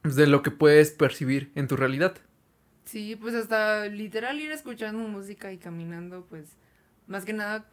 pues, 0.02 0.16
de 0.16 0.26
lo 0.26 0.42
que 0.42 0.50
puedes 0.50 0.90
percibir 0.90 1.52
en 1.54 1.68
tu 1.68 1.76
realidad. 1.76 2.14
Sí, 2.84 3.14
pues 3.14 3.34
hasta 3.34 3.86
literal 3.86 4.40
ir 4.40 4.50
escuchando 4.50 5.06
música 5.06 5.52
y 5.52 5.58
caminando, 5.58 6.26
pues, 6.28 6.56
más 7.06 7.24
que 7.24 7.32
nada 7.32 7.64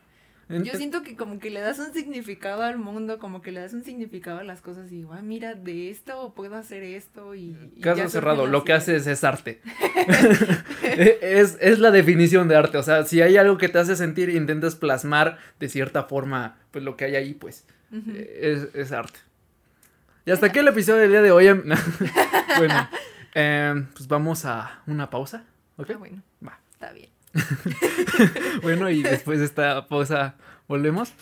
yo 0.49 0.73
siento 0.73 1.03
que 1.03 1.15
como 1.15 1.39
que 1.39 1.51
le 1.51 1.59
das 1.59 1.77
un 1.77 1.93
significado 1.93 2.63
al 2.63 2.79
mundo, 2.79 3.19
como 3.19 3.41
que 3.41 3.51
le 3.51 3.59
das 3.59 3.73
un 3.73 3.83
significado 3.83 4.39
a 4.39 4.43
las 4.43 4.61
cosas 4.61 4.91
y 4.91 5.05
ah, 5.11 5.21
mira, 5.21 5.53
de 5.53 5.91
esto 5.91 6.33
puedo 6.35 6.55
hacer 6.55 6.81
esto 6.81 7.35
y... 7.35 7.55
Caso 7.81 8.09
cerrado, 8.09 8.47
lo 8.47 8.63
que 8.63 8.73
haces 8.73 9.05
es 9.05 9.23
arte. 9.23 9.61
es, 11.21 11.57
es 11.61 11.79
la 11.79 11.91
definición 11.91 12.47
de 12.47 12.55
arte, 12.55 12.77
o 12.79 12.83
sea, 12.83 13.03
si 13.05 13.21
hay 13.21 13.37
algo 13.37 13.57
que 13.57 13.69
te 13.69 13.77
hace 13.77 13.95
sentir 13.95 14.29
e 14.29 14.33
intentas 14.33 14.75
plasmar 14.75 15.37
de 15.59 15.69
cierta 15.69 16.03
forma, 16.03 16.57
pues 16.71 16.83
lo 16.83 16.97
que 16.97 17.05
hay 17.05 17.15
ahí, 17.15 17.33
pues, 17.35 17.65
es, 17.91 18.73
es, 18.73 18.91
arte. 18.91 19.19
Y 20.25 20.31
hasta 20.31 20.47
aquí 20.47 20.59
el 20.59 20.67
episodio 20.67 21.01
del 21.01 21.11
día 21.11 21.21
de 21.21 21.31
hoy. 21.31 21.47
Em, 21.47 21.63
bueno, 22.57 22.89
em, 23.33 23.87
pues 23.87 24.07
vamos 24.07 24.45
a 24.45 24.81
una 24.87 25.09
pausa, 25.09 25.43
¿ok? 25.77 25.91
Ah, 25.93 25.97
bueno, 25.97 26.23
va, 26.45 26.59
está 26.71 26.91
bien. 26.91 27.09
bueno, 28.61 28.89
y 28.89 29.03
después 29.03 29.39
de 29.39 29.45
esta 29.45 29.87
pausa 29.87 30.35
volvemos. 30.67 31.13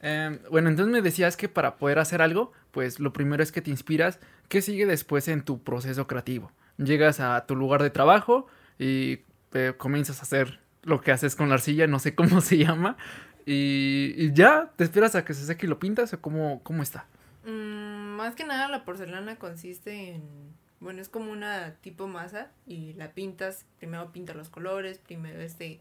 Em, 0.00 0.38
bueno, 0.50 0.68
entonces 0.68 0.92
me 0.92 1.02
decías 1.02 1.36
que 1.36 1.48
para 1.48 1.76
poder 1.76 1.98
hacer 1.98 2.20
algo, 2.20 2.52
pues 2.70 3.00
lo 3.00 3.12
primero 3.12 3.42
es 3.42 3.52
que 3.52 3.62
te 3.62 3.70
inspiras. 3.70 4.20
¿Qué 4.48 4.60
sigue 4.60 4.86
después 4.86 5.28
en 5.28 5.42
tu 5.42 5.62
proceso 5.62 6.06
creativo? 6.06 6.52
Llegas 6.76 7.20
a 7.20 7.46
tu 7.46 7.56
lugar 7.56 7.82
de 7.82 7.90
trabajo 7.90 8.46
y 8.78 9.20
eh, 9.54 9.74
comienzas 9.76 10.18
a 10.18 10.22
hacer 10.22 10.60
lo 10.82 11.00
que 11.00 11.12
haces 11.12 11.36
con 11.36 11.48
la 11.48 11.54
arcilla, 11.54 11.86
no 11.86 11.98
sé 11.98 12.14
cómo 12.16 12.40
se 12.40 12.58
llama. 12.58 12.96
Y, 13.46 14.32
ya, 14.32 14.72
¿te 14.76 14.84
esperas 14.84 15.14
a 15.14 15.24
que 15.24 15.34
se 15.34 15.44
seque 15.44 15.66
y 15.66 15.68
lo 15.68 15.78
pintas 15.78 16.12
o 16.12 16.20
cómo, 16.20 16.62
cómo 16.62 16.82
está? 16.82 17.06
Mm, 17.46 18.16
más 18.16 18.34
que 18.34 18.44
nada 18.44 18.68
la 18.68 18.84
porcelana 18.84 19.36
consiste 19.36 20.14
en 20.14 20.54
bueno, 20.84 21.00
es 21.00 21.08
como 21.08 21.32
una 21.32 21.74
tipo 21.80 22.06
masa 22.06 22.50
y 22.66 22.92
la 22.92 23.12
pintas, 23.12 23.64
primero 23.78 24.12
pinto 24.12 24.34
los 24.34 24.50
colores, 24.50 24.98
primero 24.98 25.40
este 25.40 25.80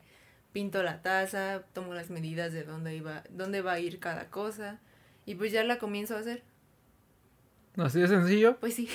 pinto 0.53 0.81
la 0.81 1.01
taza, 1.01 1.63
tomo 1.73 1.93
las 1.93 2.09
medidas 2.09 2.53
de 2.53 2.63
dónde 2.63 2.95
iba, 2.95 3.23
dónde 3.29 3.61
va 3.61 3.73
a 3.73 3.79
ir 3.79 3.99
cada 3.99 4.29
cosa 4.29 4.79
y 5.25 5.35
pues 5.35 5.51
ya 5.51 5.63
la 5.63 5.77
comienzo 5.77 6.15
a 6.15 6.19
hacer. 6.19 6.41
¿Así 7.75 7.99
de 7.99 8.07
sencillo? 8.07 8.57
Pues 8.59 8.75
sí. 8.75 8.87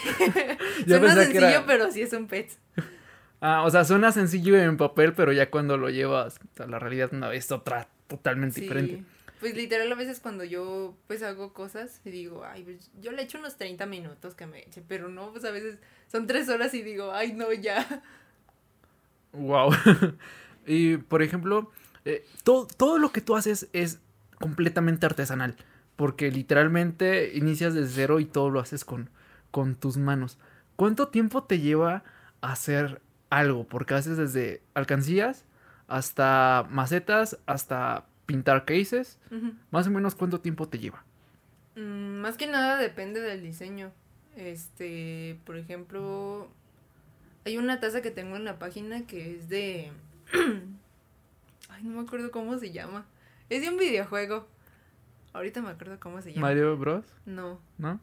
suena 0.87 1.15
sencillo, 1.15 1.65
pero 1.67 1.91
sí 1.93 2.03
es 2.03 2.13
un 2.13 2.27
pet. 2.27 2.51
Ah, 3.41 3.63
o 3.65 3.71
sea, 3.71 3.85
suena 3.85 4.11
sencillo 4.11 4.57
en 4.57 4.77
papel, 4.77 5.13
pero 5.13 5.31
ya 5.31 5.49
cuando 5.49 5.77
lo 5.77 5.91
llevas 5.91 6.41
a 6.59 6.67
la 6.67 6.81
realidad 6.81 7.11
una 7.13 7.29
vez 7.29 7.53
otra 7.53 7.87
totalmente 8.09 8.61
diferente. 8.61 9.05
Pues 9.41 9.55
literal 9.55 9.91
a 9.93 9.95
veces 9.95 10.21
cuando 10.21 10.43
yo 10.43 10.97
pues 11.07 11.23
hago 11.23 11.53
cosas 11.53 12.01
y 12.05 12.11
digo, 12.11 12.45
ay, 12.45 12.65
pues 12.65 12.91
yo 13.01 13.13
le 13.13 13.23
echo 13.23 13.39
unos 13.39 13.57
30 13.57 13.87
minutos 13.87 14.35
que 14.35 14.47
me 14.47 14.61
eche, 14.61 14.83
pero 14.87 15.09
no, 15.09 15.31
pues 15.31 15.45
a 15.45 15.51
veces 15.51 15.79
son 16.11 16.27
tres 16.27 16.49
horas 16.49 16.75
y 16.75 16.83
digo, 16.83 17.13
ay, 17.13 17.33
no, 17.33 17.53
ya. 17.53 18.03
Wow. 19.33 19.71
y 20.67 20.97
por 20.97 21.23
ejemplo, 21.23 21.71
eh, 22.05 22.27
todo, 22.43 22.67
todo 22.67 22.99
lo 22.99 23.13
que 23.13 23.21
tú 23.21 23.37
haces 23.37 23.69
es 23.73 24.01
completamente 24.41 25.07
artesanal, 25.07 25.57
porque 25.95 26.31
literalmente 26.31 27.37
inicias 27.37 27.75
desde 27.75 27.95
cero 27.95 28.21
y 28.21 28.25
todo 28.25 28.51
lo 28.51 28.61
haces 28.61 28.85
con, 28.85 29.11
con 29.51 29.77
tus 29.77 29.99
manos. 29.99 30.39
¿Cuánto 30.75 31.09
tiempo 31.09 31.45
te 31.45 31.61
lleva 31.61 32.03
hacer 32.41 33.03
algo? 33.31 33.65
Porque 33.65 33.95
haces 33.95 34.17
desde 34.17 34.63
alcancías 34.75 35.45
hasta 35.89 36.67
macetas, 36.71 37.39
hasta 37.47 38.07
pintar 38.29 38.67
cases. 38.67 39.19
Más 39.71 39.87
o 39.87 39.91
menos 39.91 40.15
cuánto 40.15 40.41
tiempo 40.41 40.69
te 40.69 40.79
lleva. 40.79 41.03
Mm, 41.77 42.21
más 42.21 42.37
que 42.37 42.47
nada 42.47 42.77
depende 42.77 43.23
del 43.23 43.43
diseño. 43.43 43.91
Este, 44.37 45.41
por 45.47 45.57
ejemplo, 45.57 46.47
hay 47.47 47.57
una 47.57 47.81
taza 47.81 48.03
que 48.03 48.11
tengo 48.11 48.37
en 48.37 48.45
la 48.45 48.59
página 48.59 49.07
que 49.07 49.35
es 49.35 49.49
de... 49.49 49.91
Ay, 51.71 51.83
no 51.83 51.97
me 51.97 52.03
acuerdo 52.03 52.31
cómo 52.31 52.59
se 52.59 52.71
llama. 52.71 53.07
Es 53.49 53.63
de 53.63 53.71
un 53.71 53.79
videojuego. 53.79 54.47
Ahorita 55.33 55.63
me 55.63 55.71
acuerdo 55.71 55.99
cómo 55.99 56.21
se 56.21 56.35
llama. 56.35 56.49
¿Mario 56.49 56.77
Bros? 56.77 57.07
No. 57.25 57.59
¿No? 57.79 57.99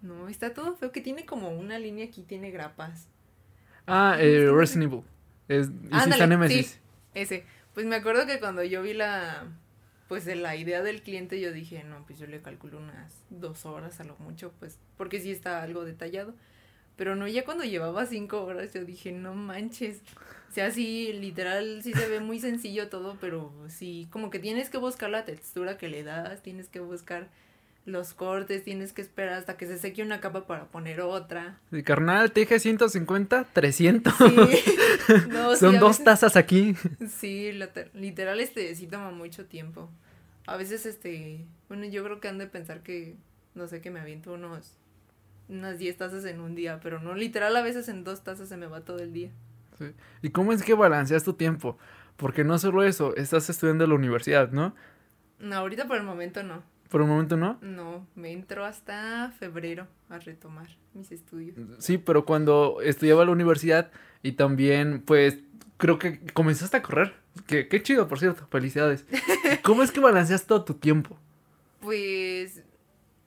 No, 0.00 0.28
está 0.28 0.54
todo 0.54 0.74
feo, 0.76 0.92
que 0.92 1.02
tiene 1.02 1.26
como 1.26 1.50
una 1.50 1.78
línea 1.78 2.06
aquí, 2.06 2.22
tiene 2.22 2.50
grapas. 2.50 3.06
Ah, 3.86 4.16
eh, 4.18 4.50
Resident 4.50 4.90
Evil. 4.90 5.04
Es, 5.48 5.68
sí, 6.48 6.78
ese. 7.14 7.44
Pues 7.74 7.86
me 7.86 7.96
acuerdo 7.96 8.26
que 8.26 8.38
cuando 8.38 8.62
yo 8.62 8.82
vi 8.82 8.92
la, 8.92 9.46
pues 10.08 10.24
de 10.24 10.36
la 10.36 10.56
idea 10.56 10.82
del 10.82 11.02
cliente, 11.02 11.40
yo 11.40 11.52
dije, 11.52 11.84
no, 11.84 12.04
pues 12.06 12.18
yo 12.18 12.26
le 12.26 12.42
calculo 12.42 12.78
unas 12.78 13.14
dos 13.30 13.64
horas 13.64 13.98
a 14.00 14.04
lo 14.04 14.16
mucho, 14.16 14.52
pues, 14.58 14.78
porque 14.96 15.20
sí 15.20 15.30
está 15.30 15.62
algo 15.62 15.84
detallado. 15.84 16.34
Pero 16.96 17.16
no, 17.16 17.26
ya 17.26 17.44
cuando 17.44 17.64
llevaba 17.64 18.04
cinco 18.04 18.44
horas, 18.44 18.74
yo 18.74 18.84
dije, 18.84 19.12
no 19.12 19.34
manches. 19.34 20.02
O 20.50 20.52
sea, 20.52 20.70
sí, 20.70 21.14
literal, 21.14 21.82
sí 21.82 21.94
se 21.94 22.06
ve 22.08 22.20
muy 22.20 22.38
sencillo 22.38 22.90
todo, 22.90 23.16
pero 23.20 23.50
sí, 23.68 24.06
como 24.10 24.28
que 24.28 24.38
tienes 24.38 24.68
que 24.68 24.76
buscar 24.76 25.08
la 25.08 25.24
textura 25.24 25.78
que 25.78 25.88
le 25.88 26.02
das, 26.02 26.42
tienes 26.42 26.68
que 26.68 26.80
buscar 26.80 27.28
los 27.84 28.14
cortes, 28.14 28.62
tienes 28.62 28.92
que 28.92 29.02
esperar 29.02 29.34
hasta 29.34 29.56
que 29.56 29.66
se 29.66 29.78
seque 29.78 30.02
una 30.02 30.20
capa 30.20 30.46
para 30.46 30.66
poner 30.66 31.00
otra. 31.00 31.58
Sí, 31.70 31.82
carnal, 31.82 32.32
te 32.32 32.40
dije 32.40 32.60
150, 32.60 33.46
300. 33.52 34.14
Sí. 35.04 35.56
Son 35.58 35.80
dos 35.80 36.04
tazas 36.04 36.36
aquí. 36.36 36.76
Sí, 37.08 37.50
literal, 37.92 38.38
este 38.38 38.72
sí 38.76 38.86
toma 38.86 39.10
mucho 39.10 39.46
tiempo. 39.46 39.90
A 40.46 40.56
veces, 40.56 40.86
este, 40.86 41.44
bueno, 41.68 41.86
yo 41.86 42.04
creo 42.04 42.20
que 42.20 42.28
han 42.28 42.38
de 42.38 42.46
pensar 42.46 42.82
que, 42.82 43.16
no 43.56 43.66
sé, 43.66 43.80
que 43.80 43.90
me 43.90 43.98
aviento 43.98 44.32
unos, 44.32 44.76
unas 45.48 45.78
10 45.78 45.96
tazas 45.96 46.24
en 46.24 46.40
un 46.40 46.54
día, 46.54 46.78
pero 46.80 47.00
no, 47.00 47.16
literal, 47.16 47.56
a 47.56 47.62
veces 47.62 47.88
en 47.88 48.04
dos 48.04 48.22
tazas 48.22 48.48
se 48.48 48.56
me 48.56 48.66
va 48.66 48.82
todo 48.82 48.98
el 48.98 49.12
día. 49.12 49.30
Sí. 49.76 49.86
¿Y 50.22 50.30
cómo 50.30 50.52
es 50.52 50.62
que 50.62 50.74
balanceas 50.74 51.24
tu 51.24 51.32
tiempo? 51.32 51.76
Porque 52.16 52.44
no 52.44 52.58
solo 52.58 52.84
eso, 52.84 53.16
estás 53.16 53.50
estudiando 53.50 53.82
en 53.84 53.90
la 53.90 53.96
universidad, 53.96 54.52
¿no? 54.52 54.72
No, 55.40 55.56
ahorita 55.56 55.86
por 55.88 55.96
el 55.96 56.04
momento 56.04 56.44
no. 56.44 56.62
Por 56.92 57.00
el 57.00 57.06
momento 57.06 57.38
no. 57.38 57.56
No, 57.62 58.06
me 58.14 58.32
entro 58.32 58.66
hasta 58.66 59.32
febrero 59.38 59.88
a 60.10 60.18
retomar 60.18 60.68
mis 60.92 61.10
estudios. 61.10 61.56
Sí, 61.78 61.96
pero 61.96 62.26
cuando 62.26 62.82
estudiaba 62.82 63.24
la 63.24 63.30
universidad 63.30 63.90
y 64.22 64.32
también, 64.32 65.00
pues, 65.00 65.38
creo 65.78 65.98
que 65.98 66.20
comenzaste 66.34 66.76
a 66.76 66.82
correr. 66.82 67.14
Que, 67.46 67.66
qué 67.66 67.82
chido, 67.82 68.08
por 68.08 68.18
cierto. 68.18 68.46
Felicidades. 68.48 69.06
¿Cómo 69.62 69.82
es 69.82 69.90
que 69.90 70.00
balanceas 70.00 70.44
todo 70.44 70.66
tu 70.66 70.74
tiempo? 70.74 71.16
Pues, 71.80 72.62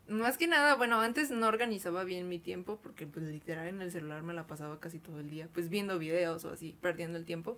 más 0.08 0.38
que 0.38 0.46
nada, 0.46 0.76
bueno, 0.76 1.02
antes 1.02 1.32
no 1.32 1.48
organizaba 1.48 2.04
bien 2.04 2.30
mi 2.30 2.38
tiempo 2.38 2.80
porque, 2.84 3.08
pues, 3.08 3.26
literal 3.26 3.68
en 3.68 3.82
el 3.82 3.92
celular 3.92 4.22
me 4.22 4.36
la 4.36 4.46
pasaba 4.46 4.80
casi 4.80 5.00
todo 5.00 5.20
el 5.20 5.32
día, 5.32 5.50
pues, 5.52 5.70
viendo 5.70 5.98
videos 5.98 6.46
o 6.46 6.52
así, 6.52 6.78
perdiendo 6.82 7.18
el 7.18 7.26
tiempo. 7.26 7.58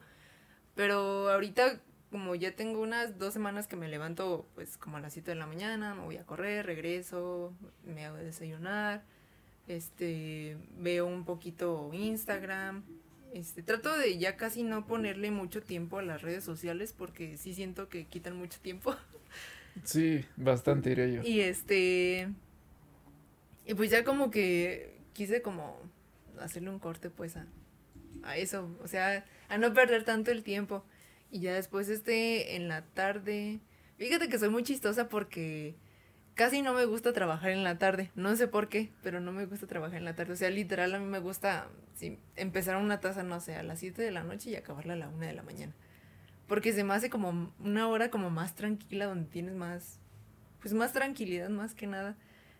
Pero 0.73 1.29
ahorita, 1.29 1.81
como 2.11 2.35
ya 2.35 2.55
tengo 2.55 2.81
unas 2.81 3.17
dos 3.17 3.33
semanas 3.33 3.67
que 3.67 3.75
me 3.75 3.87
levanto, 3.87 4.47
pues, 4.55 4.77
como 4.77 4.97
a 4.97 5.01
las 5.01 5.13
7 5.13 5.31
de 5.31 5.35
la 5.35 5.47
mañana, 5.47 5.93
me 5.93 6.03
voy 6.03 6.17
a 6.17 6.25
correr, 6.25 6.65
regreso, 6.65 7.53
me 7.83 8.05
hago 8.05 8.17
desayunar, 8.17 9.03
este, 9.67 10.57
veo 10.77 11.05
un 11.05 11.25
poquito 11.25 11.89
Instagram, 11.93 12.83
este, 13.33 13.61
trato 13.61 13.97
de 13.97 14.17
ya 14.17 14.37
casi 14.37 14.63
no 14.63 14.87
ponerle 14.87 15.31
mucho 15.31 15.61
tiempo 15.61 15.99
a 15.99 16.01
las 16.01 16.21
redes 16.21 16.43
sociales 16.43 16.93
porque 16.97 17.37
sí 17.37 17.53
siento 17.53 17.89
que 17.89 18.05
quitan 18.05 18.35
mucho 18.37 18.59
tiempo. 18.59 18.95
Sí, 19.83 20.25
bastante 20.35 20.89
diría 20.89 21.07
yo. 21.07 21.21
Y 21.21 21.41
este. 21.41 22.29
Y 23.63 23.75
pues 23.75 23.91
ya 23.91 24.03
como 24.03 24.31
que 24.31 24.97
quise 25.13 25.43
como 25.43 25.79
hacerle 26.39 26.71
un 26.71 26.79
corte 26.79 27.11
pues 27.11 27.37
a, 27.37 27.45
a 28.23 28.37
eso. 28.37 28.75
O 28.81 28.87
sea, 28.87 29.23
a 29.49 29.57
no 29.59 29.75
perder 29.75 30.03
tanto 30.03 30.31
el 30.31 30.41
tiempo. 30.41 30.83
Y 31.31 31.41
ya 31.41 31.53
después 31.53 31.89
este 31.89 32.55
en 32.55 32.67
la 32.67 32.83
tarde. 32.83 33.59
Fíjate 33.97 34.29
que 34.29 34.39
soy 34.39 34.49
muy 34.49 34.63
chistosa 34.63 35.09
porque 35.09 35.75
casi 36.35 36.61
no 36.61 36.73
me 36.73 36.85
gusta 36.85 37.13
trabajar 37.13 37.51
en 37.51 37.63
la 37.63 37.77
tarde. 37.77 38.11
No 38.15 38.35
sé 38.35 38.47
por 38.47 38.69
qué, 38.69 38.91
pero 39.03 39.19
no 39.19 39.31
me 39.31 39.45
gusta 39.45 39.67
trabajar 39.67 39.97
en 39.97 40.05
la 40.05 40.15
tarde. 40.15 40.33
O 40.33 40.37
sea, 40.37 40.49
literal 40.49 40.93
a 40.93 40.99
mí 40.99 41.05
me 41.05 41.19
gusta 41.19 41.67
empezar 42.35 42.77
una 42.77 42.99
taza, 42.99 43.23
no 43.23 43.39
sé, 43.41 43.55
a 43.55 43.63
las 43.63 43.79
7 43.79 44.01
de 44.01 44.11
la 44.11 44.23
noche 44.23 44.51
y 44.51 44.55
acabarla 44.55 44.93
a 44.93 44.97
la 44.97 45.09
1 45.09 45.25
de 45.25 45.33
la 45.33 45.43
mañana. 45.43 45.73
Porque 46.47 46.71
se 46.71 46.83
me 46.83 46.93
hace 46.93 47.09
como 47.09 47.51
una 47.59 47.87
hora 47.89 48.09
como 48.09 48.29
más 48.29 48.55
tranquila 48.55 49.05
donde 49.05 49.29
tienes 49.29 49.55
más, 49.55 49.99
pues 50.61 50.73
más 50.73 50.93
tranquilidad 50.93 51.49
más 51.49 51.73
que 51.73 51.87
nada. 51.87 52.15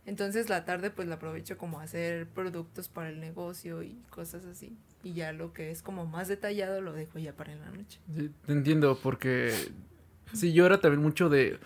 Entonces 0.06 0.50
la 0.50 0.66
tarde 0.66 0.90
pues 0.90 1.08
la 1.08 1.16
aprovecho 1.16 1.58
como 1.58 1.80
hacer 1.80 2.28
productos 2.28 2.90
para 2.90 3.10
el 3.10 3.20
negocio 3.20 3.84
y 3.84 4.02
cosas 4.10 4.46
así. 4.46 4.78
Y 5.08 5.14
ya 5.14 5.32
lo 5.32 5.54
que 5.54 5.72
es 5.72 5.82
como 5.82 6.06
más 6.06 6.28
detallado 6.28 6.82
lo 6.82 6.92
dejo 6.92 7.18
ya 7.18 7.32
para 7.34 7.54
en 7.54 7.62
la 7.62 7.70
noche. 7.72 8.00
Sí, 8.14 8.30
te 8.46 8.52
entiendo, 8.52 9.00
porque 9.02 9.54
sí, 10.34 10.52
yo 10.52 10.66
era 10.66 10.82
también 10.82 11.02
mucho 11.02 11.30
de... 11.30 11.60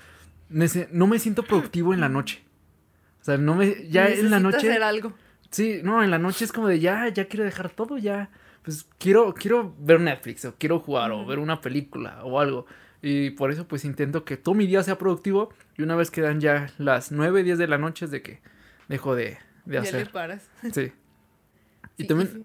No 0.50 1.08
me 1.08 1.18
siento 1.18 1.42
productivo 1.42 1.94
en 1.96 2.02
la 2.02 2.10
noche. 2.10 2.44
O 3.20 3.24
sea, 3.24 3.38
no 3.38 3.56
me... 3.56 3.88
Ya 3.90 4.08
en 4.10 4.30
la 4.30 4.40
noche... 4.40 4.58
hacer 4.58 4.84
algo. 4.84 5.14
Sí, 5.50 5.82
no, 5.84 6.04
en 6.04 6.12
la 6.12 6.20
noche 6.20 6.46
es 6.46 6.52
como 6.52 6.68
de 6.68 6.80
ya, 6.80 7.08
ya 7.10 7.26
quiero 7.26 7.44
dejar 7.44 7.72
todo, 7.72 7.98
ya. 7.98 8.30
Pues 8.62 8.88
quiero, 9.00 9.34
quiero 9.34 9.74
ver 9.80 10.00
Netflix, 10.00 10.46
o 10.46 10.54
quiero 10.56 10.80
jugar, 10.80 11.12
o 11.12 11.26
ver 11.26 11.40
una 11.40 11.62
película, 11.62 12.24
o 12.24 12.40
algo. 12.40 12.68
Y 13.02 13.32
por 13.32 13.52
eso, 13.52 13.68
pues 13.68 13.86
intento 13.86 14.24
que 14.24 14.38
todo 14.38 14.54
mi 14.54 14.68
día 14.68 14.84
sea 14.84 15.00
productivo. 15.00 15.52
Y 15.80 15.82
una 15.82 15.96
vez 15.96 16.12
que 16.12 16.22
dan 16.22 16.40
ya 16.42 16.72
las 16.78 17.12
9, 17.12 17.42
10 17.42 17.58
de 17.58 17.68
la 17.68 17.80
noche, 17.80 18.06
es 18.06 18.12
de 18.12 18.22
que 18.22 18.40
dejo 18.88 19.16
de, 19.16 19.40
de 19.66 19.76
Ya 19.76 19.82
le 19.82 19.88
hacer. 19.88 20.12
paras. 20.12 20.48
Sí. 20.72 20.92
Y 21.98 22.04
Sí, 22.04 22.08
también, 22.08 22.30
mm, 22.40 22.44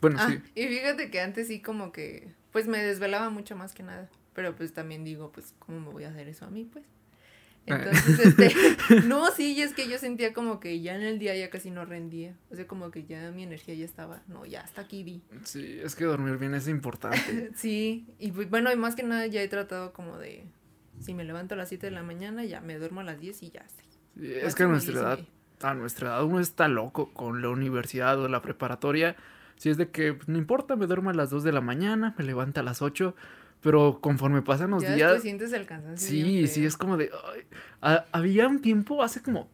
bueno, 0.00 0.18
Ah, 0.20 0.28
sí. 0.30 0.40
y 0.54 0.66
fíjate 0.68 1.10
que 1.10 1.20
antes 1.20 1.48
sí 1.48 1.60
como 1.60 1.92
que, 1.92 2.28
pues 2.52 2.66
me 2.68 2.78
desvelaba 2.82 3.30
mucho 3.30 3.56
más 3.56 3.72
que 3.74 3.82
nada. 3.82 4.08
Pero 4.34 4.54
pues 4.56 4.72
también 4.72 5.04
digo, 5.04 5.30
pues, 5.32 5.54
¿cómo 5.58 5.80
me 5.80 5.90
voy 5.90 6.04
a 6.04 6.08
hacer 6.10 6.26
eso 6.28 6.46
a 6.46 6.50
mí, 6.50 6.64
pues? 6.64 6.84
Ah. 7.68 7.76
Entonces, 7.76 8.18
este, 8.26 8.52
no, 9.06 9.30
sí, 9.30 9.52
y 9.52 9.60
es 9.62 9.72
que 9.74 9.88
yo 9.88 9.98
sentía 9.98 10.32
como 10.32 10.58
que 10.58 10.80
ya 10.80 10.96
en 10.96 11.02
el 11.02 11.18
día 11.18 11.36
ya 11.36 11.50
casi 11.50 11.70
no 11.70 11.84
rendía. 11.84 12.34
O 12.50 12.56
sea, 12.56 12.66
como 12.66 12.90
que 12.90 13.04
ya 13.04 13.30
mi 13.30 13.42
energía 13.42 13.74
ya 13.74 13.84
estaba, 13.84 14.22
no, 14.28 14.44
ya 14.46 14.62
hasta 14.62 14.80
aquí 14.82 15.04
vi. 15.04 15.22
Sí, 15.44 15.78
es 15.82 15.94
que 15.94 16.04
dormir 16.04 16.38
bien 16.38 16.54
es 16.54 16.66
importante. 16.68 17.50
Sí, 17.56 18.06
y 18.18 18.32
pues, 18.32 18.48
bueno, 18.50 18.72
y 18.72 18.76
más 18.76 18.96
que 18.96 19.02
nada 19.02 19.26
ya 19.26 19.42
he 19.42 19.48
tratado 19.48 19.92
como 19.92 20.18
de, 20.18 20.44
si 21.00 21.14
me 21.14 21.24
levanto 21.24 21.54
a 21.54 21.58
las 21.58 21.68
7 21.68 21.86
de 21.86 21.92
la 21.92 22.02
mañana, 22.02 22.44
ya 22.44 22.60
me 22.60 22.76
duermo 22.78 23.00
a 23.00 23.04
las 23.04 23.20
10 23.20 23.42
y 23.42 23.50
ya 23.50 23.60
estoy. 23.60 23.86
Sí, 24.18 24.32
es 24.34 24.54
que 24.54 24.62
a 24.64 24.66
nuestra 24.66 24.94
edad, 25.00 25.18
a 25.60 25.74
nuestra 25.74 26.08
edad 26.08 26.24
uno 26.24 26.40
está 26.40 26.68
loco 26.68 27.12
con 27.12 27.42
la 27.42 27.48
universidad 27.50 28.18
o 28.18 28.28
la 28.28 28.42
preparatoria. 28.42 29.14
Si 29.62 29.70
es 29.70 29.76
de 29.76 29.90
que 29.90 30.12
pues, 30.14 30.28
no 30.28 30.38
importa, 30.38 30.74
me 30.74 30.88
duermo 30.88 31.10
a 31.10 31.14
las 31.14 31.30
2 31.30 31.44
de 31.44 31.52
la 31.52 31.60
mañana, 31.60 32.16
me 32.18 32.24
levanto 32.24 32.58
a 32.58 32.64
las 32.64 32.82
8, 32.82 33.14
pero 33.60 34.00
conforme 34.00 34.42
pasan 34.42 34.70
los 34.72 34.82
Ya 34.82 34.92
días, 34.96 35.22
sientes 35.22 35.52
el 35.52 35.66
cansancio. 35.66 36.08
sí, 36.08 36.48
sí, 36.48 36.66
es 36.66 36.76
como 36.76 36.96
de... 36.96 37.12
ay, 37.80 37.98
había 38.10 38.48
un 38.48 38.60
tiempo, 38.60 39.04
hace 39.04 39.22
como 39.22 39.48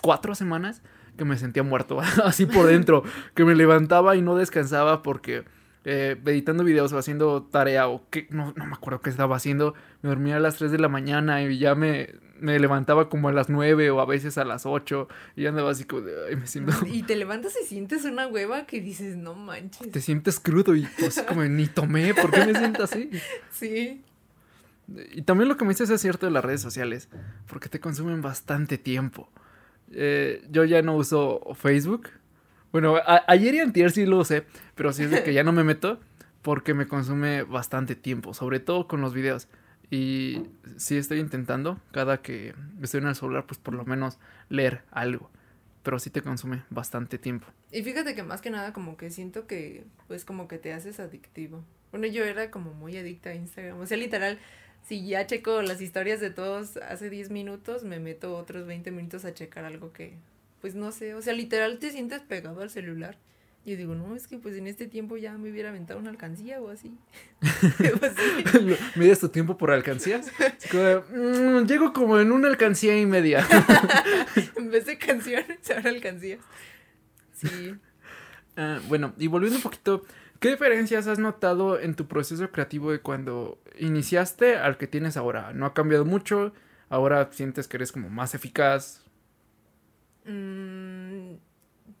cuatro 0.00 0.36
semanas, 0.36 0.80
que 1.16 1.24
me 1.24 1.36
sentía 1.38 1.64
muerto, 1.64 1.98
así 2.24 2.46
por 2.46 2.68
dentro, 2.68 3.02
que 3.34 3.44
me 3.44 3.56
levantaba 3.56 4.14
y 4.14 4.22
no 4.22 4.36
descansaba 4.36 5.02
porque 5.02 5.42
eh, 5.84 6.16
editando 6.24 6.64
videos 6.64 6.92
o 6.92 6.98
haciendo 6.98 7.42
tarea 7.42 7.88
o 7.88 8.08
que 8.10 8.26
no, 8.30 8.52
no 8.56 8.66
me 8.66 8.74
acuerdo 8.74 9.00
qué 9.00 9.10
estaba 9.10 9.36
haciendo, 9.36 9.74
me 10.02 10.10
dormía 10.10 10.36
a 10.36 10.40
las 10.40 10.56
3 10.56 10.70
de 10.70 10.78
la 10.78 10.88
mañana 10.88 11.42
y 11.42 11.58
ya 11.58 11.74
me, 11.74 12.10
me 12.42 12.58
levantaba 12.58 13.08
como 13.08 13.28
a 13.28 13.32
las 13.32 13.48
9 13.48 13.90
o 13.90 14.00
a 14.00 14.04
veces 14.04 14.36
a 14.38 14.44
las 14.44 14.66
8 14.66 15.08
y 15.36 15.46
andaba 15.46 15.70
así 15.70 15.84
como 15.84 16.02
de, 16.02 16.12
ay, 16.28 16.36
me 16.36 16.46
siento... 16.46 16.72
Y 16.86 17.02
te 17.04 17.16
levantas 17.16 17.54
y 17.62 17.66
sientes 17.66 18.04
una 18.04 18.26
hueva 18.26 18.66
que 18.66 18.80
dices, 18.80 19.16
no 19.16 19.34
manches. 19.34 19.90
Te 19.90 20.00
sientes 20.00 20.40
crudo 20.40 20.74
y 20.74 20.86
pues 20.98 21.22
como 21.22 21.44
ni 21.44 21.66
tomé, 21.68 22.14
¿por 22.14 22.30
qué 22.30 22.44
me 22.46 22.54
siento 22.54 22.84
así? 22.84 23.10
Sí. 23.50 24.02
Y 25.12 25.22
también 25.22 25.48
lo 25.48 25.56
que 25.56 25.64
me 25.64 25.70
dices 25.70 25.88
es 25.90 26.00
cierto 26.00 26.26
de 26.26 26.32
las 26.32 26.44
redes 26.44 26.60
sociales, 26.60 27.08
porque 27.46 27.68
te 27.68 27.80
consumen 27.80 28.20
bastante 28.20 28.76
tiempo. 28.76 29.30
Eh, 29.92 30.44
yo 30.50 30.64
ya 30.64 30.82
no 30.82 30.96
uso 30.96 31.40
Facebook. 31.54 32.08
Bueno, 32.72 32.96
ayer 33.26 33.54
y 33.54 33.60
antier 33.60 33.90
sí 33.90 34.06
lo 34.06 34.18
usé, 34.18 34.44
pero 34.74 34.92
sí 34.92 35.02
es 35.02 35.10
de 35.10 35.22
que 35.22 35.34
ya 35.34 35.44
no 35.44 35.52
me 35.52 35.62
meto 35.62 36.00
porque 36.40 36.74
me 36.74 36.88
consume 36.88 37.42
bastante 37.42 37.94
tiempo, 37.94 38.34
sobre 38.34 38.60
todo 38.60 38.88
con 38.88 39.00
los 39.00 39.14
videos. 39.14 39.48
Y 39.90 40.44
sí 40.76 40.96
estoy 40.96 41.20
intentando, 41.20 41.78
cada 41.92 42.22
que 42.22 42.54
estoy 42.80 43.02
en 43.02 43.08
el 43.08 43.14
celular, 43.14 43.44
pues 43.46 43.58
por 43.58 43.74
lo 43.74 43.84
menos 43.84 44.18
leer 44.48 44.82
algo. 44.90 45.30
Pero 45.82 45.98
sí 45.98 46.08
te 46.08 46.22
consume 46.22 46.62
bastante 46.70 47.18
tiempo. 47.18 47.46
Y 47.70 47.82
fíjate 47.82 48.14
que 48.14 48.22
más 48.22 48.40
que 48.40 48.50
nada 48.50 48.72
como 48.72 48.96
que 48.96 49.10
siento 49.10 49.46
que 49.46 49.84
pues 50.08 50.24
como 50.24 50.48
que 50.48 50.56
te 50.56 50.72
haces 50.72 50.98
adictivo. 50.98 51.62
Bueno, 51.90 52.06
yo 52.06 52.24
era 52.24 52.50
como 52.50 52.72
muy 52.72 52.96
adicta 52.96 53.30
a 53.30 53.34
Instagram. 53.34 53.80
O 53.80 53.86
sea, 53.86 53.98
literal, 53.98 54.38
si 54.82 55.06
ya 55.06 55.26
checo 55.26 55.60
las 55.60 55.82
historias 55.82 56.20
de 56.20 56.30
todos 56.30 56.78
hace 56.78 57.10
10 57.10 57.30
minutos, 57.30 57.84
me 57.84 58.00
meto 58.00 58.34
otros 58.36 58.66
20 58.66 58.90
minutos 58.92 59.26
a 59.26 59.34
checar 59.34 59.66
algo 59.66 59.92
que, 59.92 60.16
pues 60.62 60.74
no 60.74 60.90
sé, 60.92 61.14
o 61.14 61.20
sea, 61.20 61.34
literal 61.34 61.78
te 61.78 61.90
sientes 61.90 62.22
pegado 62.22 62.62
al 62.62 62.70
celular. 62.70 63.18
Yo 63.64 63.76
digo, 63.76 63.94
no, 63.94 64.16
es 64.16 64.26
que 64.26 64.38
pues 64.38 64.56
en 64.56 64.66
este 64.66 64.86
tiempo 64.88 65.16
ya 65.16 65.36
me 65.38 65.50
hubiera 65.50 65.68
aventado 65.68 66.00
una 66.00 66.10
alcancía 66.10 66.60
o 66.60 66.68
así. 66.70 66.96
pues 68.00 68.12
sí. 68.16 68.76
¿Mides 68.96 69.20
tu 69.20 69.28
tiempo 69.28 69.56
por 69.58 69.70
alcancías? 69.70 70.32
Es 70.60 70.68
como 70.70 70.82
de, 70.82 71.00
"Mm, 71.00 71.66
llego 71.66 71.92
como 71.92 72.18
en 72.18 72.32
una 72.32 72.48
alcancía 72.48 72.98
y 72.98 73.04
media. 73.06 73.46
En 74.56 74.70
vez 74.70 74.86
de 74.86 74.96
canciones, 74.98 75.58
ahora 75.70 75.90
alcancías. 75.90 76.40
Sí. 77.34 77.74
Ah, 78.56 78.80
bueno, 78.88 79.12
y 79.18 79.26
volviendo 79.26 79.58
un 79.58 79.62
poquito, 79.62 80.04
¿qué 80.40 80.50
diferencias 80.50 81.06
has 81.06 81.18
notado 81.18 81.78
en 81.78 81.94
tu 81.94 82.06
proceso 82.08 82.50
creativo 82.50 82.90
de 82.90 83.00
cuando 83.00 83.60
iniciaste 83.78 84.56
al 84.56 84.76
que 84.76 84.86
tienes 84.86 85.16
ahora? 85.16 85.52
¿No 85.52 85.66
ha 85.66 85.74
cambiado 85.74 86.04
mucho? 86.04 86.52
¿Ahora 86.88 87.28
sientes 87.32 87.68
que 87.68 87.76
eres 87.76 87.92
como 87.92 88.08
más 88.10 88.34
eficaz? 88.34 89.01
Mm, 90.24 91.36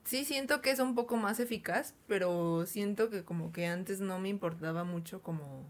sí, 0.04 0.24
siento 0.24 0.60
que 0.62 0.70
es 0.70 0.78
un 0.78 0.94
poco 0.94 1.16
más 1.16 1.40
eficaz, 1.40 1.94
pero 2.06 2.66
siento 2.66 3.10
que 3.10 3.24
como 3.24 3.52
que 3.52 3.66
antes 3.66 4.00
no 4.00 4.18
me 4.18 4.28
importaba 4.28 4.84
mucho 4.84 5.22
como, 5.22 5.66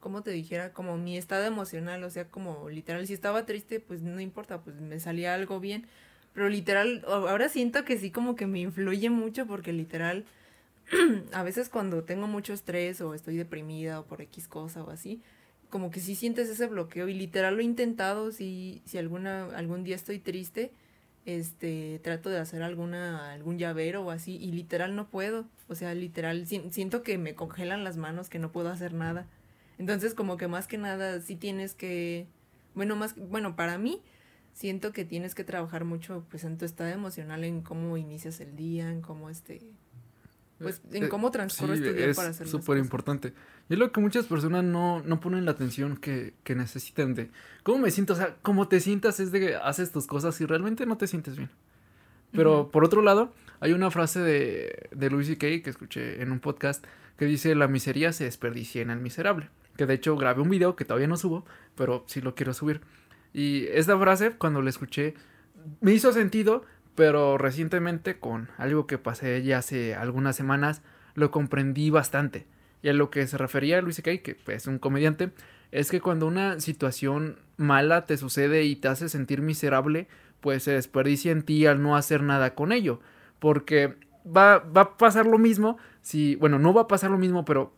como 0.00 0.22
te 0.22 0.30
dijera, 0.30 0.72
como 0.72 0.96
mi 0.98 1.16
estado 1.18 1.44
emocional, 1.46 2.04
o 2.04 2.10
sea, 2.10 2.28
como 2.30 2.70
literal, 2.70 3.06
si 3.06 3.14
estaba 3.14 3.46
triste, 3.46 3.80
pues 3.80 4.02
no 4.02 4.20
importa, 4.20 4.62
pues 4.62 4.80
me 4.80 5.00
salía 5.00 5.34
algo 5.34 5.60
bien, 5.60 5.86
pero 6.34 6.48
literal, 6.48 7.04
ahora 7.06 7.48
siento 7.48 7.84
que 7.84 7.98
sí 7.98 8.10
como 8.10 8.36
que 8.36 8.46
me 8.46 8.60
influye 8.60 9.10
mucho 9.10 9.46
porque 9.46 9.72
literal, 9.72 10.24
a 11.32 11.42
veces 11.42 11.68
cuando 11.68 12.04
tengo 12.04 12.26
mucho 12.26 12.52
estrés 12.52 13.00
o 13.00 13.14
estoy 13.14 13.36
deprimida 13.36 14.00
o 14.00 14.04
por 14.06 14.20
X 14.22 14.48
cosa 14.48 14.82
o 14.84 14.90
así, 14.90 15.22
como 15.70 15.90
que 15.90 16.00
sí 16.00 16.14
sientes 16.16 16.48
ese 16.50 16.66
bloqueo 16.66 17.08
y 17.08 17.14
literal 17.14 17.54
lo 17.56 17.60
he 17.62 17.64
intentado, 17.64 18.32
si, 18.32 18.82
si 18.86 18.98
alguna, 18.98 19.46
algún 19.56 19.84
día 19.84 19.96
estoy 19.96 20.18
triste, 20.18 20.72
este, 21.24 22.00
trato 22.02 22.30
de 22.30 22.38
hacer 22.38 22.62
alguna, 22.62 23.32
algún 23.32 23.58
llavero 23.58 24.02
o 24.04 24.10
así, 24.10 24.36
y 24.36 24.52
literal 24.52 24.96
no 24.96 25.08
puedo, 25.08 25.46
o 25.68 25.74
sea, 25.74 25.94
literal, 25.94 26.46
si- 26.46 26.70
siento 26.70 27.02
que 27.02 27.18
me 27.18 27.34
congelan 27.34 27.84
las 27.84 27.96
manos, 27.96 28.28
que 28.28 28.38
no 28.38 28.50
puedo 28.52 28.68
hacer 28.70 28.92
nada. 28.94 29.26
Entonces, 29.78 30.14
como 30.14 30.36
que 30.36 30.48
más 30.48 30.66
que 30.66 30.78
nada, 30.78 31.20
sí 31.20 31.36
tienes 31.36 31.74
que, 31.74 32.26
bueno, 32.74 32.96
más, 32.96 33.14
bueno, 33.16 33.56
para 33.56 33.78
mí, 33.78 34.00
siento 34.52 34.92
que 34.92 35.04
tienes 35.04 35.34
que 35.34 35.44
trabajar 35.44 35.84
mucho, 35.84 36.24
pues, 36.30 36.44
en 36.44 36.58
tu 36.58 36.64
estado 36.64 36.90
emocional, 36.90 37.44
en 37.44 37.62
cómo 37.62 37.96
inicias 37.96 38.40
el 38.40 38.56
día, 38.56 38.90
en 38.90 39.00
cómo, 39.00 39.30
este, 39.30 39.60
pues 40.62 40.80
en 40.92 41.08
cómo 41.08 41.30
transcurre 41.30 41.76
tu 41.76 41.92
día 41.92 42.12
para 42.14 42.30
hacer 42.30 42.46
Es 42.46 42.50
súper 42.50 42.78
importante. 42.78 43.34
Y 43.68 43.74
es 43.74 43.78
lo 43.78 43.92
que 43.92 44.00
muchas 44.00 44.26
personas 44.26 44.64
no, 44.64 45.02
no 45.02 45.20
ponen 45.20 45.44
la 45.44 45.52
atención 45.52 45.96
que, 45.96 46.34
que 46.44 46.54
necesitan 46.54 47.14
de 47.14 47.30
cómo 47.62 47.78
me 47.78 47.90
siento. 47.90 48.14
O 48.14 48.16
sea, 48.16 48.36
cómo 48.42 48.68
te 48.68 48.80
sientas 48.80 49.20
es 49.20 49.32
de 49.32 49.40
que 49.40 49.56
haces 49.56 49.92
tus 49.92 50.06
cosas 50.06 50.40
y 50.40 50.46
realmente 50.46 50.86
no 50.86 50.96
te 50.96 51.06
sientes 51.06 51.36
bien. 51.36 51.50
Pero 52.32 52.70
por 52.70 52.84
otro 52.84 53.02
lado, 53.02 53.32
hay 53.60 53.72
una 53.72 53.90
frase 53.90 54.20
de, 54.20 54.88
de 54.90 55.10
Louis 55.10 55.26
C.K. 55.26 55.62
que 55.62 55.70
escuché 55.70 56.22
en 56.22 56.32
un 56.32 56.40
podcast 56.40 56.84
que 57.18 57.26
dice: 57.26 57.54
La 57.54 57.68
miseria 57.68 58.12
se 58.12 58.24
desperdicia 58.24 58.82
en 58.82 58.90
el 58.90 59.00
miserable. 59.00 59.50
Que 59.76 59.86
de 59.86 59.94
hecho 59.94 60.16
grabé 60.16 60.42
un 60.42 60.50
video 60.50 60.76
que 60.76 60.84
todavía 60.84 61.08
no 61.08 61.16
subo, 61.16 61.44
pero 61.74 62.04
sí 62.06 62.20
lo 62.20 62.34
quiero 62.34 62.54
subir. 62.54 62.80
Y 63.32 63.66
esta 63.68 63.98
frase, 63.98 64.32
cuando 64.32 64.60
la 64.62 64.70
escuché, 64.70 65.14
me 65.80 65.92
hizo 65.92 66.12
sentido, 66.12 66.64
pero 66.94 67.38
recientemente 67.38 68.18
con 68.18 68.48
algo 68.58 68.86
que 68.86 68.98
pasé 68.98 69.42
ya 69.42 69.58
hace 69.58 69.94
algunas 69.94 70.36
semanas, 70.36 70.82
lo 71.14 71.30
comprendí 71.30 71.90
bastante. 71.90 72.46
Y 72.82 72.88
a 72.88 72.92
lo 72.92 73.10
que 73.10 73.26
se 73.26 73.38
refería 73.38 73.80
Luis 73.80 73.96
C.K., 73.96 74.22
que 74.22 74.36
es 74.48 74.66
un 74.66 74.78
comediante, 74.78 75.30
es 75.70 75.90
que 75.90 76.00
cuando 76.00 76.26
una 76.26 76.60
situación 76.60 77.38
mala 77.56 78.06
te 78.06 78.16
sucede 78.16 78.64
y 78.64 78.76
te 78.76 78.88
hace 78.88 79.08
sentir 79.08 79.40
miserable, 79.40 80.08
pues 80.40 80.64
se 80.64 80.72
desperdicia 80.72 81.32
en 81.32 81.42
ti 81.42 81.66
al 81.66 81.82
no 81.82 81.96
hacer 81.96 82.22
nada 82.22 82.54
con 82.54 82.72
ello. 82.72 83.00
Porque 83.38 83.96
va, 84.24 84.58
va 84.58 84.80
a 84.82 84.96
pasar 84.96 85.26
lo 85.26 85.38
mismo 85.38 85.78
si, 86.02 86.36
bueno, 86.36 86.58
no 86.58 86.74
va 86.74 86.82
a 86.82 86.88
pasar 86.88 87.10
lo 87.10 87.18
mismo, 87.18 87.44
pero 87.44 87.72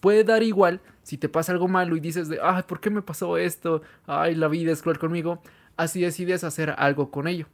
puede 0.00 0.24
dar 0.24 0.42
igual 0.42 0.80
si 1.02 1.16
te 1.16 1.28
pasa 1.28 1.52
algo 1.52 1.66
malo 1.66 1.96
y 1.96 2.00
dices 2.00 2.28
de, 2.28 2.38
ay, 2.42 2.62
¿por 2.66 2.80
qué 2.80 2.90
me 2.90 3.02
pasó 3.02 3.36
esto? 3.36 3.82
Ay, 4.06 4.34
la 4.34 4.48
vida 4.48 4.72
es 4.72 4.82
cruel 4.82 4.98
conmigo. 4.98 5.42
Así 5.76 6.00
decides 6.00 6.44
hacer 6.44 6.74
algo 6.76 7.10
con 7.10 7.26
ello. 7.26 7.46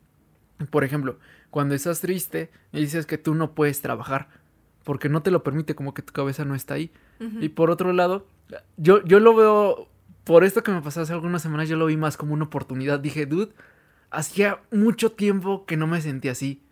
Por 0.71 0.85
ejemplo, 0.85 1.19
cuando 1.51 1.75
estás 1.75 2.01
triste 2.01 2.51
y 2.73 2.81
dices 2.81 3.07
que 3.07 3.19
tú 3.19 3.35
no 3.35 3.55
puedes 3.55 3.83
trabajar 3.83 4.29
porque 4.85 5.09
no 5.09 5.21
te 5.21 5.31
lo 5.31 5.43
permite, 5.43 5.75
como 5.75 5.95
que 5.95 6.03
tu 6.03 6.13
cabeza 6.13 6.45
no 6.45 6.55
está 6.55 6.75
ahí. 6.75 6.93
Y 7.41 7.49
por 7.49 7.71
otro 7.71 7.93
lado, 7.93 8.27
yo, 8.77 9.03
yo 9.05 9.19
lo 9.21 9.35
veo, 9.35 9.89
por 10.23 10.45
esto 10.45 10.63
que 10.63 10.71
me 10.71 10.81
pasó 10.81 11.01
hace 11.01 11.13
algunas 11.13 11.43
semanas, 11.43 11.69
yo 11.69 11.77
lo 11.77 11.87
vi 11.87 11.97
más 11.97 12.17
como 12.17 12.35
una 12.35 12.45
oportunidad. 12.45 13.01
Dije, 13.01 13.27
dude, 13.27 13.53
hacía 14.11 14.61
mucho 14.71 15.13
tiempo 15.13 15.67
que 15.67 15.77
no 15.77 15.87
me 15.87 16.01
sentía 16.01 16.33
así. 16.33 16.63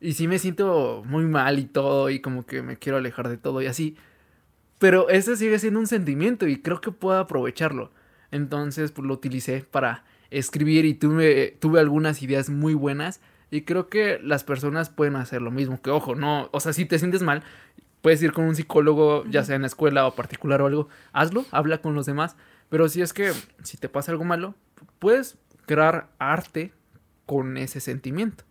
Y 0.00 0.14
sí 0.14 0.26
me 0.26 0.40
siento 0.40 1.04
muy 1.06 1.24
mal 1.26 1.60
y 1.60 1.64
todo, 1.66 2.10
y 2.10 2.20
como 2.20 2.44
que 2.44 2.62
me 2.62 2.76
quiero 2.76 2.98
alejar 2.98 3.28
de 3.28 3.36
todo 3.36 3.62
y 3.62 3.66
así. 3.66 3.96
Pero 4.80 5.08
ese 5.08 5.36
sigue 5.36 5.60
siendo 5.60 5.78
un 5.78 5.86
sentimiento 5.86 6.48
y 6.48 6.60
creo 6.60 6.80
que 6.80 6.90
puedo 6.90 7.20
aprovecharlo. 7.20 7.92
Entonces, 8.32 8.90
pues 8.90 9.06
lo 9.06 9.14
utilicé 9.14 9.64
para 9.70 10.04
escribir 10.32 10.84
y 10.84 10.94
tuve, 10.94 11.56
tuve 11.60 11.80
algunas 11.80 12.22
ideas 12.22 12.50
muy 12.50 12.74
buenas. 12.74 13.20
Y 13.50 13.62
creo 13.62 13.88
que 13.88 14.18
las 14.22 14.44
personas 14.44 14.88
pueden 14.88 15.16
hacer 15.16 15.42
lo 15.42 15.50
mismo. 15.50 15.80
Que 15.80 15.90
ojo, 15.90 16.14
no, 16.14 16.48
o 16.52 16.60
sea, 16.60 16.72
si 16.72 16.86
te 16.86 16.98
sientes 16.98 17.22
mal, 17.22 17.42
puedes 18.00 18.22
ir 18.22 18.32
con 18.32 18.44
un 18.44 18.56
psicólogo, 18.56 19.24
ya 19.26 19.44
sea 19.44 19.56
en 19.56 19.62
la 19.62 19.68
escuela 19.68 20.06
o 20.06 20.14
particular 20.14 20.62
o 20.62 20.66
algo, 20.66 20.88
hazlo, 21.12 21.44
habla 21.50 21.78
con 21.78 21.94
los 21.94 22.06
demás. 22.06 22.36
Pero 22.68 22.88
si 22.88 23.02
es 23.02 23.12
que 23.12 23.32
si 23.62 23.76
te 23.76 23.88
pasa 23.88 24.12
algo 24.12 24.24
malo, 24.24 24.54
puedes 24.98 25.38
crear 25.66 26.08
arte 26.18 26.72
con 27.26 27.56
ese 27.56 27.80
sentimiento. 27.80 28.44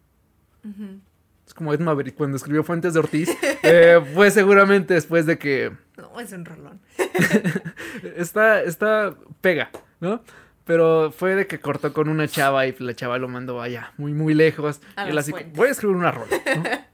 Es 1.45 1.53
como 1.53 1.73
Ed 1.73 1.79
Maverick 1.79 2.15
cuando 2.15 2.37
escribió 2.37 2.63
Fuentes 2.63 2.93
de 2.93 2.99
Ortiz, 2.99 3.29
eh, 3.63 3.99
pues 4.13 4.33
seguramente 4.33 4.93
después 4.93 5.25
de 5.25 5.37
que... 5.37 5.71
No, 5.97 6.19
es 6.19 6.31
un 6.31 6.45
rolón. 6.45 6.79
está, 8.15 8.61
está 8.61 9.15
pega, 9.41 9.69
¿no? 9.99 10.23
Pero 10.65 11.11
fue 11.11 11.35
de 11.35 11.47
que 11.47 11.59
cortó 11.59 11.93
con 11.93 12.07
una 12.07 12.27
chava 12.27 12.67
y 12.67 12.75
la 12.79 12.93
chava 12.93 13.17
lo 13.17 13.27
mandó 13.27 13.61
allá, 13.61 13.93
muy, 13.97 14.13
muy 14.13 14.33
lejos. 14.33 14.81
y 14.97 15.17
así, 15.17 15.31
voy 15.53 15.69
a 15.69 15.71
escribir 15.71 15.95
una 15.95 16.11
rola, 16.11 16.37
¿no? 16.55 16.63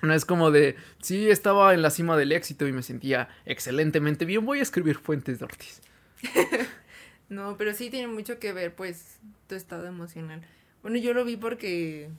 No 0.00 0.14
es 0.14 0.24
como 0.24 0.50
de, 0.50 0.76
sí, 1.02 1.28
estaba 1.28 1.74
en 1.74 1.82
la 1.82 1.90
cima 1.90 2.16
del 2.16 2.32
éxito 2.32 2.66
y 2.66 2.72
me 2.72 2.82
sentía 2.82 3.28
excelentemente 3.44 4.24
bien, 4.24 4.46
voy 4.46 4.60
a 4.60 4.62
escribir 4.62 4.96
Fuentes 4.96 5.40
de 5.40 5.44
Ortiz. 5.44 5.82
no, 7.28 7.56
pero 7.58 7.74
sí 7.74 7.90
tiene 7.90 8.06
mucho 8.06 8.38
que 8.38 8.52
ver, 8.52 8.74
pues, 8.74 9.18
tu 9.46 9.56
estado 9.56 9.86
emocional. 9.86 10.40
Bueno, 10.82 10.96
yo 10.98 11.12
lo 11.12 11.24
vi 11.24 11.36
porque, 11.36 12.10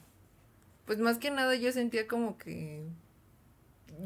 pues 0.84 0.98
más 0.98 1.18
que 1.18 1.30
nada 1.30 1.56
yo 1.56 1.72
sentía 1.72 2.06
como 2.06 2.38
que 2.38 2.86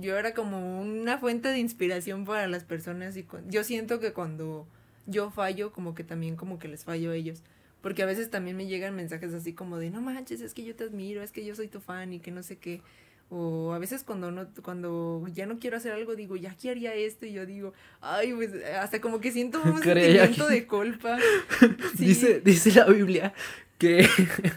yo 0.01 0.17
era 0.17 0.35
como 0.35 0.81
una 0.81 1.19
fuente 1.19 1.49
de 1.49 1.59
inspiración 1.59 2.25
para 2.25 2.47
las 2.47 2.65
personas 2.65 3.17
y 3.17 3.27
yo 3.49 3.65
siento 3.65 4.01
que 4.01 4.13
cuando 4.13 4.67
yo 5.07 5.31
fallo, 5.31 5.73
como 5.73 5.95
que 5.95 6.05
también 6.05 6.37
como 6.37 6.59
que 6.59 6.69
les 6.69 6.85
fallo 6.85 7.11
a 7.11 7.17
ellos. 7.17 7.43
Porque 7.81 8.03
a 8.03 8.07
veces 8.07 8.31
también 8.31 8.57
me 8.57 8.67
llegan 8.67 8.97
mensajes 8.97 9.35
así 9.35 9.53
como 9.53 9.79
de, 9.79 9.91
no 9.91 10.01
manches, 10.01 10.41
es 10.41 10.55
que 10.55 10.65
yo 10.65 10.75
te 10.75 10.85
admiro, 10.85 11.23
es 11.23 11.33
que 11.33 11.45
yo 11.45 11.55
soy 11.55 11.69
tu 11.69 11.81
fan 11.81 12.15
y 12.15 12.21
que 12.21 12.31
no 12.31 12.43
sé 12.43 12.57
qué. 12.57 12.81
O 13.29 13.73
a 13.73 13.79
veces 13.79 14.05
cuando 14.05 14.31
no, 14.31 14.47
cuando 14.63 15.23
ya 15.33 15.45
no 15.47 15.59
quiero 15.59 15.77
hacer 15.77 15.93
algo, 15.93 16.15
digo, 16.15 16.37
ya 16.37 16.55
que 16.55 16.71
haría 16.71 16.95
esto, 16.95 17.27
y 17.27 17.33
yo 17.33 17.47
digo, 17.47 17.73
ay, 18.01 18.33
pues 18.33 18.53
hasta 18.65 19.01
como 19.01 19.21
que 19.21 19.33
siento 19.33 19.61
un 19.63 19.83
sentimiento 19.83 20.49
de 20.49 20.67
culpa. 20.67 21.19
Dice, 21.99 22.41
dice 22.41 22.73
la 22.73 22.87
Biblia 22.87 23.35
que. 23.79 24.09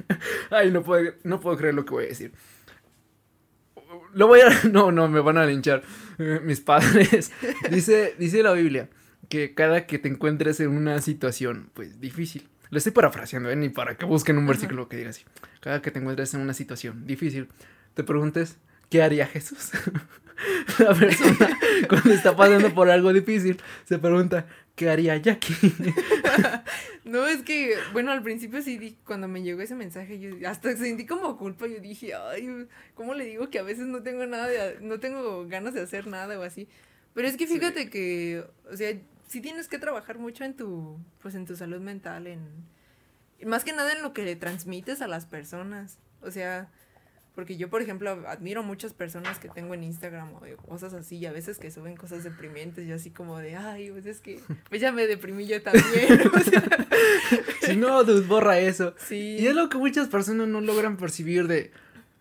ay, 0.50 0.72
no 0.72 0.84
puedo, 0.84 1.14
no 1.24 1.40
puedo 1.40 1.58
creer 1.58 1.74
lo 1.74 1.86
que 1.86 1.92
voy 1.92 2.06
a 2.06 2.08
decir. 2.08 2.32
Lo 4.14 4.28
voy 4.28 4.42
a. 4.42 4.50
No, 4.70 4.92
no, 4.92 5.08
me 5.08 5.20
van 5.20 5.38
a 5.38 5.46
linchar 5.46 5.84
eh, 6.18 6.40
mis 6.44 6.62
padres. 6.62 7.32
Dice, 7.70 8.16
dice 8.18 8.44
la 8.44 8.54
Biblia 8.54 8.90
que 9.30 9.54
cada 9.54 9.86
que 9.86 10.00
te 10.00 10.08
encuentres 10.08 10.60
en 10.60 10.70
una 10.70 11.02
situación, 11.02 11.70
pues 11.74 12.00
difícil, 12.00 12.48
lo 12.70 12.78
estoy 12.78 12.92
parafraseando, 12.92 13.50
¿eh? 13.50 13.56
ni 13.56 13.70
para 13.70 13.96
que 13.96 14.06
busquen 14.06 14.38
un 14.38 14.48
versículo 14.48 14.90
que 14.90 14.98
diga 14.98 15.10
así, 15.10 15.24
cada 15.62 15.82
que 15.82 15.92
te 15.92 16.00
encuentres 16.00 16.34
en 16.34 16.42
una 16.42 16.54
situación 16.54 17.06
difícil, 17.08 17.48
te 17.94 18.04
preguntes, 18.04 18.58
¿qué 18.90 19.02
haría 19.02 19.28
Jesús? 19.28 19.72
La 20.80 20.94
persona 20.94 21.58
cuando 21.90 22.14
está 22.14 22.36
pasando 22.36 22.74
por 22.74 22.90
algo 22.90 23.12
difícil 23.12 23.60
se 23.86 23.98
pregunta, 23.98 24.46
¿qué 24.76 24.90
haría 24.90 25.18
Jackie? 25.18 25.56
no, 27.06 27.26
es 27.26 27.42
que, 27.42 27.76
bueno, 27.94 28.12
al 28.12 28.22
principio 28.22 28.62
sí, 28.62 28.98
cuando 29.06 29.28
me 29.28 29.42
llegó 29.42 29.62
ese 29.62 29.76
mensaje, 29.76 30.20
yo 30.20 30.30
hasta 30.48 30.76
sentí 30.76 31.06
como 31.06 31.38
culpa, 31.38 31.68
yo 31.68 31.80
dije, 31.80 32.14
ay, 32.14 32.68
¿cómo 32.94 33.14
le 33.14 33.26
digo 33.26 33.50
que 33.50 33.60
a 33.60 33.64
veces 33.64 33.88
no 33.88 34.04
tengo 34.04 34.26
nada 34.26 34.48
de, 34.48 34.78
no 34.82 35.00
tengo 35.00 35.48
ganas 35.48 35.74
de 35.74 35.82
hacer 35.82 36.08
nada 36.08 36.40
o 36.40 36.44
así? 36.44 36.68
Pero 37.14 37.28
es 37.28 37.36
que 37.36 37.48
fíjate 37.48 37.90
que, 37.90 38.44
o 38.72 38.78
sea, 38.78 38.96
sí 39.28 39.42
tienes 39.42 39.68
que 39.68 39.80
trabajar 39.80 40.18
mucho 40.18 40.44
en 40.44 40.56
tu, 40.56 41.00
pues 41.22 41.36
en 41.36 41.46
tu 41.46 41.56
salud 41.56 41.80
mental, 41.80 42.28
en, 42.28 42.42
más 43.46 43.64
que 43.64 43.74
nada 43.74 43.92
en 43.94 44.02
lo 44.02 44.14
que 44.14 44.24
le 44.24 44.36
transmites 44.36 45.02
a 45.02 45.08
las 45.08 45.26
personas. 45.26 46.00
O 46.22 46.32
sea, 46.32 46.70
porque 47.36 47.56
yo, 47.56 47.70
por 47.70 47.84
ejemplo, 47.84 48.10
admiro 48.28 48.64
muchas 48.64 48.94
personas 48.94 49.38
que 49.38 49.48
tengo 49.48 49.76
en 49.76 49.84
Instagram 49.84 50.34
o 50.34 50.42
cosas 50.68 50.94
así, 50.94 51.18
y 51.18 51.28
a 51.28 51.32
veces 51.32 51.60
que 51.60 51.70
suben 51.70 51.96
cosas 51.96 52.24
deprimente 52.24 52.84
y 52.84 52.92
así 52.92 53.12
como 53.12 53.38
de, 53.38 53.56
ay, 53.56 53.92
pues 53.92 54.08
es 54.08 54.22
que, 54.22 54.42
pues 54.70 54.82
ya 54.82 54.92
me 54.92 55.06
deprimí 55.06 55.46
yo 55.46 55.62
también. 55.62 55.84
si 57.62 57.76
no, 57.76 58.04
pues 58.04 58.28
borra 58.28 58.58
eso. 58.60 58.96
Sí. 58.98 59.38
Y 59.40 59.48
es 59.48 59.56
lo 59.56 59.70
que 59.70 59.78
muchas 59.78 60.08
personas 60.08 60.48
no 60.48 60.62
logran 60.62 60.98
percibir 60.98 61.48
de, 61.48 61.72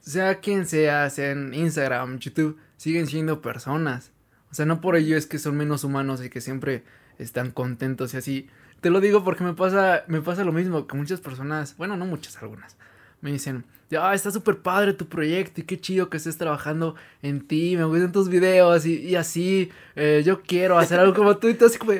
sea 0.00 0.40
quien 0.40 0.66
sea, 0.66 1.08
sea 1.08 1.30
en 1.30 1.54
Instagram, 1.54 2.18
YouTube, 2.18 2.58
siguen 2.76 3.06
siendo 3.06 3.40
personas. 3.40 4.12
O 4.56 4.60
sea, 4.64 4.64
no 4.64 4.80
por 4.80 4.96
ello 4.96 5.18
es 5.18 5.26
que 5.26 5.38
son 5.38 5.54
menos 5.54 5.84
humanos 5.84 6.24
y 6.24 6.30
que 6.30 6.40
siempre 6.40 6.82
están 7.18 7.50
contentos 7.50 8.14
y 8.14 8.16
así. 8.16 8.48
Te 8.80 8.88
lo 8.88 9.02
digo 9.02 9.22
porque 9.22 9.44
me 9.44 9.52
pasa, 9.52 10.04
me 10.08 10.22
pasa 10.22 10.44
lo 10.44 10.52
mismo 10.52 10.86
que 10.86 10.96
muchas 10.96 11.20
personas, 11.20 11.76
bueno, 11.76 11.98
no 11.98 12.06
muchas, 12.06 12.38
algunas, 12.38 12.78
me 13.20 13.30
dicen, 13.30 13.66
ah, 14.00 14.14
está 14.14 14.30
súper 14.30 14.56
padre 14.56 14.94
tu 14.94 15.08
proyecto 15.08 15.60
y 15.60 15.64
qué 15.64 15.78
chido 15.78 16.08
que 16.08 16.16
estés 16.16 16.38
trabajando 16.38 16.94
en 17.20 17.46
ti, 17.46 17.76
me 17.76 17.84
gustan 17.84 18.12
tus 18.12 18.30
videos 18.30 18.86
y, 18.86 19.14
así, 19.14 19.70
eh, 19.94 20.22
yo 20.24 20.40
quiero 20.40 20.78
hacer 20.78 21.00
algo 21.00 21.12
como 21.12 21.36
tú 21.36 21.48
y 21.48 21.54
todo 21.54 21.68
así 21.68 21.76
como 21.76 21.92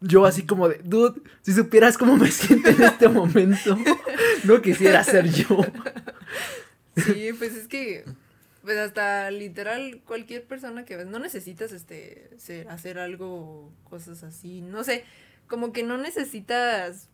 yo 0.00 0.26
así 0.26 0.42
como 0.42 0.68
de, 0.68 0.80
dude, 0.82 1.20
si 1.42 1.52
supieras 1.52 1.96
cómo 1.96 2.16
me 2.16 2.28
siento 2.32 2.70
en 2.70 2.82
este 2.82 3.08
momento, 3.08 3.78
no 4.42 4.60
quisiera 4.60 5.04
ser 5.04 5.30
yo. 5.30 5.60
Sí, 6.96 7.30
pues 7.38 7.54
es 7.54 7.68
que 7.68 8.04
pues 8.62 8.78
hasta 8.78 9.30
literal 9.30 10.02
cualquier 10.06 10.46
persona 10.46 10.84
que 10.84 10.96
ves, 10.96 11.06
no 11.06 11.18
necesitas 11.18 11.72
este 11.72 12.30
hacer 12.68 12.98
algo, 12.98 13.72
cosas 13.84 14.22
así, 14.22 14.60
no 14.60 14.84
sé, 14.84 15.04
como 15.48 15.72
que 15.72 15.82
no 15.82 15.96
necesitas, 15.96 17.08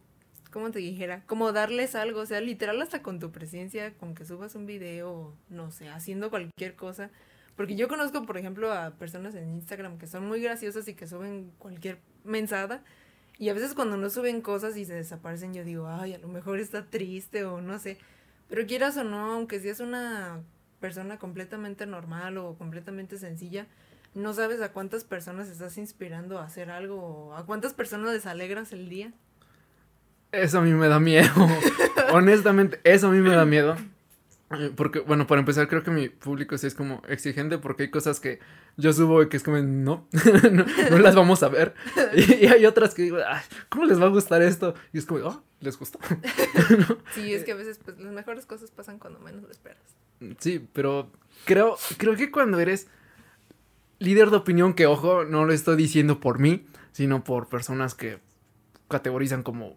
¿cómo 0.51 0.70
te 0.70 0.80
dijera? 0.80 1.22
Como 1.26 1.53
darles 1.53 1.94
algo, 1.94 2.20
o 2.20 2.26
sea, 2.26 2.40
literal 2.40 2.80
hasta 2.82 3.03
con 3.03 3.18
tu 3.18 3.30
presencia, 3.32 3.94
con 3.94 4.14
que 4.14 4.24
subas 4.24 4.55
un 4.55 4.66
video, 4.66 5.34
no 5.49 5.70
sé, 5.70 5.88
haciendo 5.88 6.30
cualquier 6.30 6.74
cosa. 6.74 7.11
Porque 7.57 7.74
yo 7.76 7.88
conozco, 7.88 8.26
por 8.26 8.36
ejemplo, 8.36 8.70
a 8.70 8.90
personas 8.90 9.34
en 9.34 9.49
Instagram 9.49 9.97
que 9.99 10.07
son 10.07 10.26
muy 10.28 10.42
graciosas 10.42 10.86
y 10.88 10.94
que 10.94 11.07
suben 11.07 11.51
cualquier 11.59 11.99
mensada. 12.24 12.84
Y 13.38 13.49
a 13.49 13.55
veces 13.55 13.74
cuando 13.74 13.97
no 13.97 14.11
suben 14.11 14.42
cosas 14.42 14.76
y 14.76 14.84
se 14.84 14.94
desaparecen, 14.94 15.55
yo 15.55 15.64
digo, 15.64 15.88
ay, 15.88 16.12
a 16.12 16.18
lo 16.18 16.28
mejor 16.28 16.59
está 16.59 16.84
triste 16.84 17.44
o 17.44 17.62
no 17.62 17.78
sé. 17.78 17.97
Pero 18.49 18.66
quieras 18.66 18.97
o 18.99 19.05
no, 19.05 19.32
aunque 19.32 19.61
si 19.61 19.70
es 19.70 19.80
una 19.80 20.42
persona 20.87 21.18
completamente 21.18 21.84
normal 21.84 22.39
o 22.39 22.55
completamente 22.55 23.18
sencilla, 23.18 23.66
no 24.14 24.32
sabes 24.32 24.62
a 24.62 24.70
cuántas 24.70 25.03
personas 25.03 25.49
estás 25.49 25.78
inspirando 25.78 26.39
a 26.39 26.45
hacer 26.45 26.70
algo, 26.70 27.34
a 27.34 27.45
cuántas 27.45 27.74
personas 27.74 28.12
les 28.12 28.24
alegras 28.24 28.72
el 28.72 28.89
día. 28.89 29.12
Eso 30.30 30.61
a 30.61 30.62
mí 30.62 30.70
me 30.70 30.87
da 30.87 31.01
miedo. 31.01 31.32
Honestamente, 32.12 32.80
eso 32.84 33.09
a 33.09 33.11
mí 33.11 33.18
me 33.18 33.34
da 33.34 33.45
miedo. 33.45 33.74
Eh, 34.51 34.70
Porque, 34.76 35.01
bueno, 35.01 35.26
para 35.26 35.40
empezar, 35.40 35.66
creo 35.68 35.82
que 35.82 35.90
mi 35.90 36.09
público 36.09 36.57
sí 36.57 36.66
es 36.68 36.74
como 36.74 37.03
exigente 37.09 37.59
porque 37.59 37.84
hay 37.84 37.90
cosas 37.90 38.20
que 38.20 38.38
yo 38.76 38.92
subo 38.92 39.22
y 39.22 39.28
que 39.28 39.36
es 39.38 39.42
como, 39.42 39.59
no, 39.59 40.07
no, 40.53 40.64
no 40.90 40.99
las 40.99 41.14
vamos 41.16 41.42
a 41.42 41.49
ver. 41.49 41.74
Y, 42.14 42.44
y 42.44 42.47
hay 42.47 42.64
otras 42.66 42.94
que 42.94 43.03
digo, 43.03 43.18
"Ay, 43.26 43.42
¿cómo 43.68 43.86
les 43.86 44.01
va 44.01 44.05
a 44.07 44.11
gustar 44.11 44.42
esto? 44.42 44.74
Y 44.92 44.99
es 44.99 45.07
como, 45.07 45.26
oh, 45.26 45.42
¿les 45.61 45.76
gustó? 45.78 45.99
Sí, 47.14 47.32
es 47.34 47.44
que 47.44 47.53
a 47.53 47.57
veces 47.57 47.80
pues 47.84 47.99
las 47.99 48.12
mejores 48.12 48.47
cosas 48.47 48.70
pasan 48.70 48.99
cuando 48.99 49.18
menos 49.20 49.42
lo 49.42 49.51
esperas. 49.51 49.82
Sí, 50.38 50.66
pero 50.72 51.11
creo, 51.44 51.76
creo 51.99 52.14
que 52.16 52.30
cuando 52.30 52.59
eres 52.61 52.86
líder 53.99 54.30
de 54.30 54.36
opinión, 54.36 54.74
que 54.74 54.86
ojo, 54.86 55.24
no 55.24 55.44
lo 55.44 55.53
estoy 55.53 55.76
diciendo 55.76 56.20
por 56.20 56.38
mí, 56.38 56.66
sino 56.92 57.24
por 57.24 57.49
personas 57.49 57.94
que 57.94 58.18
categorizan 58.88 59.42
como, 59.42 59.76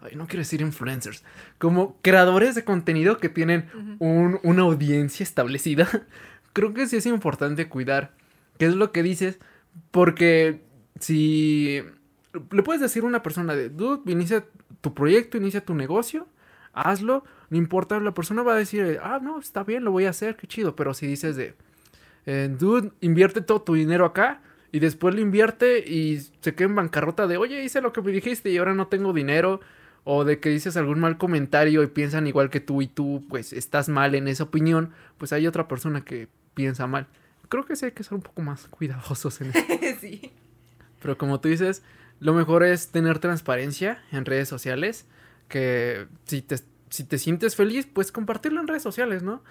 ay, 0.00 0.16
no 0.16 0.26
quiero 0.26 0.40
decir 0.40 0.60
influencers, 0.60 1.24
como 1.58 1.96
creadores 2.02 2.54
de 2.54 2.64
contenido 2.64 3.18
que 3.18 3.28
tienen 3.28 3.68
un- 3.98 4.40
una 4.42 4.62
audiencia 4.62 5.24
establecida, 5.24 5.88
creo 6.52 6.74
que 6.74 6.86
sí 6.86 6.96
es 6.96 7.06
importante 7.06 7.68
cuidar 7.68 8.12
qué 8.58 8.66
es 8.66 8.74
lo 8.74 8.92
que 8.92 9.02
dices, 9.02 9.38
porque 9.90 10.60
si 11.00 11.82
le 12.50 12.62
puedes 12.62 12.80
decir 12.82 13.04
a 13.04 13.06
una 13.06 13.22
persona 13.22 13.54
de, 13.54 13.68
dude, 13.70 14.10
inicia 14.12 14.44
tu 14.80 14.94
proyecto, 14.94 15.36
inicia 15.36 15.64
tu 15.64 15.74
negocio, 15.74 16.26
hazlo, 16.72 17.24
no 17.50 17.56
importa, 17.56 17.98
la 18.00 18.12
persona 18.14 18.42
va 18.42 18.52
a 18.54 18.56
decir, 18.56 18.98
ah, 19.02 19.18
no, 19.22 19.38
está 19.38 19.64
bien, 19.64 19.84
lo 19.84 19.90
voy 19.92 20.04
a 20.04 20.10
hacer, 20.10 20.36
qué 20.36 20.46
chido, 20.46 20.76
pero 20.76 20.94
si 20.94 21.06
dices 21.06 21.36
de, 21.36 21.54
eh, 22.26 22.54
dude, 22.56 22.92
invierte 23.00 23.40
todo 23.40 23.62
tu 23.62 23.74
dinero 23.74 24.04
acá, 24.04 24.40
y 24.70 24.80
después 24.80 25.14
lo 25.14 25.22
invierte 25.22 25.78
y 25.78 26.18
se 26.42 26.54
queda 26.54 26.68
en 26.68 26.74
bancarrota 26.74 27.26
de, 27.26 27.38
oye, 27.38 27.64
hice 27.64 27.80
lo 27.80 27.92
que 27.94 28.02
me 28.02 28.12
dijiste 28.12 28.50
y 28.50 28.58
ahora 28.58 28.74
no 28.74 28.88
tengo 28.88 29.14
dinero, 29.14 29.60
o 30.10 30.24
de 30.24 30.40
que 30.40 30.48
dices 30.48 30.78
algún 30.78 31.00
mal 31.00 31.18
comentario 31.18 31.82
y 31.82 31.86
piensan 31.86 32.26
igual 32.26 32.48
que 32.48 32.60
tú 32.60 32.80
y 32.80 32.86
tú, 32.86 33.26
pues 33.28 33.52
estás 33.52 33.90
mal 33.90 34.14
en 34.14 34.26
esa 34.26 34.44
opinión, 34.44 34.94
pues 35.18 35.34
hay 35.34 35.46
otra 35.46 35.68
persona 35.68 36.02
que 36.02 36.28
piensa 36.54 36.86
mal. 36.86 37.06
Creo 37.50 37.66
que 37.66 37.76
sí 37.76 37.84
hay 37.84 37.92
que 37.92 38.02
ser 38.02 38.14
un 38.14 38.22
poco 38.22 38.40
más 38.40 38.68
cuidadosos 38.68 39.38
en 39.42 39.50
eso. 39.50 39.60
sí. 40.00 40.32
Pero 41.02 41.18
como 41.18 41.40
tú 41.40 41.50
dices, 41.50 41.82
lo 42.20 42.32
mejor 42.32 42.64
es 42.64 42.88
tener 42.88 43.18
transparencia 43.18 44.02
en 44.10 44.24
redes 44.24 44.48
sociales. 44.48 45.04
Que 45.46 46.06
si 46.24 46.40
te, 46.40 46.56
si 46.88 47.04
te 47.04 47.18
sientes 47.18 47.54
feliz, 47.54 47.86
pues 47.92 48.10
compartirlo 48.10 48.62
en 48.62 48.66
redes 48.66 48.82
sociales, 48.82 49.22
¿no? 49.22 49.42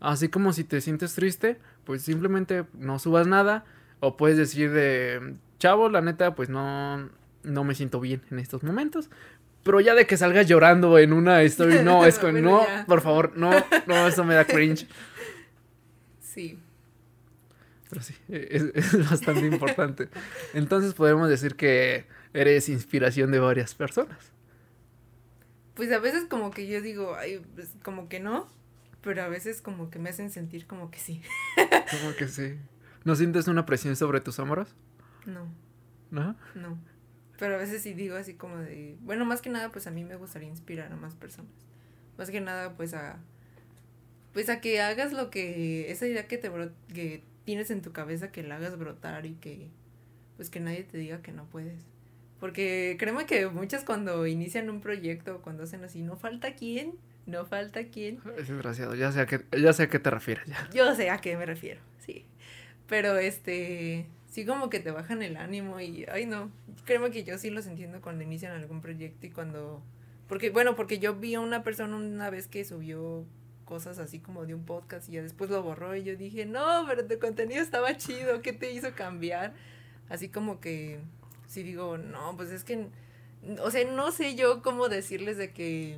Así 0.00 0.30
como 0.30 0.54
si 0.54 0.64
te 0.64 0.80
sientes 0.80 1.14
triste, 1.14 1.58
pues 1.84 2.00
simplemente 2.00 2.64
no 2.72 2.98
subas 2.98 3.26
nada. 3.26 3.66
O 4.00 4.16
puedes 4.16 4.38
decir 4.38 4.72
de, 4.72 5.36
chavo, 5.58 5.90
la 5.90 6.00
neta, 6.00 6.34
pues 6.34 6.48
no, 6.48 7.10
no 7.46 7.64
me 7.64 7.74
siento 7.74 8.00
bien 8.00 8.22
en 8.30 8.38
estos 8.38 8.62
momentos. 8.62 9.08
Pero 9.66 9.80
ya 9.80 9.94
de 9.96 10.06
que 10.06 10.16
salgas 10.16 10.46
llorando 10.46 10.96
en 10.96 11.12
una 11.12 11.42
story, 11.42 11.82
no, 11.82 12.06
es 12.06 12.18
como, 12.20 12.38
no, 12.38 12.64
ya. 12.64 12.86
por 12.86 13.00
favor, 13.00 13.32
no, 13.36 13.50
no, 13.86 14.06
eso 14.06 14.24
me 14.24 14.34
da 14.34 14.44
cringe. 14.46 14.86
Sí. 16.20 16.58
Pero 17.90 18.00
sí, 18.00 18.14
es, 18.28 18.62
es 18.74 19.10
bastante 19.10 19.44
importante. 19.44 20.08
Entonces 20.54 20.94
podemos 20.94 21.28
decir 21.28 21.56
que 21.56 22.06
eres 22.32 22.68
inspiración 22.68 23.32
de 23.32 23.40
varias 23.40 23.74
personas. 23.74 24.32
Pues 25.74 25.90
a 25.92 25.98
veces 25.98 26.24
como 26.24 26.52
que 26.52 26.68
yo 26.68 26.80
digo, 26.80 27.16
ay, 27.16 27.42
pues 27.56 27.74
como 27.82 28.08
que 28.08 28.20
no, 28.20 28.46
pero 29.02 29.22
a 29.24 29.28
veces 29.28 29.60
como 29.60 29.90
que 29.90 29.98
me 29.98 30.10
hacen 30.10 30.30
sentir 30.30 30.66
como 30.68 30.92
que 30.92 31.00
sí. 31.00 31.22
Como 31.90 32.14
que 32.16 32.28
sí. 32.28 32.56
¿No 33.04 33.16
sientes 33.16 33.48
una 33.48 33.66
presión 33.66 33.96
sobre 33.96 34.20
tus 34.20 34.38
hombros? 34.38 34.74
No, 35.26 35.48
¿No? 36.12 36.36
no. 36.54 36.78
Pero 37.38 37.54
a 37.54 37.58
veces 37.58 37.82
sí 37.82 37.92
digo 37.92 38.16
así 38.16 38.34
como 38.34 38.56
de, 38.58 38.96
bueno, 39.00 39.24
más 39.24 39.42
que 39.42 39.50
nada 39.50 39.70
pues 39.70 39.86
a 39.86 39.90
mí 39.90 40.04
me 40.04 40.16
gustaría 40.16 40.48
inspirar 40.48 40.92
a 40.92 40.96
más 40.96 41.14
personas. 41.14 41.52
Más 42.16 42.30
que 42.30 42.40
nada 42.40 42.76
pues 42.76 42.94
a 42.94 43.18
pues 44.32 44.48
a 44.50 44.60
que 44.60 44.80
hagas 44.80 45.12
lo 45.12 45.30
que 45.30 45.90
esa 45.90 46.06
idea 46.06 46.28
que 46.28 46.38
te 46.38 46.50
que 46.92 47.22
tienes 47.44 47.70
en 47.70 47.80
tu 47.82 47.92
cabeza 47.92 48.32
que 48.32 48.42
la 48.42 48.56
hagas 48.56 48.78
brotar 48.78 49.24
y 49.26 49.34
que 49.34 49.68
pues 50.36 50.50
que 50.50 50.60
nadie 50.60 50.84
te 50.84 50.98
diga 50.98 51.22
que 51.22 51.32
no 51.32 51.46
puedes. 51.46 51.80
Porque 52.40 52.96
créeme 52.98 53.24
que 53.24 53.46
muchas 53.46 53.84
cuando 53.84 54.26
inician 54.26 54.68
un 54.68 54.80
proyecto, 54.80 55.40
cuando 55.40 55.62
hacen 55.62 55.84
así, 55.84 56.02
no 56.02 56.16
falta 56.16 56.54
quién, 56.54 56.94
no 57.24 57.46
falta 57.46 57.84
quién. 57.84 58.20
Es 58.36 58.48
desgraciado, 58.48 58.94
ya 58.94 59.10
sé 59.12 59.20
a 59.20 59.26
qué, 59.26 59.44
ya 59.58 59.72
sé 59.72 59.84
a 59.84 59.88
qué 59.88 59.98
te 59.98 60.10
refieres 60.10 60.46
ya. 60.46 60.68
Yo 60.74 60.94
sé 60.94 61.10
a 61.10 61.18
qué 61.18 61.36
me 61.36 61.46
refiero, 61.46 61.80
sí. 61.98 62.26
Pero 62.86 63.16
este, 63.16 64.06
sí 64.36 64.44
como 64.44 64.68
que 64.68 64.80
te 64.80 64.90
bajan 64.90 65.22
el 65.22 65.38
ánimo 65.38 65.80
y, 65.80 66.04
ay 66.12 66.26
no, 66.26 66.50
créeme 66.84 67.10
que 67.10 67.24
yo 67.24 67.38
sí 67.38 67.48
los 67.48 67.66
entiendo 67.66 68.02
cuando 68.02 68.22
inician 68.22 68.52
algún 68.52 68.82
proyecto 68.82 69.24
y 69.24 69.30
cuando, 69.30 69.82
porque 70.28 70.50
bueno, 70.50 70.76
porque 70.76 70.98
yo 70.98 71.14
vi 71.14 71.36
a 71.36 71.40
una 71.40 71.62
persona 71.62 71.96
una 71.96 72.28
vez 72.28 72.46
que 72.46 72.62
subió 72.62 73.24
cosas 73.64 73.98
así 73.98 74.18
como 74.18 74.44
de 74.44 74.52
un 74.52 74.66
podcast 74.66 75.08
y 75.08 75.12
ya 75.12 75.22
después 75.22 75.48
lo 75.48 75.62
borró 75.62 75.96
y 75.96 76.04
yo 76.04 76.16
dije, 76.16 76.44
no, 76.44 76.84
pero 76.86 77.06
tu 77.06 77.18
contenido 77.18 77.62
estaba 77.62 77.96
chido, 77.96 78.42
¿qué 78.42 78.52
te 78.52 78.70
hizo 78.72 78.92
cambiar? 78.94 79.54
Así 80.10 80.28
como 80.28 80.60
que, 80.60 81.00
sí 81.46 81.62
digo, 81.62 81.96
no, 81.96 82.36
pues 82.36 82.50
es 82.50 82.62
que, 82.62 82.88
o 83.62 83.70
sea, 83.70 83.90
no 83.90 84.12
sé 84.12 84.34
yo 84.34 84.60
cómo 84.60 84.90
decirles 84.90 85.38
de 85.38 85.50
que, 85.50 85.96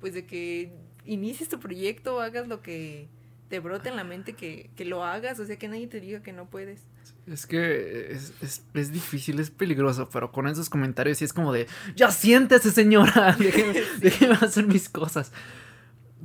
pues 0.00 0.14
de 0.14 0.24
que 0.24 0.72
inicies 1.04 1.50
tu 1.50 1.60
proyecto, 1.60 2.22
hagas 2.22 2.48
lo 2.48 2.62
que 2.62 3.08
te 3.50 3.58
brote 3.58 3.88
en 3.88 3.96
la 3.96 4.04
mente 4.04 4.34
que, 4.34 4.70
que 4.76 4.84
lo 4.84 5.04
hagas, 5.04 5.40
o 5.40 5.44
sea, 5.44 5.58
que 5.58 5.68
nadie 5.68 5.88
te 5.88 6.00
diga 6.00 6.22
que 6.22 6.32
no 6.32 6.48
puedes. 6.48 6.86
Es 7.26 7.46
que 7.46 8.12
es, 8.12 8.32
es, 8.40 8.62
es 8.72 8.92
difícil, 8.92 9.40
es 9.40 9.50
peligroso, 9.50 10.08
pero 10.08 10.30
con 10.30 10.46
esos 10.46 10.70
comentarios 10.70 11.18
sí 11.18 11.24
es 11.24 11.32
como 11.32 11.52
de, 11.52 11.66
ya 11.96 12.12
siéntese 12.12 12.70
señora, 12.70 13.36
déjeme, 13.38 13.80
déjeme 13.98 14.34
hacer 14.34 14.68
mis 14.68 14.88
cosas. 14.88 15.32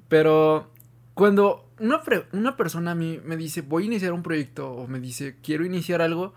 Pero 0.08 0.72
cuando 1.16 1.68
una, 1.80 2.00
una 2.32 2.56
persona 2.56 2.92
a 2.92 2.96
mí 2.96 3.20
me 3.26 3.38
dice, 3.38 3.62
voy 3.62 3.84
a 3.84 3.86
iniciar 3.88 4.14
un 4.14 4.22
proyecto 4.22 4.72
o 4.72 4.88
me 4.88 5.00
dice, 5.00 5.36
quiero 5.42 5.66
iniciar 5.66 6.04
algo, 6.04 6.36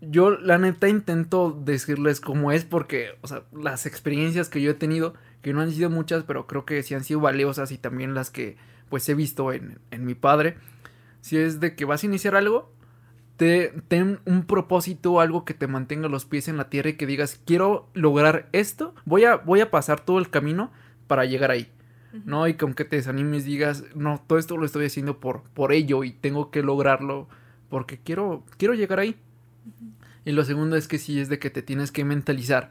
yo 0.00 0.30
la 0.30 0.56
neta 0.56 0.88
intento 0.88 1.50
decirles 1.64 2.20
cómo 2.20 2.50
es 2.50 2.64
porque, 2.64 3.18
o 3.20 3.28
sea, 3.28 3.42
las 3.52 3.84
experiencias 3.84 4.48
que 4.48 4.62
yo 4.62 4.70
he 4.70 4.74
tenido, 4.74 5.12
que 5.42 5.52
no 5.52 5.60
han 5.60 5.70
sido 5.70 5.90
muchas, 5.90 6.24
pero 6.24 6.46
creo 6.46 6.64
que 6.64 6.82
sí 6.82 6.94
han 6.94 7.04
sido 7.04 7.20
valiosas 7.20 7.72
y 7.72 7.78
también 7.78 8.14
las 8.14 8.30
que 8.30 8.56
pues 8.88 9.08
he 9.08 9.14
visto 9.14 9.52
en, 9.52 9.78
en 9.90 10.04
mi 10.04 10.14
padre, 10.14 10.56
si 11.20 11.36
es 11.36 11.60
de 11.60 11.74
que 11.74 11.84
vas 11.84 12.02
a 12.02 12.06
iniciar 12.06 12.36
algo, 12.36 12.72
te, 13.36 13.72
ten 13.88 14.20
un 14.24 14.44
propósito, 14.44 15.20
algo 15.20 15.44
que 15.44 15.54
te 15.54 15.66
mantenga 15.66 16.08
los 16.08 16.24
pies 16.24 16.48
en 16.48 16.56
la 16.56 16.68
tierra 16.68 16.90
y 16.90 16.94
que 16.94 17.06
digas, 17.06 17.40
quiero 17.44 17.88
lograr 17.94 18.48
esto, 18.52 18.94
voy 19.04 19.24
a, 19.24 19.36
voy 19.36 19.60
a 19.60 19.70
pasar 19.70 20.00
todo 20.00 20.18
el 20.18 20.30
camino 20.30 20.70
para 21.06 21.24
llegar 21.24 21.50
ahí. 21.50 21.70
¿no? 22.24 22.46
Y 22.46 22.54
que 22.54 22.64
aunque 22.64 22.84
te 22.84 22.96
desanimes 22.96 23.44
digas, 23.44 23.84
no, 23.94 24.22
todo 24.26 24.38
esto 24.38 24.56
lo 24.56 24.66
estoy 24.66 24.86
haciendo 24.86 25.18
por, 25.18 25.42
por 25.50 25.72
ello 25.72 26.04
y 26.04 26.12
tengo 26.12 26.50
que 26.50 26.62
lograrlo 26.62 27.28
porque 27.68 27.98
quiero, 27.98 28.44
quiero 28.56 28.74
llegar 28.74 29.00
ahí. 29.00 29.16
Y 30.24 30.32
lo 30.32 30.44
segundo 30.44 30.76
es 30.76 30.86
que 30.86 30.98
sí 30.98 31.18
es 31.18 31.28
de 31.28 31.38
que 31.38 31.50
te 31.50 31.62
tienes 31.62 31.90
que 31.90 32.04
mentalizar, 32.04 32.70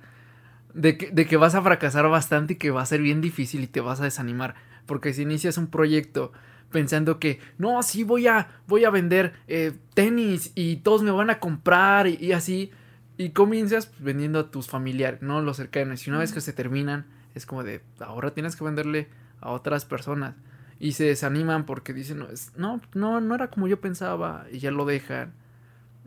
de 0.74 0.98
que, 0.98 1.12
de 1.12 1.26
que 1.26 1.38
vas 1.38 1.56
a 1.56 1.62
fracasar 1.62 2.08
bastante 2.08 2.54
y 2.54 2.56
que 2.56 2.72
va 2.72 2.82
a 2.82 2.86
ser 2.86 3.02
bien 3.02 3.20
difícil 3.20 3.62
y 3.64 3.68
te 3.68 3.82
vas 3.82 4.00
a 4.00 4.06
desanimar, 4.06 4.56
porque 4.86 5.14
si 5.14 5.24
inicias 5.24 5.58
un 5.58 5.68
proyecto 5.68 6.32
pensando 6.72 7.20
que, 7.20 7.40
no, 7.58 7.82
sí 7.84 8.04
voy 8.04 8.28
a, 8.28 8.62
voy 8.68 8.84
a 8.86 8.90
vender 8.90 9.34
eh, 9.48 9.74
tenis 9.94 10.52
y 10.56 10.78
todos 10.78 11.04
me 11.04 11.12
van 11.12 11.30
a 11.30 11.40
comprar 11.40 12.08
y, 12.08 12.16
y 12.20 12.32
así, 12.32 12.72
y 13.18 13.30
comienzas 13.30 13.92
vendiendo 14.00 14.40
a 14.40 14.50
tus 14.52 14.68
familiares, 14.68 15.22
¿no? 15.22 15.42
Los 15.42 15.58
cercanos, 15.58 16.06
y 16.08 16.10
una 16.10 16.20
vez 16.20 16.34
que 16.34 16.42
se 16.42 16.52
terminan, 16.54 17.06
es 17.36 17.46
como 17.46 17.64
de, 17.64 17.82
ahora 18.00 18.34
tienes 18.34 18.56
que 18.56 18.64
venderle 18.64 19.08
a 19.40 19.52
otras 19.52 19.86
personas. 19.86 20.36
Y 20.80 20.94
se 20.94 21.06
desaniman 21.06 21.66
porque 21.66 21.94
dicen, 21.94 22.18
no, 22.20 22.30
es- 22.30 22.52
no, 22.58 22.82
no, 22.96 23.22
no 23.22 23.36
era 23.36 23.50
como 23.50 23.68
yo 23.68 23.80
pensaba. 23.80 24.48
Y 24.52 24.60
ya 24.60 24.72
lo 24.72 24.84
dejan. 24.86 25.32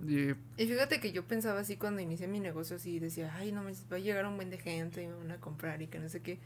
Y, 0.07 0.31
Y 0.62 0.66
fíjate 0.66 1.01
que 1.01 1.12
yo 1.12 1.24
pensaba 1.24 1.61
así 1.61 1.77
cuando 1.77 2.03
inicié 2.03 2.27
mi 2.29 2.41
negocio, 2.41 2.77
así 2.77 2.99
decía, 2.99 3.33
ay, 3.37 3.53
no 3.53 3.62
manches, 3.62 3.87
va 3.91 3.97
a 3.97 4.01
llegar 4.01 4.27
un 4.27 4.37
buen 4.37 4.51
de 4.51 4.59
gente 4.59 5.03
y 5.03 5.07
me 5.07 5.14
van 5.14 5.31
a 5.31 5.37
comprar 5.39 5.81
y 5.81 5.87
que 5.87 5.99
no 5.99 6.09
sé 6.09 6.20
qué. 6.20 6.39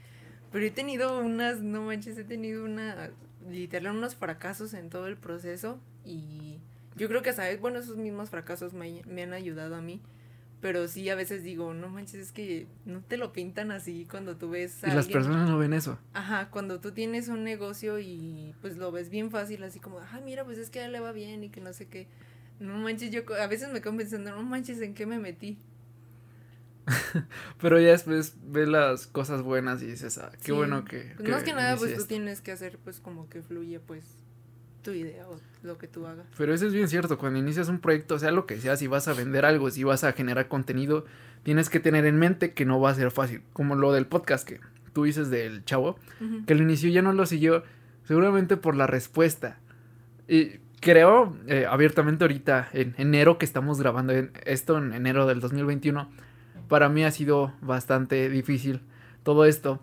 Pero 0.53 0.65
he 0.65 0.71
tenido 0.71 1.21
unas, 1.21 1.61
no 1.61 1.83
manches, 1.83 2.19
he 2.19 2.25
tenido 2.25 2.65
una, 2.65 3.11
literal, 3.51 3.97
unos 3.97 4.17
fracasos 4.17 4.75
en 4.75 4.91
todo 4.91 5.07
el 5.07 5.17
proceso 5.17 5.79
y 6.05 6.59
yo 6.97 7.09
creo 7.09 7.23
que, 7.23 7.33
¿sabes? 7.33 7.61
Bueno, 7.61 7.79
esos 7.79 7.97
mismos 7.97 8.31
fracasos 8.31 8.73
me, 8.73 9.03
me 9.07 9.23
han 9.23 9.33
ayudado 9.33 9.77
a 9.77 9.81
mí. 9.81 10.01
Pero 10.61 10.89
sí, 10.89 11.09
a 11.09 11.15
veces 11.15 11.43
digo, 11.43 11.73
no 11.73 11.89
manches, 11.89 12.21
es 12.21 12.33
que 12.33 12.67
no 12.85 13.01
te 13.01 13.17
lo 13.17 13.33
pintan 13.33 13.71
así 13.71 14.07
cuando 14.11 14.37
tú 14.37 14.51
ves 14.51 14.85
a 14.85 14.89
y 14.89 14.95
las 14.95 15.09
personas 15.09 15.49
no 15.49 15.57
ven 15.57 15.73
eso. 15.73 15.99
Ajá, 16.13 16.51
cuando 16.51 16.81
tú 16.81 16.93
tienes 16.93 17.29
un 17.29 17.45
negocio 17.45 17.99
y 17.99 18.55
pues 18.61 18.77
lo 18.77 18.93
ves 18.93 19.09
bien 19.09 19.31
fácil, 19.31 19.63
así 19.65 19.81
como, 19.81 20.01
ay, 20.13 20.21
mira, 20.23 20.45
pues 20.45 20.59
es 20.59 20.69
que 20.69 20.81
a 20.81 20.85
él 20.87 20.93
le 20.93 21.01
va 21.01 21.13
bien 21.13 21.45
y 21.45 21.49
que 21.49 21.63
no 21.63 21.73
sé 21.73 21.87
qué. 21.87 22.09
No 22.59 22.77
manches, 22.77 23.11
yo 23.11 23.23
a 23.41 23.47
veces 23.47 23.73
me 23.73 23.81
quedo 23.81 23.97
pensando, 23.97 24.33
no 24.33 24.43
manches, 24.43 24.83
¿en 24.83 24.93
qué 24.93 25.07
me 25.07 25.19
metí? 25.19 25.57
Pero 27.61 27.79
ya 27.81 27.89
después 27.91 28.35
ves 28.43 28.69
las 28.69 29.07
cosas 29.07 29.43
buenas 29.43 29.83
y 29.83 29.87
dices, 29.87 30.19
ah, 30.19 30.31
qué 30.41 30.47
Sí. 30.47 30.53
bueno 30.53 30.85
que. 30.85 31.13
Pues 31.17 31.27
que 31.27 31.33
más 31.33 31.43
que 31.43 31.53
nada, 31.55 31.71
pues 31.77 31.91
inicié 31.91 31.97
tú 31.97 32.01
esto". 32.03 32.09
tienes 32.09 32.41
que 32.41 32.53
hacer 32.53 32.79
pues 32.83 33.01
como 33.01 33.29
que 33.29 33.43
fluya 33.43 33.81
pues 33.87 34.05
tu 34.83 34.93
idea 34.93 35.29
o 35.29 35.39
lo 35.63 35.77
que 35.79 35.87
tú 35.89 36.07
hagas. 36.07 36.27
Pero 36.39 36.55
eso 36.55 36.67
es 36.67 36.73
bien 36.73 36.89
cierto, 36.89 37.19
cuando 37.19 37.39
inicias 37.39 37.69
un 37.69 37.81
proyecto, 37.81 38.19
sea 38.19 38.31
lo 38.31 38.47
que 38.47 38.59
sea, 38.61 38.77
si 38.77 38.87
vas 38.87 39.09
a 39.09 39.13
vender 39.13 39.45
algo, 39.45 39.71
si 39.71 39.85
vas 39.85 40.05
a 40.05 40.13
generar 40.13 40.49
contenido, 40.49 41.05
tienes 41.43 41.69
que 41.69 41.81
tener 41.81 42.07
en 42.07 42.19
mente 42.19 42.55
que 42.55 42.65
no 42.65 42.81
va 42.81 42.91
a 42.91 42.95
ser 42.95 43.11
fácil. 43.11 43.43
Como 43.53 43.75
lo 43.75 43.93
del 43.93 44.07
podcast 44.07 44.49
que 44.49 44.59
tú 44.95 45.05
dices 45.05 45.29
del 45.31 45.65
chavo, 45.65 45.99
Ujú. 46.21 46.45
que 46.47 46.55
al 46.55 46.61
inicio 46.63 46.91
ya 46.91 47.03
no 47.03 47.13
lo 47.13 47.27
siguió. 47.27 47.63
Seguramente 48.05 48.57
por 48.57 48.75
la 48.75 48.87
respuesta. 48.89 49.61
Y 50.27 50.59
creo, 50.81 51.37
eh, 51.47 51.67
abiertamente 51.69 52.25
ahorita, 52.25 52.69
en 52.73 52.95
enero 52.97 53.37
que 53.39 53.45
estamos 53.45 53.79
grabando 53.79 54.13
esto, 54.47 54.79
en 54.79 54.95
enero 54.95 55.27
del 55.27 55.39
2021, 55.41 56.11
para 56.71 56.89
mí 56.89 57.05
ha 57.05 57.11
sido 57.11 57.53
bastante 57.61 58.31
difícil 58.31 58.81
todo 59.25 59.45
esto. 59.45 59.81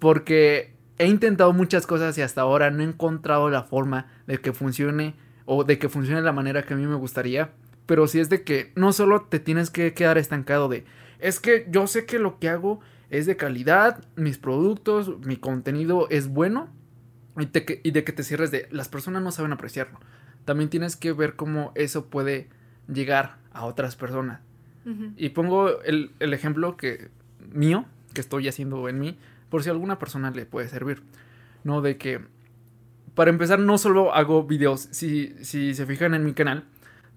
Porque 0.00 0.74
he 0.98 1.06
intentado 1.06 1.52
muchas 1.52 1.86
cosas 1.86 2.16
y 2.18 2.22
hasta 2.22 2.40
ahora 2.40 2.70
no 2.70 2.82
he 2.82 2.86
encontrado 2.86 3.50
la 3.50 3.62
forma 3.62 4.06
de 4.26 4.38
que 4.38 4.52
funcione 4.52 5.14
o 5.44 5.64
de 5.64 5.78
que 5.78 5.90
funcione 5.90 6.20
de 6.20 6.24
la 6.24 6.32
manera 6.32 6.62
que 6.62 6.74
a 6.74 6.76
mí 6.78 6.86
me 6.86 6.96
gustaría. 6.96 7.52
Pero 7.84 8.08
si 8.08 8.20
es 8.20 8.30
de 8.30 8.42
que 8.42 8.72
no 8.74 8.92
solo 8.92 9.22
te 9.22 9.38
tienes 9.38 9.70
que 9.70 9.92
quedar 9.92 10.16
estancado 10.16 10.68
de, 10.68 10.84
es 11.18 11.40
que 11.40 11.66
yo 11.68 11.86
sé 11.86 12.06
que 12.06 12.18
lo 12.18 12.38
que 12.38 12.48
hago 12.48 12.80
es 13.10 13.26
de 13.26 13.36
calidad, 13.36 14.02
mis 14.16 14.38
productos, 14.38 15.18
mi 15.20 15.36
contenido 15.36 16.08
es 16.08 16.28
bueno 16.28 16.70
y, 17.38 17.50
y 17.82 17.90
de 17.90 18.04
que 18.04 18.12
te 18.12 18.22
cierres 18.22 18.50
de, 18.50 18.66
las 18.70 18.88
personas 18.88 19.22
no 19.22 19.30
saben 19.30 19.52
apreciarlo. 19.52 20.00
También 20.46 20.70
tienes 20.70 20.96
que 20.96 21.12
ver 21.12 21.36
cómo 21.36 21.72
eso 21.74 22.06
puede 22.06 22.48
llegar 22.88 23.36
a 23.52 23.66
otras 23.66 23.94
personas. 23.96 24.40
Y 25.16 25.28
pongo 25.30 25.82
el, 25.82 26.10
el 26.20 26.32
ejemplo 26.34 26.76
que 26.76 27.10
mío, 27.52 27.84
que 28.14 28.20
estoy 28.20 28.48
haciendo 28.48 28.88
en 28.88 28.98
mí, 28.98 29.18
por 29.48 29.62
si 29.62 29.68
a 29.68 29.72
alguna 29.72 29.98
persona 29.98 30.30
le 30.30 30.46
puede 30.46 30.68
servir. 30.68 31.02
No 31.64 31.82
de 31.82 31.96
que, 31.98 32.20
para 33.14 33.30
empezar, 33.30 33.58
no 33.58 33.78
solo 33.78 34.14
hago 34.14 34.44
videos, 34.44 34.88
si, 34.90 35.34
si 35.42 35.74
se 35.74 35.86
fijan 35.86 36.14
en 36.14 36.24
mi 36.24 36.32
canal, 36.32 36.64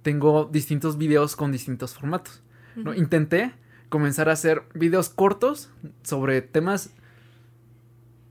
tengo 0.02 0.46
distintos 0.52 0.98
videos 0.98 1.36
con 1.36 1.52
distintos 1.52 1.94
formatos. 1.94 2.42
¿no? 2.76 2.94
Intenté 2.94 3.54
comenzar 3.90 4.30
a 4.30 4.34
hacer 4.34 4.64
videos 4.74 5.10
cortos 5.10 5.70
sobre 6.02 6.42
temas, 6.42 6.94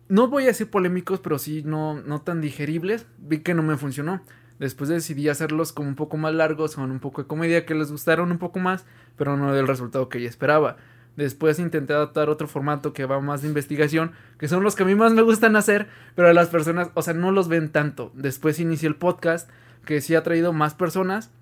no 0.08 0.28
voy 0.28 0.42
a 0.44 0.48
decir 0.48 0.68
polémicos, 0.68 1.20
pero 1.20 1.38
sí 1.38 1.62
no, 1.64 1.94
no 1.94 2.20
tan 2.20 2.40
digeribles. 2.42 3.06
Vi 3.18 3.38
que 3.38 3.54
no 3.54 3.62
me 3.62 3.78
funcionó. 3.78 4.20
Después 4.62 4.88
decidí 4.88 5.28
hacerlos 5.28 5.72
como 5.72 5.88
un 5.88 5.96
poco 5.96 6.16
más 6.16 6.32
largos, 6.32 6.76
con 6.76 6.88
un 6.92 7.00
poco 7.00 7.20
de 7.20 7.26
comedia 7.26 7.66
que 7.66 7.74
les 7.74 7.90
gustaron 7.90 8.30
un 8.30 8.38
poco 8.38 8.60
más, 8.60 8.84
pero 9.16 9.36
no 9.36 9.52
del 9.52 9.66
resultado 9.66 10.08
que 10.08 10.22
yo 10.22 10.28
esperaba. 10.28 10.76
Después 11.16 11.58
intenté 11.58 11.94
adaptar 11.94 12.28
otro 12.28 12.46
formato 12.46 12.92
que 12.92 13.04
va 13.04 13.18
más 13.18 13.42
de 13.42 13.48
investigación, 13.48 14.12
que 14.38 14.46
son 14.46 14.62
los 14.62 14.76
que 14.76 14.84
a 14.84 14.86
mí 14.86 14.94
más 14.94 15.14
me 15.14 15.22
gustan 15.22 15.56
hacer, 15.56 15.88
pero 16.14 16.28
a 16.28 16.32
las 16.32 16.46
personas, 16.46 16.90
o 16.94 17.02
sea, 17.02 17.12
no 17.12 17.32
los 17.32 17.48
ven 17.48 17.72
tanto. 17.72 18.12
Después 18.14 18.60
inicié 18.60 18.88
el 18.88 18.94
podcast, 18.94 19.50
que 19.84 20.00
sí 20.00 20.14
ha 20.14 20.22
traído 20.22 20.52
más 20.52 20.74
personas. 20.74 21.32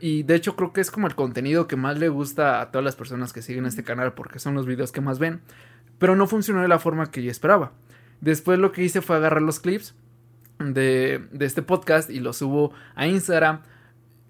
Y 0.00 0.22
de 0.22 0.36
hecho 0.36 0.54
creo 0.54 0.72
que 0.72 0.82
es 0.82 0.92
como 0.92 1.08
el 1.08 1.16
contenido 1.16 1.66
que 1.66 1.74
más 1.74 1.98
le 1.98 2.10
gusta 2.10 2.60
a 2.60 2.70
todas 2.70 2.84
las 2.84 2.94
personas 2.94 3.32
que 3.32 3.42
siguen 3.42 3.66
este 3.66 3.82
canal, 3.82 4.12
porque 4.12 4.38
son 4.38 4.54
los 4.54 4.66
videos 4.66 4.92
que 4.92 5.00
más 5.00 5.18
ven. 5.18 5.40
Pero 5.98 6.14
no 6.14 6.28
funcionó 6.28 6.62
de 6.62 6.68
la 6.68 6.78
forma 6.78 7.10
que 7.10 7.24
yo 7.24 7.30
esperaba. 7.32 7.72
Después 8.20 8.60
lo 8.60 8.70
que 8.70 8.84
hice 8.84 9.00
fue 9.00 9.16
agarrar 9.16 9.42
los 9.42 9.58
clips 9.58 9.96
de, 10.62 11.26
de 11.32 11.46
este 11.46 11.62
podcast 11.62 12.10
y 12.10 12.20
los 12.20 12.38
subo 12.38 12.72
a 12.94 13.06
Instagram 13.06 13.62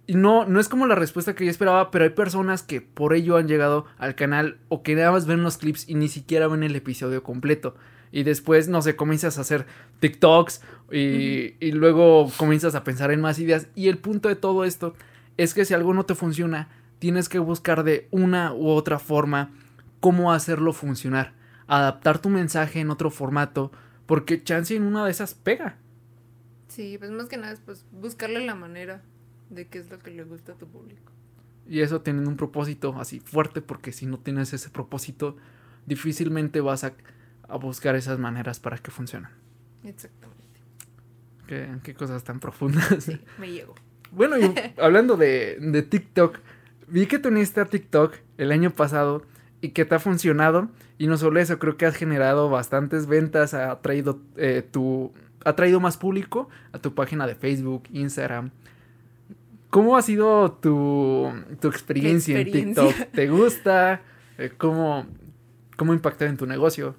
y 0.06 0.14
no, 0.14 0.44
no 0.46 0.58
es 0.58 0.68
como 0.68 0.86
la 0.86 0.94
respuesta 0.94 1.34
que 1.34 1.44
yo 1.44 1.50
esperaba, 1.50 1.90
pero 1.90 2.04
hay 2.04 2.10
personas 2.10 2.62
que 2.62 2.80
por 2.80 3.14
ello 3.14 3.36
han 3.36 3.46
llegado 3.46 3.86
al 3.98 4.14
canal 4.14 4.58
o 4.68 4.82
que 4.82 4.96
nada 4.96 5.12
más 5.12 5.26
ven 5.26 5.42
los 5.42 5.58
clips 5.58 5.88
y 5.88 5.94
ni 5.94 6.08
siquiera 6.08 6.48
ven 6.48 6.64
el 6.64 6.74
episodio 6.74 7.22
completo. 7.22 7.76
Y 8.10 8.24
después, 8.24 8.68
no 8.68 8.82
sé, 8.82 8.96
comienzas 8.96 9.38
a 9.38 9.42
hacer 9.42 9.64
TikToks 10.00 10.60
y, 10.90 11.54
y 11.60 11.72
luego 11.72 12.30
comienzas 12.36 12.74
a 12.74 12.84
pensar 12.84 13.10
en 13.10 13.20
más 13.20 13.38
ideas. 13.38 13.68
Y 13.74 13.88
el 13.88 13.98
punto 13.98 14.28
de 14.28 14.36
todo 14.36 14.64
esto 14.64 14.94
es 15.36 15.54
que 15.54 15.64
si 15.64 15.72
algo 15.72 15.94
no 15.94 16.04
te 16.04 16.14
funciona, 16.14 16.68
tienes 16.98 17.28
que 17.28 17.38
buscar 17.38 17.84
de 17.84 18.08
una 18.10 18.52
u 18.52 18.68
otra 18.68 18.98
forma 18.98 19.50
cómo 20.00 20.32
hacerlo 20.32 20.72
funcionar. 20.72 21.32
Adaptar 21.68 22.18
tu 22.18 22.28
mensaje 22.28 22.80
en 22.80 22.90
otro 22.90 23.10
formato, 23.10 23.72
porque 24.04 24.42
chance 24.42 24.74
en 24.76 24.82
una 24.82 25.04
de 25.04 25.12
esas 25.12 25.32
pega. 25.32 25.78
Sí, 26.72 26.96
pues 26.98 27.10
más 27.10 27.26
que 27.28 27.36
nada 27.36 27.52
es 27.52 27.60
pues 27.60 27.84
buscarle 27.92 28.46
la 28.46 28.54
manera 28.54 29.02
de 29.50 29.66
qué 29.68 29.78
es 29.78 29.90
lo 29.90 29.98
que 29.98 30.10
le 30.10 30.24
gusta 30.24 30.52
a 30.52 30.54
tu 30.54 30.66
público. 30.66 31.12
Y 31.68 31.80
eso 31.80 32.00
tienen 32.00 32.26
un 32.26 32.38
propósito 32.38 32.96
así 32.98 33.20
fuerte, 33.20 33.60
porque 33.60 33.92
si 33.92 34.06
no 34.06 34.18
tienes 34.18 34.54
ese 34.54 34.70
propósito, 34.70 35.36
difícilmente 35.84 36.62
vas 36.62 36.84
a, 36.84 36.94
buscar 37.60 37.94
esas 37.94 38.18
maneras 38.18 38.58
para 38.58 38.78
que 38.78 38.90
funcionen. 38.90 39.28
Exactamente. 39.84 40.60
¿Qué, 41.46 41.68
qué 41.82 41.94
cosas 41.94 42.24
tan 42.24 42.40
profundas? 42.40 43.04
Sí, 43.04 43.20
me 43.38 43.52
llego. 43.52 43.74
Bueno, 44.10 44.38
y 44.38 44.54
hablando 44.80 45.18
de, 45.18 45.58
de 45.60 45.82
TikTok, 45.82 46.38
vi 46.88 47.06
que 47.06 47.18
teniste 47.18 47.60
a 47.60 47.66
TikTok 47.66 48.14
el 48.38 48.50
año 48.50 48.70
pasado 48.70 49.26
y 49.60 49.70
que 49.70 49.84
te 49.84 49.94
ha 49.94 49.98
funcionado. 49.98 50.70
Y 50.96 51.06
no 51.06 51.18
solo 51.18 51.38
eso, 51.38 51.58
creo 51.58 51.76
que 51.76 51.84
has 51.84 51.96
generado 51.96 52.48
bastantes 52.48 53.06
ventas, 53.06 53.52
ha 53.52 53.78
traído 53.82 54.20
eh, 54.36 54.66
tu. 54.70 55.12
Ha 55.44 55.54
traído 55.54 55.80
más 55.80 55.96
público 55.96 56.48
a 56.72 56.78
tu 56.78 56.94
página 56.94 57.26
de 57.26 57.34
Facebook, 57.34 57.84
Instagram. 57.92 58.50
¿Cómo 59.70 59.96
ha 59.96 60.02
sido 60.02 60.52
tu, 60.52 61.32
tu 61.60 61.68
experiencia, 61.68 62.38
en 62.38 62.50
TikTok? 62.50 62.94
¿Te 63.12 63.28
gusta? 63.28 64.02
Eh, 64.38 64.50
¿Cómo, 64.58 65.06
¿Cómo 65.76 65.94
impacta 65.94 66.26
en 66.26 66.36
tu 66.36 66.46
negocio? 66.46 66.94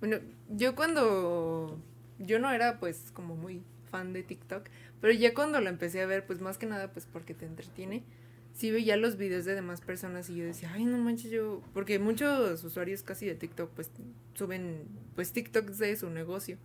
Bueno, 0.00 0.18
yo 0.48 0.74
cuando... 0.74 1.78
Yo 2.18 2.38
no 2.38 2.52
era 2.52 2.78
pues 2.78 3.10
como 3.12 3.34
muy 3.34 3.62
fan 3.90 4.12
de 4.12 4.22
TikTok, 4.22 4.68
pero 5.00 5.12
ya 5.12 5.34
cuando 5.34 5.60
lo 5.60 5.68
empecé 5.68 6.00
a 6.00 6.06
ver, 6.06 6.24
pues 6.24 6.40
más 6.40 6.56
que 6.56 6.66
nada 6.66 6.92
pues 6.92 7.08
porque 7.12 7.34
te 7.34 7.46
entretiene, 7.46 8.04
sí 8.52 8.70
veía 8.70 8.96
los 8.96 9.16
videos 9.16 9.44
de 9.44 9.56
demás 9.56 9.80
personas 9.80 10.30
y 10.30 10.36
yo 10.36 10.44
decía, 10.44 10.70
ay, 10.72 10.84
no 10.84 10.98
manches, 10.98 11.32
yo... 11.32 11.60
Porque 11.74 11.98
muchos 11.98 12.62
usuarios 12.62 13.02
casi 13.02 13.26
de 13.26 13.34
TikTok 13.34 13.70
pues 13.70 13.90
suben 14.34 14.84
pues 15.16 15.32
TikToks 15.32 15.78
de 15.78 15.96
su 15.96 16.10
negocio. 16.10 16.58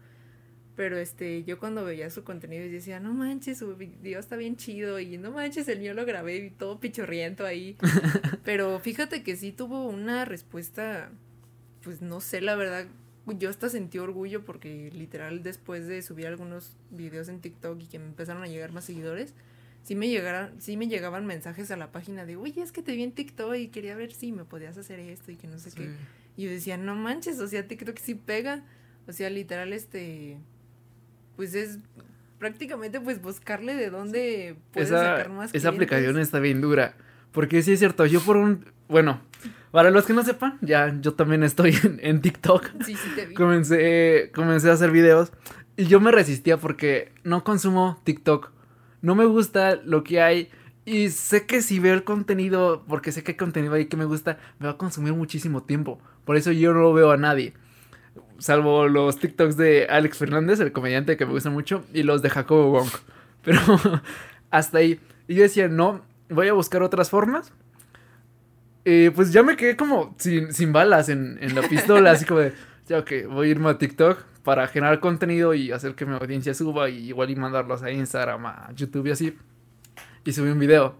Pero 0.77 0.99
este, 0.99 1.43
yo 1.43 1.57
cuando 1.57 1.83
veía 1.83 2.11
su 2.11 2.23
contenido 2.23 2.63
y 2.63 2.69
decía, 2.69 2.99
no 2.99 3.11
manches, 3.11 3.57
su 3.57 3.75
video 3.75 4.19
está 4.19 4.35
bien 4.35 4.57
chido 4.57 4.99
y 4.99 5.17
no 5.17 5.31
manches, 5.31 5.67
el 5.69 5.79
mío 5.79 5.95
lo 5.95 6.05
grabé 6.05 6.37
y 6.37 6.49
todo 6.51 6.79
pichorriento 6.79 7.47
ahí. 7.47 7.75
Pero 8.45 8.79
fíjate 8.79 9.23
que 9.23 9.35
sí 9.35 9.51
tuvo 9.51 9.87
una 9.87 10.23
respuesta, 10.23 11.09
pues 11.81 12.03
no 12.03 12.21
sé, 12.21 12.41
la 12.41 12.55
verdad, 12.55 12.85
yo 13.25 13.49
hasta 13.49 13.69
sentí 13.69 13.97
orgullo 13.97 14.45
porque 14.45 14.91
literal 14.93 15.41
después 15.41 15.87
de 15.87 16.03
subir 16.03 16.27
algunos 16.27 16.77
videos 16.91 17.27
en 17.27 17.41
TikTok 17.41 17.81
y 17.81 17.87
que 17.87 17.97
me 17.97 18.05
empezaron 18.05 18.43
a 18.43 18.47
llegar 18.47 18.71
más 18.71 18.85
seguidores, 18.85 19.33
sí 19.81 19.95
me 19.95 20.07
llegaron, 20.07 20.61
sí 20.61 20.77
me 20.77 20.87
llegaban 20.87 21.25
mensajes 21.25 21.71
a 21.71 21.77
la 21.77 21.91
página 21.91 22.23
de, 22.27 22.35
oye, 22.35 22.61
es 22.61 22.71
que 22.71 22.83
te 22.83 22.91
vi 22.91 23.01
en 23.01 23.13
TikTok 23.13 23.55
y 23.55 23.69
quería 23.69 23.95
ver 23.95 24.13
si 24.13 24.31
me 24.31 24.45
podías 24.45 24.77
hacer 24.77 24.99
esto 24.99 25.31
y 25.31 25.37
que 25.37 25.47
no 25.47 25.57
sé 25.57 25.71
qué. 25.71 25.89
Y 26.35 26.43
yo 26.43 26.51
decía, 26.51 26.77
no 26.77 26.93
manches, 26.93 27.39
o 27.39 27.47
sea, 27.47 27.67
TikTok 27.67 27.97
sí 27.97 28.13
pega. 28.13 28.63
O 29.07 29.13
sea, 29.13 29.29
literal, 29.31 29.73
este 29.73 30.37
pues 31.37 31.55
es 31.55 31.79
prácticamente 32.39 32.99
pues 32.99 33.21
buscarle 33.21 33.75
de 33.75 33.89
dónde 33.89 34.57
puedes 34.73 34.89
sacar 34.89 35.29
más 35.29 35.53
Esa 35.53 35.69
aplicación 35.69 36.19
está 36.19 36.39
bien 36.39 36.59
dura. 36.59 36.95
Porque 37.31 37.61
sí 37.61 37.73
es 37.73 37.79
cierto, 37.79 38.05
yo 38.05 38.19
por 38.19 38.35
un... 38.35 38.65
Bueno, 38.89 39.21
para 39.71 39.91
los 39.91 40.05
que 40.05 40.13
no 40.13 40.23
sepan, 40.23 40.57
ya 40.61 40.93
yo 40.99 41.13
también 41.13 41.43
estoy 41.43 41.77
en, 41.99 42.21
TikTok. 42.21 42.83
Sí, 42.83 42.95
sí 42.95 43.09
te 43.15 43.27
vi. 43.27 43.35
Comencé, 43.35 44.31
comencé 44.33 44.69
a 44.69 44.73
hacer 44.73 44.91
videos 44.91 45.31
y 45.75 45.85
yo 45.85 45.99
me 45.99 46.11
resistía 46.11 46.57
porque 46.57 47.13
no 47.23 47.43
consumo 47.43 48.01
TikTok. 48.03 48.51
No 49.01 49.13
me 49.13 49.25
gusta 49.25 49.75
lo 49.75 50.03
que 50.03 50.21
hay. 50.21 50.49
Y 50.85 51.09
sé 51.09 51.45
que 51.45 51.61
si 51.61 51.79
veo 51.79 51.93
el 51.93 52.03
contenido, 52.03 52.85
porque 52.87 53.11
sé 53.11 53.21
que 53.21 53.33
hay 53.33 53.37
contenido 53.37 53.73
ahí 53.73 53.85
que 53.85 53.97
me 53.97 54.05
gusta, 54.05 54.39
me 54.57 54.67
va 54.67 54.73
a 54.73 54.77
consumir 54.77 55.13
muchísimo 55.13 55.63
tiempo. 55.63 55.99
Por 56.23 56.37
eso 56.37 56.51
yo 56.51 56.73
no 56.73 56.79
lo 56.79 56.93
veo 56.93 57.11
a 57.11 57.17
nadie 57.17 57.53
salvo 58.39 58.87
los 58.87 59.19
TikToks 59.19 59.57
de 59.57 59.87
Alex 59.89 60.17
Fernández, 60.17 60.59
el 60.59 60.71
comediante 60.71 61.17
que 61.17 61.25
me 61.25 61.31
gusta 61.31 61.49
mucho, 61.49 61.83
y 61.93 62.03
los 62.03 62.21
de 62.21 62.29
Jacobo 62.29 62.71
Wong. 62.71 62.89
Pero 63.43 63.59
hasta 64.51 64.79
ahí. 64.79 64.99
Y 65.27 65.35
yo 65.35 65.43
decía, 65.43 65.67
no, 65.67 66.01
voy 66.29 66.47
a 66.47 66.53
buscar 66.53 66.83
otras 66.83 67.09
formas. 67.09 67.53
Y 68.85 69.09
pues 69.09 69.33
ya 69.33 69.43
me 69.43 69.57
quedé 69.57 69.75
como 69.75 70.15
sin, 70.17 70.71
balas 70.71 71.09
en, 71.09 71.37
en, 71.41 71.55
la 71.55 71.61
pistola, 71.61 72.11
así 72.11 72.23
como 72.23 72.39
de, 72.39 72.53
ya 72.87 72.99
ok, 72.99 73.11
voy 73.29 73.47
a 73.47 73.51
irme 73.51 73.69
a 73.69 73.77
TikTok 73.77 74.23
para 74.43 74.65
generar 74.69 75.01
contenido 75.01 75.53
y 75.53 75.73
hacer 75.73 75.93
que 75.93 76.05
mi 76.05 76.15
audiencia 76.15 76.53
suba 76.53 76.89
y 76.89 77.09
igual 77.09 77.29
y 77.29 77.35
mandarlos 77.35 77.83
a 77.83 77.91
Instagram, 77.91 78.45
a 78.45 78.71
YouTube 78.73 79.07
y 79.07 79.11
así. 79.11 79.37
Y 80.23 80.31
subí 80.31 80.49
un 80.49 80.59
video. 80.59 80.95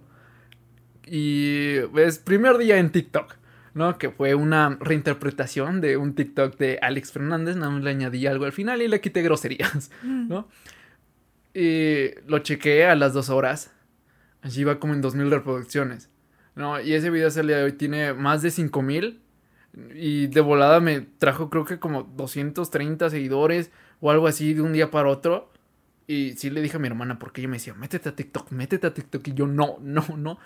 Y 1.06 1.80
pues 1.94 2.20
primer 2.20 2.58
día 2.58 2.78
en 2.78 2.92
TikTok. 2.92 3.37
¿No? 3.78 3.97
Que 3.97 4.09
fue 4.09 4.36
una 4.36 4.78
reinterpretación 4.80 5.80
de 5.80 5.97
un 5.97 6.15
TikTok 6.15 6.57
de 6.57 6.80
Alex 6.82 7.11
Fernández, 7.11 7.55
nada 7.55 7.71
más 7.71 7.84
le 7.84 7.91
añadí 7.91 8.28
algo 8.28 8.45
al 8.45 8.51
final 8.51 8.82
y 8.82 8.88
le 8.88 8.99
quité 8.99 9.21
groserías, 9.21 9.91
mm. 10.03 10.28
¿no? 10.28 10.47
Y 11.53 12.11
lo 12.28 12.39
chequeé 12.39 12.86
a 12.86 12.95
las 12.95 13.13
dos 13.13 13.30
horas, 13.30 13.71
allí 14.41 14.61
iba 14.61 14.80
como 14.80 14.93
en 14.93 15.01
dos 15.01 15.15
mil 15.15 15.32
reproducciones, 15.32 16.09
¿no? 16.55 16.82
Y 16.82 16.93
ese 16.93 17.09
video 17.09 17.28
hasta 17.28 17.41
el 17.41 17.47
día 17.47 17.57
de 17.57 17.63
hoy 17.63 17.73
tiene 17.73 18.13
más 18.13 18.41
de 18.41 18.51
cinco 18.51 18.82
mil 18.82 19.21
y 19.93 20.28
de 20.28 20.41
volada 20.41 20.80
me 20.80 21.01
trajo 21.01 21.49
creo 21.49 21.65
que 21.65 21.80
como 21.80 22.03
230 22.03 23.09
seguidores 23.09 23.71
o 23.99 24.09
algo 24.09 24.28
así 24.28 24.53
de 24.53 24.61
un 24.61 24.73
día 24.73 24.91
para 24.91 25.09
otro. 25.09 25.51
Y 26.07 26.34
sí 26.38 26.49
le 26.49 26.61
dije 26.61 26.78
a 26.78 26.80
mi 26.80 26.88
hermana, 26.88 27.19
porque 27.19 27.41
ella 27.41 27.49
me 27.49 27.57
decía, 27.57 27.73
métete 27.73 28.09
a 28.09 28.15
TikTok, 28.15 28.51
métete 28.51 28.88
a 28.88 28.93
TikTok. 28.93 29.28
Y 29.28 29.34
yo, 29.34 29.45
no, 29.45 29.78
no, 29.82 30.05
no. 30.15 30.39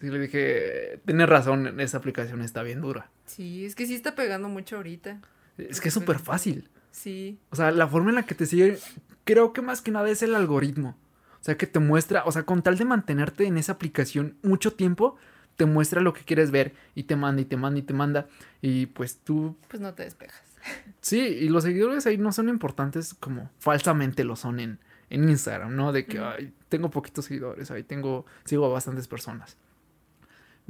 Y 0.00 0.08
le 0.08 0.18
dije, 0.18 1.00
tienes 1.04 1.28
razón, 1.28 1.78
esa 1.80 1.98
aplicación 1.98 2.40
está 2.40 2.62
bien 2.62 2.80
dura. 2.80 3.10
Sí, 3.26 3.66
es 3.66 3.74
que 3.74 3.86
sí 3.86 3.94
está 3.94 4.14
pegando 4.14 4.48
mucho 4.48 4.76
ahorita. 4.76 5.20
Es 5.58 5.80
que 5.80 5.88
es 5.88 5.94
súper 5.94 6.18
fácil. 6.18 6.70
Sí. 6.90 7.38
O 7.50 7.56
sea, 7.56 7.70
la 7.70 7.86
forma 7.86 8.10
en 8.10 8.16
la 8.16 8.22
que 8.24 8.34
te 8.34 8.46
sigue, 8.46 8.78
creo 9.24 9.52
que 9.52 9.60
más 9.60 9.82
que 9.82 9.90
nada 9.90 10.08
es 10.08 10.22
el 10.22 10.34
algoritmo. 10.34 10.96
O 11.40 11.44
sea, 11.44 11.56
que 11.56 11.66
te 11.66 11.78
muestra, 11.78 12.24
o 12.24 12.32
sea, 12.32 12.44
con 12.44 12.62
tal 12.62 12.78
de 12.78 12.84
mantenerte 12.84 13.44
en 13.44 13.58
esa 13.58 13.72
aplicación 13.72 14.36
mucho 14.42 14.72
tiempo, 14.72 15.16
te 15.56 15.66
muestra 15.66 16.00
lo 16.00 16.12
que 16.12 16.24
quieres 16.24 16.50
ver 16.50 16.74
y 16.94 17.04
te 17.04 17.16
manda 17.16 17.42
y 17.42 17.44
te 17.44 17.56
manda 17.56 17.78
y 17.78 17.82
te 17.82 17.94
manda. 17.94 18.26
Y 18.62 18.86
pues 18.86 19.18
tú... 19.18 19.56
Pues 19.68 19.80
no 19.80 19.94
te 19.94 20.04
despejas. 20.04 20.42
Sí, 21.00 21.18
y 21.18 21.48
los 21.48 21.64
seguidores 21.64 22.06
ahí 22.06 22.18
no 22.18 22.30
son 22.30 22.50
importantes 22.50 23.14
como 23.14 23.50
falsamente 23.58 24.22
lo 24.22 24.36
son 24.36 24.60
en, 24.60 24.78
en 25.08 25.30
Instagram, 25.30 25.74
¿no? 25.74 25.92
De 25.92 26.04
que 26.04 26.18
ay, 26.18 26.52
tengo 26.68 26.90
poquitos 26.90 27.24
seguidores, 27.24 27.70
ahí 27.70 27.82
tengo, 27.82 28.26
sigo 28.44 28.66
a 28.66 28.68
bastantes 28.68 29.08
personas. 29.08 29.56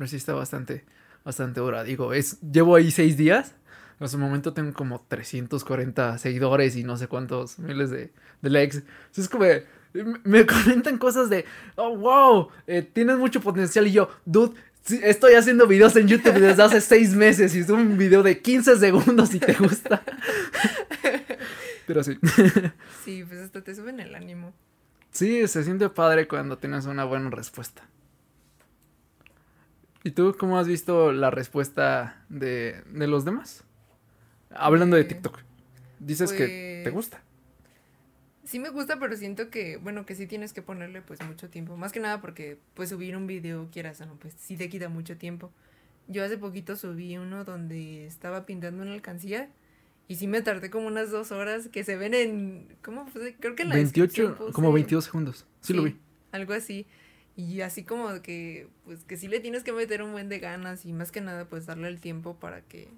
Sé 0.07 0.13
si 0.13 0.17
está 0.17 0.35
bastante, 0.35 0.85
bastante 1.25 1.61
hora. 1.61 1.85
Digo, 1.85 2.13
es, 2.13 2.41
llevo 2.41 2.77
ahí 2.77 2.91
seis 2.91 3.17
días. 3.17 3.55
En 3.99 4.09
su 4.09 4.19
momento 4.19 4.55
tengo 4.55 4.73
como 4.73 5.05
340 5.09 6.17
seguidores 6.19 6.75
y 6.77 6.85
no 6.85 6.97
sé 6.97 7.07
cuántos 7.07 7.59
miles 7.59 7.91
de, 7.91 8.11
de 8.41 8.51
likes. 8.51 8.83
es 9.15 9.29
como, 9.29 9.45
me 10.25 10.47
comentan 10.47 10.99
cosas 10.99 11.29
de, 11.29 11.45
oh, 11.77 11.97
wow, 11.97 12.49
eh, 12.67 12.83
tienes 12.83 13.19
mucho 13.19 13.41
potencial. 13.41 13.87
Y 13.87 13.93
yo, 13.93 14.09
dude, 14.25 14.55
estoy 15.03 15.35
haciendo 15.35 15.67
videos 15.67 15.95
en 15.97 16.09
YouTube 16.09 16.39
desde 16.39 16.63
hace 16.63 16.81
seis 16.81 17.15
meses 17.15 17.55
y 17.55 17.61
es 17.61 17.69
un 17.69 17.99
video 17.99 18.23
de 18.23 18.41
15 18.41 18.79
segundos 18.79 19.29
si 19.31 19.41
te 19.41 19.53
gusta. 19.55 20.03
Pero 21.87 22.05
sí. 22.05 22.19
Sí, 23.05 23.25
pues 23.25 23.41
hasta 23.41 23.63
te 23.63 23.75
suben 23.75 24.01
el 24.01 24.15
ánimo. 24.15 24.55
Sí, 25.11 25.47
se 25.49 25.65
siente 25.65 25.89
padre 25.89 26.29
cuando 26.29 26.57
tienes 26.57 26.87
una 26.87 27.05
buena 27.05 27.31
respuesta. 27.31 27.83
¿Y 30.03 30.13
tú 30.13 30.35
cómo 30.39 30.59
has 30.59 30.67
visto 30.67 31.13
la 31.13 31.31
respuesta 31.31 32.25
de, 32.29 32.83
de 32.93 33.07
los 33.07 33.25
demás? 33.25 33.65
Hablando 34.51 34.97
de 34.97 35.05
TikTok. 35.05 35.39
Dices 35.99 36.33
que 36.33 36.47
te 36.85 36.91
pues 36.91 36.95
gusta. 36.95 37.23
Sí 38.45 38.59
me 38.59 38.71
gusta, 38.71 38.99
pero 38.99 39.17
siento 39.17 39.51
que, 39.51 39.77
bueno, 39.77 40.07
que 40.07 40.15
sí 40.15 40.27
tienes 40.27 40.53
que 40.53 40.63
ponerle 40.63 41.03
pues 41.03 41.21
mucho 41.23 41.51
tiempo. 41.51 41.77
Más 41.77 41.93
que 41.93 42.01
nada 42.01 42.21
porque 42.21 42.59
pues 42.75 42.89
subir 42.89 43.17
un 43.17 43.27
video, 43.27 43.69
quieras 43.71 44.01
o 44.01 44.07
no, 44.07 44.17
pues 44.17 44.35
sí 44.39 44.57
te 44.57 44.69
quita 44.69 44.89
mucho 44.89 45.17
tiempo. 45.19 45.53
Yo 46.09 46.25
hace 46.25 46.39
poquito 46.39 46.75
subí 46.75 47.17
uno 47.17 47.45
donde 47.45 48.07
estaba 48.07 48.47
pintando 48.47 48.83
una 48.83 48.95
alcancía 48.95 49.51
y 50.09 50.17
sí 50.17 50.27
me 50.27 50.43
tardé 50.43 50.71
como 50.71 50.89
unas 50.89 51.13
dos 51.13 51.31
horas 51.31 51.69
que 51.69 51.85
se 51.85 51.97
ven 51.97 52.15
en, 52.15 52.77
¿cómo? 52.83 53.07
Pues, 53.13 53.35
creo 53.39 53.55
que 53.55 53.63
en 53.63 53.69
la 53.69 53.77
28, 53.77 54.51
como 54.53 54.73
22 54.73 55.05
segundos. 55.05 55.47
Sí, 55.61 55.73
lo 55.73 55.85
vi. 55.85 55.97
Algo 56.33 56.53
así. 56.55 56.87
Y 57.37 57.61
así 57.63 57.85
como 57.85 58.21
que, 58.23 58.69
pues 58.85 59.05
que 59.05 59.17
sí 59.17 59.29
le 59.29 59.41
tienes 59.41 59.63
que 59.63 59.73
meter 59.73 60.03
un 60.03 60.13
buen 60.13 60.29
de 60.29 60.39
ganas 60.39 60.85
y 60.85 60.93
más 60.93 61.11
que 61.11 61.21
nada 61.21 61.47
pues 61.47 61.67
darle 61.67 61.89
el 61.89 62.01
tiempo 62.01 62.35
para 62.35 62.61
que 62.63 62.89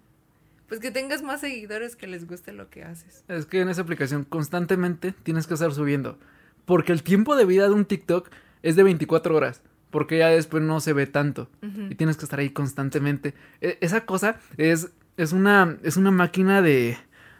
pues 0.73 0.81
que 0.81 0.91
tengas 0.91 1.23
más 1.23 1.43
seguidores 1.43 1.97
que 1.97 2.07
les 2.07 2.27
guste 2.27 2.51
lo 2.55 2.71
que 2.71 2.83
haces. 2.83 3.25
Es 3.29 3.45
que 3.45 3.61
en 3.61 3.69
esa 3.69 3.83
aplicación 3.83 4.25
constantemente 4.25 5.13
tienes 5.23 5.47
que 5.47 5.53
estar 5.53 5.71
subiendo. 5.75 6.19
Porque 6.65 6.93
el 6.93 7.03
tiempo 7.03 7.37
de 7.37 7.45
vida 7.45 7.69
de 7.69 7.75
un 7.75 7.85
TikTok 7.85 8.31
es 8.63 8.75
de 8.75 8.83
24 8.83 9.37
horas. 9.37 9.61
Porque 9.91 10.17
ya 10.17 10.29
después 10.29 10.63
no 10.63 10.81
se 10.81 10.95
ve 10.95 11.07
tanto. 11.07 11.51
Y 11.91 11.95
tienes 11.97 12.17
que 12.17 12.25
estar 12.25 12.41
ahí 12.41 12.49
constantemente. 12.49 13.35
E, 13.61 13.77
esa 13.83 14.07
cosa 14.07 14.41
es, 14.57 14.89
es, 15.19 15.33
una, 15.33 15.77
es 15.83 15.99
una 15.99 16.11
máquina 16.11 16.63
de, 16.63 16.97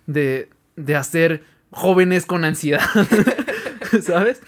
de, 0.07 0.51
de 0.77 0.97
hacer 0.97 1.43
jóvenes 1.71 2.27
con 2.27 2.45
ansiedad. 2.45 2.83
¿Sabes? 4.03 4.43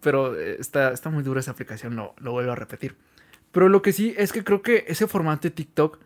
Pero 0.00 0.38
eh, 0.38 0.56
está, 0.58 0.92
está 0.92 1.10
muy 1.10 1.22
dura 1.22 1.40
esa 1.40 1.52
aplicación, 1.52 1.96
lo, 1.96 2.14
lo 2.18 2.32
vuelvo 2.32 2.52
a 2.52 2.56
repetir. 2.56 2.96
Pero 3.52 3.68
lo 3.68 3.82
que 3.82 3.92
sí 3.92 4.14
es 4.16 4.32
que 4.32 4.44
creo 4.44 4.62
que 4.62 4.84
ese 4.88 5.06
formato 5.06 5.42
de 5.42 5.50
TikTok 5.50 5.98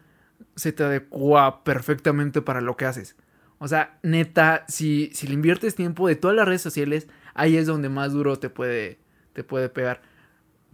se 0.56 0.72
te 0.72 0.84
adecua 0.84 1.64
perfectamente 1.64 2.42
para 2.42 2.60
lo 2.60 2.76
que 2.76 2.84
haces. 2.84 3.16
O 3.58 3.68
sea, 3.68 3.98
neta, 4.02 4.64
si, 4.68 5.10
si 5.12 5.26
le 5.26 5.34
inviertes 5.34 5.74
tiempo 5.74 6.08
de 6.08 6.16
todas 6.16 6.36
las 6.36 6.46
redes 6.46 6.62
sociales, 6.62 7.08
ahí 7.34 7.56
es 7.56 7.66
donde 7.66 7.88
más 7.88 8.12
duro 8.12 8.38
te 8.38 8.48
puede, 8.48 8.98
te 9.32 9.44
puede 9.44 9.68
pegar. 9.68 10.00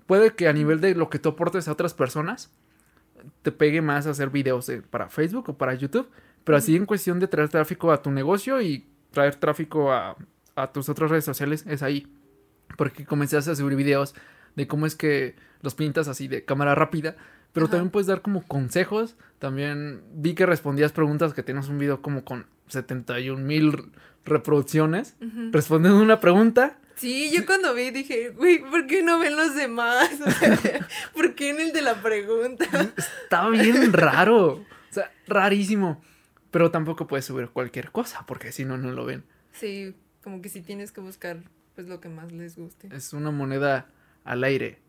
Puede 0.06 0.34
que 0.34 0.46
a 0.46 0.52
nivel 0.52 0.80
de 0.80 0.94
lo 0.94 1.10
que 1.10 1.18
tú 1.18 1.30
aportes 1.30 1.66
a 1.66 1.72
otras 1.72 1.94
personas, 1.94 2.52
te 3.42 3.50
pegue 3.50 3.82
más 3.82 4.06
hacer 4.06 4.30
videos 4.30 4.70
para 4.90 5.08
Facebook 5.08 5.48
o 5.48 5.58
para 5.58 5.74
YouTube, 5.74 6.08
pero 6.44 6.58
así 6.58 6.76
en 6.76 6.86
cuestión 6.86 7.18
de 7.18 7.26
traer 7.26 7.48
tráfico 7.48 7.90
a 7.90 8.02
tu 8.02 8.12
negocio 8.12 8.60
y 8.62 8.86
traer 9.10 9.34
tráfico 9.34 9.92
a, 9.92 10.16
a 10.54 10.72
tus 10.72 10.88
otras 10.88 11.10
redes 11.10 11.24
sociales, 11.24 11.64
es 11.66 11.82
ahí. 11.82 12.06
Porque 12.76 13.04
comencé 13.04 13.36
a 13.36 13.42
subir 13.42 13.76
videos 13.76 14.14
de 14.54 14.66
cómo 14.66 14.86
es 14.86 14.94
que 14.94 15.36
los 15.62 15.74
pintas 15.74 16.08
así 16.08 16.28
de 16.28 16.44
cámara 16.44 16.74
rápida 16.74 17.16
pero 17.56 17.68
también 17.68 17.88
puedes 17.88 18.06
dar 18.06 18.20
como 18.20 18.46
consejos. 18.46 19.16
También 19.38 20.02
vi 20.12 20.34
que 20.34 20.44
respondías 20.44 20.92
preguntas 20.92 21.32
que 21.32 21.42
tienes 21.42 21.70
un 21.70 21.78
video 21.78 22.02
como 22.02 22.22
con 22.22 22.44
71 22.68 23.42
mil 23.42 23.92
reproducciones. 24.26 25.16
Respondiendo 25.52 26.02
una 26.02 26.20
pregunta. 26.20 26.78
Sí, 26.96 27.30
yo 27.34 27.46
cuando 27.46 27.72
vi 27.72 27.90
dije, 27.92 28.28
güey, 28.36 28.58
¿por 28.58 28.86
qué 28.86 29.02
no 29.02 29.18
ven 29.18 29.38
los 29.38 29.54
demás? 29.54 30.10
¿Por 31.14 31.34
qué 31.34 31.48
en 31.48 31.60
el 31.60 31.72
de 31.72 31.80
la 31.80 32.02
pregunta? 32.02 32.66
Está 33.22 33.48
bien 33.48 33.90
raro. 33.90 34.48
O 34.48 34.66
sea, 34.90 35.10
rarísimo. 35.26 36.02
Pero 36.50 36.70
tampoco 36.70 37.06
puedes 37.06 37.24
subir 37.24 37.48
cualquier 37.48 37.90
cosa, 37.90 38.26
porque 38.26 38.52
si 38.52 38.66
no, 38.66 38.76
no 38.76 38.92
lo 38.92 39.06
ven. 39.06 39.24
Sí, 39.52 39.94
como 40.22 40.42
que 40.42 40.50
si 40.50 40.60
tienes 40.60 40.92
que 40.92 41.00
buscar 41.00 41.38
pues 41.76 41.86
lo 41.86 42.00
que 42.00 42.08
más 42.08 42.32
les 42.32 42.56
guste. 42.56 42.88
Es 42.90 43.12
una 43.12 43.30
moneda 43.30 43.86
al 44.24 44.42
aire. 44.42 44.80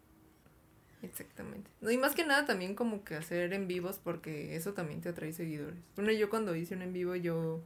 Exactamente. 1.04 1.70
No, 1.82 1.92
y 1.92 1.98
más 1.98 2.16
que 2.16 2.26
nada 2.26 2.46
también 2.46 2.74
como 2.74 3.04
que 3.04 3.16
hacer 3.16 3.54
en 3.54 3.68
vivos 3.68 4.00
porque 4.04 4.56
eso 4.56 4.74
también 4.74 5.02
te 5.02 5.10
atrae 5.10 5.32
seguidores. 5.34 5.78
Bueno, 5.96 6.12
yo 6.12 6.30
cuando 6.30 6.56
hice 6.56 6.74
un 6.74 6.82
en 6.82 6.94
vivo 6.94 7.16
yo 7.16 7.62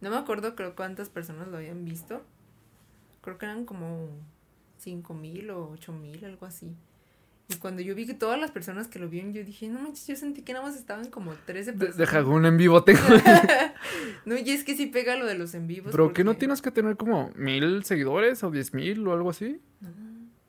no 0.00 0.10
me 0.10 0.16
acuerdo 0.16 0.54
creo 0.56 0.74
cuántas 0.74 1.10
personas 1.10 1.48
lo 1.48 1.58
habían 1.58 1.84
visto. 1.84 2.22
Creo 3.20 3.36
que 3.36 3.44
eran 3.44 3.66
como 3.66 4.08
cinco 4.78 5.12
mil 5.12 5.50
o 5.50 5.68
ocho 5.70 5.92
mil, 5.92 6.24
algo 6.24 6.46
así. 6.46 6.74
Y 7.52 7.58
cuando 7.58 7.82
yo 7.82 7.94
vi 7.94 8.06
que 8.06 8.14
todas 8.14 8.40
las 8.40 8.50
personas 8.50 8.88
que 8.88 8.98
lo 8.98 9.08
vieron, 9.08 9.32
yo 9.32 9.44
dije, 9.44 9.68
no 9.68 9.80
manches, 9.80 10.06
yo 10.06 10.16
sentí 10.16 10.42
que 10.42 10.52
nada 10.52 10.64
más 10.64 10.76
estaban 10.76 11.10
como 11.10 11.34
13 11.34 11.72
personas. 11.72 11.96
Deja 11.96 12.24
un 12.24 12.46
en 12.46 12.56
vivo 12.56 12.84
tengo. 12.84 13.00
no, 14.24 14.36
y 14.36 14.50
es 14.50 14.64
que 14.64 14.76
sí 14.76 14.86
pega 14.86 15.16
lo 15.16 15.26
de 15.26 15.36
los 15.36 15.54
en 15.54 15.66
vivos. 15.66 15.92
Pero 15.92 16.12
que 16.12 16.24
no 16.24 16.34
tienes 16.34 16.62
que 16.62 16.70
tener 16.70 16.96
como 16.96 17.30
mil 17.36 17.84
seguidores 17.84 18.42
o 18.42 18.50
diez 18.50 18.74
mil 18.74 19.06
o 19.06 19.12
algo 19.12 19.30
así. 19.30 19.60
No. 19.80 19.90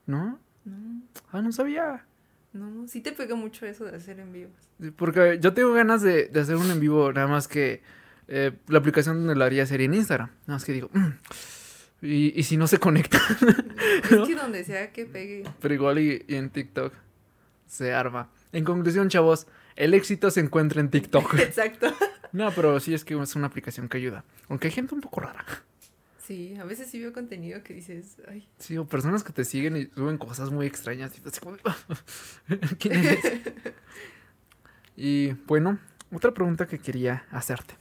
¿No? 0.05 0.39
No. 0.65 1.01
Ah, 1.31 1.41
no 1.41 1.51
sabía. 1.51 2.05
No, 2.53 2.87
sí 2.87 3.01
te 3.01 3.11
pega 3.11 3.35
mucho 3.35 3.65
eso 3.65 3.85
de 3.85 3.95
hacer 3.95 4.19
en 4.19 4.31
vivos. 4.31 4.53
Porque 4.95 5.39
yo 5.41 5.53
tengo 5.53 5.73
ganas 5.73 6.01
de, 6.03 6.29
hacer 6.35 6.55
un 6.55 6.69
en 6.69 6.79
vivo, 6.79 7.11
nada 7.11 7.27
más 7.27 7.47
que 7.47 7.81
eh, 8.27 8.51
la 8.67 8.77
aplicación 8.77 9.17
donde 9.17 9.35
lo 9.35 9.43
haría 9.43 9.65
sería 9.65 9.85
en 9.85 9.95
Instagram. 9.95 10.29
Nada 10.45 10.57
más 10.57 10.65
que 10.65 10.73
digo, 10.73 10.89
mm, 10.93 11.09
y, 12.03 12.43
si 12.43 12.57
no 12.57 12.67
se 12.67 12.79
conecta. 12.79 13.19
Es 14.03 14.27
que 14.27 14.35
donde 14.35 14.63
sea 14.63 14.91
que 14.91 15.05
pegue. 15.05 15.43
Pero 15.59 15.73
igual 15.73 15.99
y, 15.99 16.25
en 16.27 16.49
TikTok 16.49 16.93
se 17.65 17.93
arma. 17.93 18.29
En 18.51 18.65
conclusión, 18.65 19.09
chavos, 19.09 19.47
el 19.75 19.93
éxito 19.93 20.29
se 20.29 20.41
encuentra 20.41 20.81
en 20.81 20.89
TikTok. 20.89 21.33
Exacto. 21.39 21.93
No, 22.33 22.51
pero 22.51 22.79
sí 22.79 22.93
es 22.93 23.05
que 23.05 23.19
es 23.19 23.35
una 23.35 23.47
aplicación 23.47 23.87
que 23.87 23.97
ayuda. 23.97 24.25
Aunque 24.49 24.67
hay 24.67 24.73
gente 24.73 24.93
un 24.93 25.01
poco 25.01 25.21
rara. 25.21 25.45
Sí, 26.17 26.55
a 26.55 26.65
veces 26.65 26.89
sí 26.89 26.99
veo 26.99 27.13
contenido 27.13 27.63
que 27.63 27.73
dices, 27.73 28.17
ay. 28.27 28.47
Sí, 28.57 28.77
o 28.77 28.85
personas 28.85 29.23
que 29.23 29.33
te 29.33 29.45
siguen 29.45 29.77
y 29.77 29.85
suben 29.87 30.17
cosas 30.17 30.51
muy 30.51 30.65
extrañas. 30.65 31.13
Y 31.17 31.27
así 31.27 31.39
como, 31.39 31.57
¿quién 32.79 32.93
eres? 32.93 33.41
y 34.97 35.31
bueno, 35.47 35.79
otra 36.11 36.33
pregunta 36.33 36.67
que 36.67 36.79
quería 36.79 37.25
hacerte. 37.31 37.75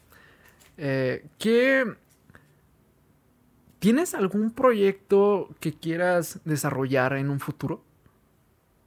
Eh, 0.76 1.26
¿Qué... 1.38 1.96
¿Tienes 3.82 4.14
algún 4.14 4.52
proyecto 4.52 5.48
que 5.58 5.72
quieras 5.72 6.38
desarrollar 6.44 7.14
en 7.14 7.30
un 7.30 7.40
futuro? 7.40 7.82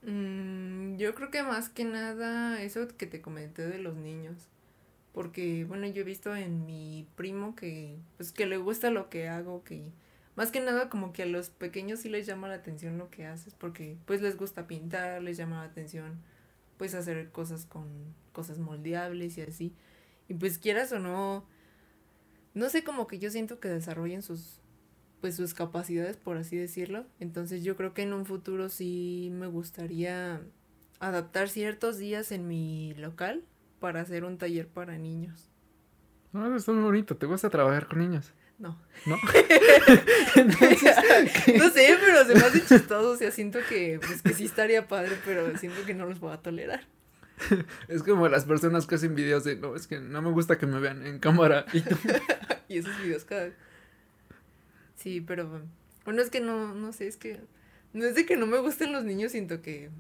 Mm, 0.03 0.95
yo 0.95 1.13
creo 1.13 1.29
que 1.31 1.43
más 1.43 1.67
que 1.67 1.83
nada 1.83 2.61
eso 2.61 2.87
que 2.97 3.05
te 3.05 3.21
comenté 3.21 3.67
de 3.67 3.79
los 3.79 3.97
niños 3.97 4.47
porque 5.11 5.65
bueno 5.65 5.85
yo 5.87 5.99
he 5.99 6.05
visto 6.05 6.33
en 6.33 6.65
mi 6.65 7.05
primo 7.17 7.57
que 7.57 7.97
pues 8.15 8.31
que 8.31 8.45
le 8.45 8.55
gusta 8.55 8.89
lo 8.89 9.09
que 9.09 9.27
hago 9.27 9.65
que 9.65 9.91
más 10.37 10.49
que 10.49 10.61
nada 10.61 10.87
como 10.87 11.11
que 11.11 11.23
a 11.23 11.25
los 11.25 11.49
pequeños 11.49 11.99
sí 11.99 12.07
les 12.07 12.25
llama 12.25 12.47
la 12.47 12.55
atención 12.55 12.97
lo 12.97 13.09
que 13.09 13.25
haces 13.25 13.53
porque 13.53 13.97
pues 14.05 14.21
les 14.21 14.37
gusta 14.37 14.65
pintar 14.65 15.21
les 15.21 15.35
llama 15.35 15.57
la 15.57 15.69
atención 15.71 16.21
pues 16.77 16.95
hacer 16.95 17.31
cosas 17.31 17.65
con 17.65 17.85
cosas 18.31 18.59
moldeables 18.59 19.37
y 19.39 19.41
así 19.41 19.73
y 20.29 20.35
pues 20.35 20.57
quieras 20.57 20.93
o 20.93 20.99
no 20.99 21.43
no 22.53 22.69
sé 22.69 22.85
como 22.85 23.07
que 23.07 23.19
yo 23.19 23.29
siento 23.29 23.59
que 23.59 23.67
desarrollen 23.67 24.21
sus 24.21 24.61
pues 25.25 25.37
sus 25.37 25.55
capacidades 25.55 26.17
por 26.17 26.37
así 26.37 26.55
decirlo 26.55 27.07
entonces 27.19 27.63
yo 27.63 27.75
creo 27.75 27.95
que 27.95 28.03
en 28.03 28.13
un 28.13 28.27
futuro 28.27 28.69
sí 28.69 29.31
me 29.33 29.47
gustaría 29.47 30.39
adaptar 30.99 31.49
ciertos 31.49 31.97
días 31.97 32.31
en 32.31 32.47
mi 32.47 32.93
local 32.93 33.43
para 33.79 34.01
hacer 34.01 34.23
un 34.23 34.37
taller 34.37 34.67
para 34.67 34.99
niños. 34.99 35.49
No, 36.31 36.45
eso 36.45 36.55
está 36.57 36.71
muy 36.73 36.83
bonito. 36.83 37.15
¿Te 37.17 37.25
gusta 37.25 37.49
trabajar 37.49 37.87
con 37.87 37.99
niños? 37.99 38.33
No. 38.57 38.79
¿No? 39.05 39.15
no 40.35 41.69
sé, 41.69 41.97
pero 41.99 42.25
se 42.25 42.35
me 42.35 42.41
hace 42.41 42.61
chistoso. 42.61 43.11
O 43.11 43.17
sea, 43.17 43.31
siento 43.31 43.59
que, 43.67 43.99
pues, 44.05 44.21
que 44.21 44.33
sí 44.33 44.45
estaría 44.45 44.87
padre, 44.87 45.17
pero 45.25 45.57
siento 45.57 45.83
que 45.85 45.93
no 45.93 46.05
los 46.05 46.19
voy 46.19 46.33
a 46.33 46.37
tolerar. 46.37 46.87
Es 47.89 48.01
como 48.03 48.29
las 48.29 48.45
personas 48.45 48.87
que 48.87 48.95
hacen 48.95 49.13
videos 49.15 49.43
de, 49.43 49.57
no, 49.57 49.75
es 49.75 49.87
que 49.87 49.99
no 49.99 50.21
me 50.21 50.31
gusta 50.31 50.57
que 50.57 50.65
me 50.65 50.79
vean 50.79 51.05
en 51.05 51.19
cámara. 51.19 51.65
Y, 51.73 51.83
y 52.73 52.77
esos 52.77 52.97
videos 53.01 53.25
cada... 53.25 53.49
Sí, 55.05 55.21
pero 55.21 55.47
bueno, 56.03 56.19
es 56.19 56.31
que 56.31 56.39
no, 56.39 56.73
no 56.73 56.91
sé, 56.91 57.05
es 57.05 57.15
que 57.15 57.39
no 57.93 58.05
es 58.05 58.15
de 58.15 58.25
que 58.25 58.37
no 58.37 58.47
me 58.47 58.57
gusten 58.57 58.91
los 58.91 59.03
niños, 59.03 59.33
siento 59.33 59.61
que 59.61 59.91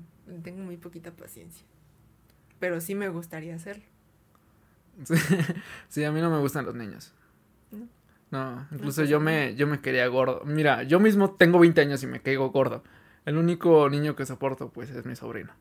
tengo 0.41 0.63
muy 0.63 0.77
poquita 0.77 1.11
paciencia. 1.11 1.63
Pero 2.59 2.81
sí 2.81 2.95
me 2.95 3.09
gustaría 3.09 3.53
hacerlo. 3.53 3.83
Sí, 5.89 6.03
a 6.03 6.11
mí 6.11 6.21
no 6.21 6.31
me 6.31 6.39
gustan 6.39 6.65
los 6.65 6.73
niños. 6.73 7.13
No, 8.31 8.67
incluso 8.71 9.03
yo 9.03 9.19
me, 9.19 9.53
yo 9.53 9.67
me 9.67 9.79
quería 9.79 10.07
gordo. 10.07 10.41
Mira, 10.43 10.81
yo 10.81 10.99
mismo 10.99 11.35
tengo 11.35 11.59
20 11.59 11.81
años 11.81 12.01
y 12.01 12.07
me 12.07 12.23
caigo 12.23 12.49
gordo. 12.49 12.83
El 13.25 13.37
único 13.37 13.87
niño 13.91 14.15
que 14.15 14.25
soporto, 14.25 14.69
pues, 14.69 14.89
es 14.89 15.05
mi 15.05 15.15
sobrino. 15.15 15.53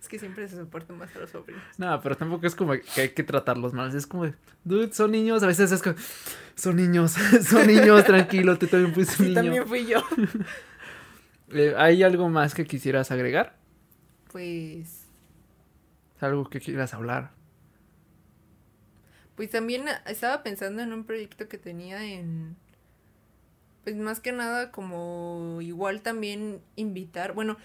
Es 0.00 0.08
que 0.08 0.18
siempre 0.18 0.46
se 0.48 0.56
soporta 0.56 0.92
más 0.92 1.14
a 1.16 1.18
los 1.18 1.30
sobrinos. 1.30 1.62
No, 1.76 2.00
pero 2.00 2.16
tampoco 2.16 2.46
es 2.46 2.54
como 2.54 2.72
que 2.72 3.00
hay 3.00 3.08
que 3.10 3.24
tratarlos 3.24 3.72
mal. 3.72 3.94
Es 3.94 4.06
como, 4.06 4.32
dude, 4.64 4.92
son 4.92 5.10
niños. 5.10 5.42
A 5.42 5.46
veces 5.46 5.72
es 5.72 5.82
como, 5.82 5.96
son 6.54 6.76
niños, 6.76 7.12
son 7.42 7.66
niños, 7.66 8.04
tranquilo, 8.04 8.56
tú 8.58 8.66
también 8.66 8.94
fuiste 8.94 9.22
un 9.22 9.28
niño. 9.28 9.42
también 9.42 9.66
fui 9.66 9.86
yo. 9.86 10.02
Eh, 11.50 11.72
¿Hay 11.78 12.02
algo 12.02 12.28
más 12.28 12.54
que 12.54 12.66
quisieras 12.66 13.10
agregar? 13.10 13.56
Pues. 14.30 15.06
Algo 16.20 16.48
que 16.50 16.60
quieras 16.60 16.92
hablar. 16.92 17.30
Pues 19.34 19.50
también 19.50 19.84
estaba 20.06 20.42
pensando 20.42 20.82
en 20.82 20.92
un 20.92 21.04
proyecto 21.04 21.48
que 21.48 21.56
tenía 21.56 22.04
en. 22.04 22.56
Pues 23.82 23.96
más 23.96 24.20
que 24.20 24.32
nada, 24.32 24.70
como 24.70 25.60
igual 25.62 26.02
también 26.02 26.60
invitar. 26.76 27.32
Bueno, 27.32 27.56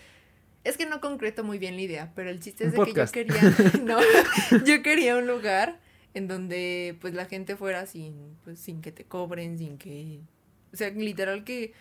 es 0.63 0.77
que 0.77 0.85
no 0.85 1.01
concreto 1.01 1.43
muy 1.43 1.59
bien 1.59 1.75
la 1.75 1.81
idea, 1.81 2.11
pero 2.15 2.29
el 2.29 2.39
chiste 2.39 2.65
es 2.65 2.73
de 2.73 2.83
que 2.83 2.93
yo 2.93 3.11
quería. 3.11 3.41
no, 3.83 3.99
yo 4.65 4.81
quería 4.81 5.17
un 5.17 5.27
lugar 5.27 5.79
en 6.13 6.27
donde 6.27 6.97
pues 7.01 7.13
la 7.13 7.25
gente 7.25 7.55
fuera 7.55 7.85
sin, 7.85 8.37
pues, 8.43 8.59
sin 8.59 8.81
que 8.81 8.91
te 8.91 9.05
cobren, 9.05 9.57
sin 9.57 9.77
que. 9.77 10.21
O 10.73 10.77
sea, 10.77 10.89
literal 10.89 11.43
que 11.43 11.73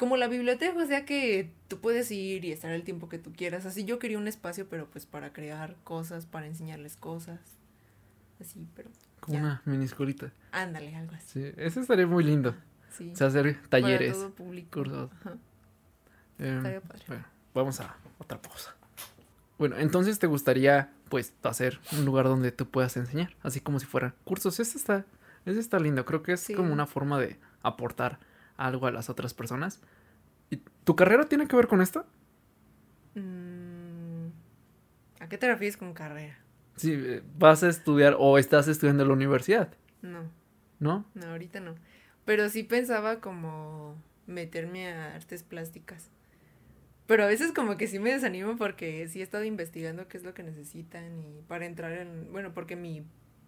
como 0.00 0.16
la 0.16 0.28
biblioteca, 0.28 0.74
o 0.82 0.86
sea 0.86 1.04
que 1.04 1.50
tú 1.68 1.78
puedes 1.78 2.10
ir 2.10 2.46
y 2.46 2.52
estar 2.52 2.72
el 2.72 2.84
tiempo 2.84 3.10
que 3.10 3.18
tú 3.18 3.32
quieras. 3.32 3.66
Así 3.66 3.84
yo 3.84 3.98
quería 3.98 4.16
un 4.16 4.28
espacio, 4.28 4.66
pero 4.66 4.88
pues 4.88 5.04
para 5.04 5.32
crear 5.34 5.76
cosas, 5.84 6.24
para 6.24 6.46
enseñarles 6.46 6.96
cosas. 6.96 7.38
Así, 8.40 8.66
pero. 8.74 8.90
Como 9.20 9.38
una 9.38 9.60
mini 9.66 9.84
escuelita. 9.84 10.32
Ándale, 10.52 10.96
algo 10.96 11.14
así. 11.14 11.42
Sí, 11.42 11.52
eso 11.58 11.80
estaría 11.80 12.06
muy 12.06 12.24
lindo. 12.24 12.54
Sí. 12.90 13.10
O 13.12 13.16
sea, 13.16 13.26
hacer 13.26 13.60
talleres. 13.68 14.12
Para 14.12 14.22
todo 14.22 14.34
público. 14.34 14.70
Cursos. 14.70 15.10
Eh, 16.38 16.56
estaría 16.56 16.80
padre. 16.80 17.04
Bueno, 17.06 17.24
vamos 17.54 17.80
a 17.80 17.96
otra 18.18 18.40
pausa. 18.40 18.74
Bueno, 19.58 19.76
entonces 19.78 20.18
te 20.18 20.26
gustaría, 20.26 20.90
pues, 21.08 21.34
hacer 21.42 21.80
un 21.92 22.04
lugar 22.04 22.26
donde 22.26 22.50
tú 22.50 22.66
puedas 22.66 22.96
enseñar, 22.96 23.36
así 23.42 23.60
como 23.60 23.78
si 23.78 23.86
fueran 23.86 24.14
cursos. 24.24 24.58
Eso 24.58 24.78
está, 24.78 25.04
eso 25.44 25.60
está 25.60 25.78
lindo. 25.78 26.04
Creo 26.04 26.22
que 26.22 26.32
es 26.32 26.50
como 26.56 26.72
una 26.72 26.86
forma 26.86 27.18
de 27.18 27.38
aportar 27.62 28.18
algo 28.56 28.86
a 28.86 28.90
las 28.90 29.10
otras 29.10 29.34
personas. 29.34 29.80
¿Y 30.48 30.56
tu 30.84 30.96
carrera 30.96 31.26
tiene 31.28 31.46
que 31.46 31.56
ver 31.56 31.68
con 31.68 31.82
esto? 31.82 32.06
Mm, 33.14 34.28
¿A 35.20 35.28
qué 35.28 35.36
te 35.36 35.46
refieres 35.46 35.76
con 35.76 35.92
carrera? 35.92 36.38
Sí, 36.76 36.94
eh, 36.94 37.22
vas 37.38 37.62
a 37.62 37.68
estudiar 37.68 38.16
o 38.18 38.38
estás 38.38 38.66
estudiando 38.66 39.02
en 39.02 39.08
la 39.08 39.14
universidad. 39.14 39.74
No. 40.00 40.22
¿No? 40.78 41.04
No, 41.14 41.26
ahorita 41.26 41.60
no. 41.60 41.74
Pero 42.24 42.48
sí 42.48 42.62
pensaba 42.62 43.20
como 43.20 43.96
meterme 44.26 44.90
a 44.90 45.14
artes 45.14 45.42
plásticas. 45.42 46.10
Pero 47.10 47.24
a 47.24 47.26
veces 47.26 47.50
como 47.50 47.76
que 47.76 47.88
sí 47.88 47.98
me 47.98 48.12
desanimo 48.12 48.56
porque 48.56 49.08
sí 49.08 49.18
he 49.18 49.24
estado 49.24 49.42
investigando 49.42 50.06
qué 50.06 50.16
es 50.16 50.22
lo 50.22 50.32
que 50.32 50.44
necesitan 50.44 51.18
y 51.18 51.42
para 51.48 51.66
entrar 51.66 51.90
en, 51.90 52.30
bueno, 52.30 52.54
porque 52.54 52.76
mi, 52.76 53.02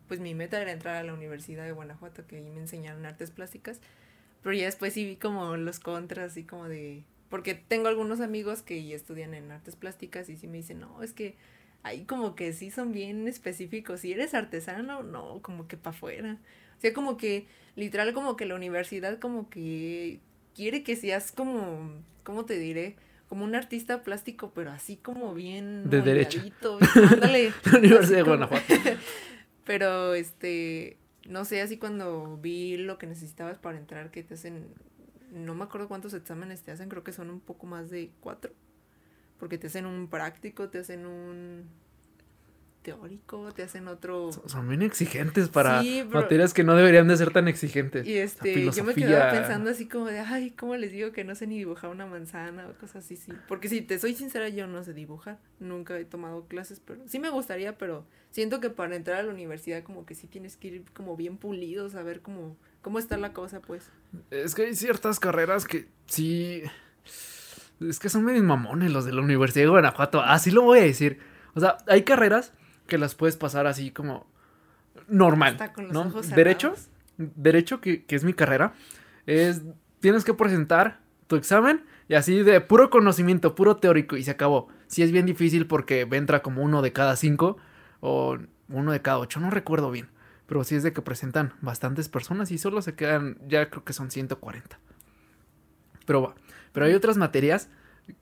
pues 0.09 0.19
mi 0.19 0.35
meta 0.35 0.61
era 0.61 0.73
entrar 0.73 0.97
a 0.97 1.05
la 1.05 1.15
Universidad 1.15 1.65
de 1.65 1.71
Guanajuato, 1.71 2.27
que 2.27 2.39
ahí 2.39 2.51
me 2.51 2.59
enseñaron 2.59 3.07
artes 3.07 3.31
plásticas. 3.31 3.81
Pero 4.43 4.57
ya 4.57 4.65
después 4.65 4.95
sí 4.95 5.05
vi 5.05 5.15
como 5.15 5.57
los 5.57 5.79
contras, 5.79 6.33
así 6.33 6.43
como 6.43 6.69
de... 6.69 7.05
Porque 7.29 7.55
tengo 7.55 7.87
algunos 7.87 8.21
amigos 8.21 8.63
que 8.63 8.85
ya 8.85 8.97
estudian 8.97 9.33
en 9.33 9.53
artes 9.53 9.77
plásticas 9.77 10.29
y 10.29 10.37
sí 10.37 10.49
me 10.49 10.57
dicen, 10.57 10.81
no, 10.81 11.01
es 11.01 11.13
que 11.13 11.37
ahí 11.85 12.05
como 12.05 12.35
que 12.35 12.53
sí 12.55 12.73
son 12.73 12.91
bien 12.91 13.29
específicos. 13.29 14.01
Si 14.01 14.11
eres 14.11 14.35
artesano, 14.35 15.05
no, 15.05 15.41
como 15.41 15.69
que 15.69 15.77
para 15.77 15.95
afuera. 15.95 16.39
O 16.79 16.81
sea, 16.81 16.93
como 16.93 17.17
que, 17.17 17.47
literal, 17.77 18.13
como 18.13 18.35
que 18.35 18.45
la 18.45 18.57
universidad 18.57 19.21
como 19.21 19.49
que 19.49 20.19
quiere 20.53 20.83
que 20.83 20.97
seas 20.97 21.31
como, 21.31 21.93
¿cómo 22.25 22.45
te 22.45 22.59
diré? 22.59 22.97
Como 23.33 23.47
un 23.47 23.55
artista 23.55 24.03
plástico, 24.03 24.53
pero 24.55 24.73
así 24.73 24.99
como 24.99 25.33
bien... 25.33 25.89
De 25.89 26.03
derecho. 26.03 26.43
Ándale. 27.11 27.51
Universidad 27.79 28.19
de 28.19 28.23
Guanajuato. 28.25 28.75
pero, 29.65 30.13
este, 30.13 30.99
no 31.27 31.47
sé, 31.47 31.63
así 31.63 31.79
cuando 31.79 32.37
vi 32.37 32.77
lo 32.77 32.99
que 32.99 33.07
necesitabas 33.07 33.57
para 33.57 33.79
entrar, 33.79 34.11
que 34.11 34.23
te 34.23 34.35
hacen, 34.35 34.67
no 35.31 35.55
me 35.55 35.65
acuerdo 35.65 35.89
cuántos 35.89 36.13
exámenes 36.13 36.63
te 36.63 36.73
hacen, 36.73 36.91
creo 36.91 37.05
que 37.05 37.13
son 37.15 37.31
un 37.31 37.41
poco 37.41 37.67
más 37.67 37.89
de 37.89 38.11
cuatro, 38.21 38.53
porque 39.39 39.57
te 39.57 39.69
hacen 39.69 39.87
un 39.87 40.09
práctico, 40.09 40.69
te 40.69 40.81
hacen 40.81 41.07
un 41.07 41.71
teórico, 42.83 43.53
te 43.53 43.63
hacen 43.63 43.89
otro... 43.89 44.31
Son 44.33 44.69
bien 44.69 44.83
exigentes 44.83 45.49
para 45.49 45.83
materias 46.11 46.53
que 46.53 46.65
no 46.65 46.75
deberían 46.75 47.09
de 47.09 47.17
ser 47.17 47.33
tan 47.33 47.49
exigentes. 47.49 48.07
Y 48.07 48.19
este, 48.19 48.71
yo 48.71 48.85
me 48.85 48.95
quedaba 48.95 49.33
pensando 49.33 49.71
así 49.71 49.87
como 49.89 50.07
de, 50.07 50.21
ay, 50.21 50.51
¿cómo 50.51 50.77
les 50.77 50.93
digo 50.93 51.13
que 51.13 51.25
no 51.25 51.35
sé 51.35 51.47
ni 51.47 51.59
dibujar 51.59 51.91
una 51.91 52.07
manzana 52.07 52.69
o 52.69 52.75
cosas 52.75 53.05
así? 53.05 53.17
Sí. 53.17 53.33
Porque 53.49 53.69
si 53.69 53.81
te 53.83 53.99
soy 53.99 54.15
sincera, 54.15 54.49
yo 54.49 54.67
no 54.67 54.83
sé 54.83 54.93
dibujar, 54.93 55.39
nunca 55.61 55.99
he 55.99 56.05
tomado 56.05 56.47
clases, 56.47 56.81
pero 56.85 57.01
sí 57.07 57.19
me 57.19 57.31
gustaría, 57.31 57.79
pero 57.79 58.05
siento 58.31 58.61
que 58.61 58.71
para 58.71 58.97
entrar 58.97 59.19
a 59.19 59.23
la 59.23 59.33
universidad 59.33 59.83
como 59.83 60.05
que 60.05 60.15
sí 60.15 60.27
tienes 60.27 60.57
que 60.57 60.69
ir 60.69 60.85
como 60.93 61.17
bien 61.17 61.37
pulido, 61.37 61.89
saber 61.89 62.21
cómo, 62.21 62.57
cómo 62.81 62.99
está 62.99 63.17
la 63.17 63.33
cosa, 63.33 63.61
pues. 63.61 63.91
Es 64.31 64.55
que 64.55 64.67
hay 64.67 64.75
ciertas 64.75 65.21
carreras 65.21 65.67
que 65.67 65.89
sí... 66.07 66.63
Es 67.81 67.99
que 67.99 68.09
son 68.09 68.25
medio 68.25 68.43
mamones 68.45 68.93
los 68.93 69.05
de 69.05 69.13
la 69.13 69.23
Universidad 69.23 69.65
de 69.65 69.71
Guanajuato, 69.71 70.21
así 70.21 70.53
lo 70.53 70.63
voy 70.63 70.79
a 70.79 70.83
decir. 70.83 71.19
O 71.55 71.61
sea, 71.61 71.79
hay 71.89 72.03
carreras 72.03 72.53
que 72.87 72.99
las 72.99 73.15
puedes 73.15 73.37
pasar 73.37 73.67
así 73.67 73.91
como 73.91 74.27
normal. 75.09 75.59
¿no? 75.91 76.11
derecho, 76.35 76.75
derecho 77.17 77.81
que, 77.81 78.05
que, 78.05 78.17
es 78.17 78.25
mi 78.25 78.35
carrera, 78.35 78.75
es 79.27 79.63
tienes 80.01 80.25
que 80.25 80.35
presentar 80.35 81.01
tu 81.27 81.37
examen 81.37 81.85
y 82.09 82.15
así 82.15 82.43
de 82.43 82.61
puro 82.61 82.91
conocimiento, 82.91 83.55
puro 83.55 83.77
teórico 83.77 84.17
y 84.17 84.25
se 84.25 84.33
acabó. 84.33 84.69
Si 84.87 85.03
es 85.03 85.13
bien 85.13 85.25
difícil 85.25 85.67
porque 85.67 86.07
entra 86.11 86.43
como 86.43 86.63
uno 86.63 86.83
de 86.83 86.93
cada 86.93 87.17
cinco 87.17 87.57
o 88.01 88.37
uno 88.69 88.93
de 88.93 89.01
cada 89.01 89.19
ocho, 89.19 89.41
no 89.41 89.51
recuerdo 89.51 89.91
bien. 89.91 90.09
Pero 90.47 90.65
sí 90.65 90.75
es 90.75 90.83
de 90.83 90.93
que 90.93 91.01
presentan 91.01 91.55
bastantes 91.63 92.09
personas 92.09 92.51
y 92.51 92.59
solo 92.59 92.83
se 92.83 92.95
quedan, 92.95 93.39
ya 93.49 93.71
creo 93.71 93.85
que 93.85 93.95
son 93.95 94.11
140. 94.11 94.79
Pero 96.05 96.23
va. 96.23 96.35
Pero 96.73 96.87
hay 96.87 96.95
otras 96.95 97.17
materias 97.17 97.71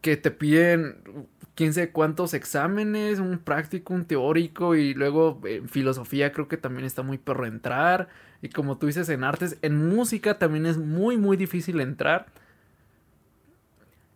que 0.00 0.16
te 0.16 0.30
piden 0.30 1.28
quién 1.60 1.74
sé 1.74 1.90
cuántos 1.90 2.32
exámenes, 2.32 3.18
un 3.18 3.38
práctico, 3.38 3.92
un 3.92 4.06
teórico 4.06 4.76
y 4.76 4.94
luego 4.94 5.42
en 5.44 5.68
filosofía 5.68 6.32
creo 6.32 6.48
que 6.48 6.56
también 6.56 6.86
está 6.86 7.02
muy 7.02 7.18
perro 7.18 7.44
entrar. 7.44 8.08
Y 8.40 8.48
como 8.48 8.78
tú 8.78 8.86
dices 8.86 9.10
en 9.10 9.24
artes, 9.24 9.58
en 9.60 9.90
música 9.90 10.38
también 10.38 10.64
es 10.64 10.78
muy 10.78 11.18
muy 11.18 11.36
difícil 11.36 11.78
entrar. 11.82 12.28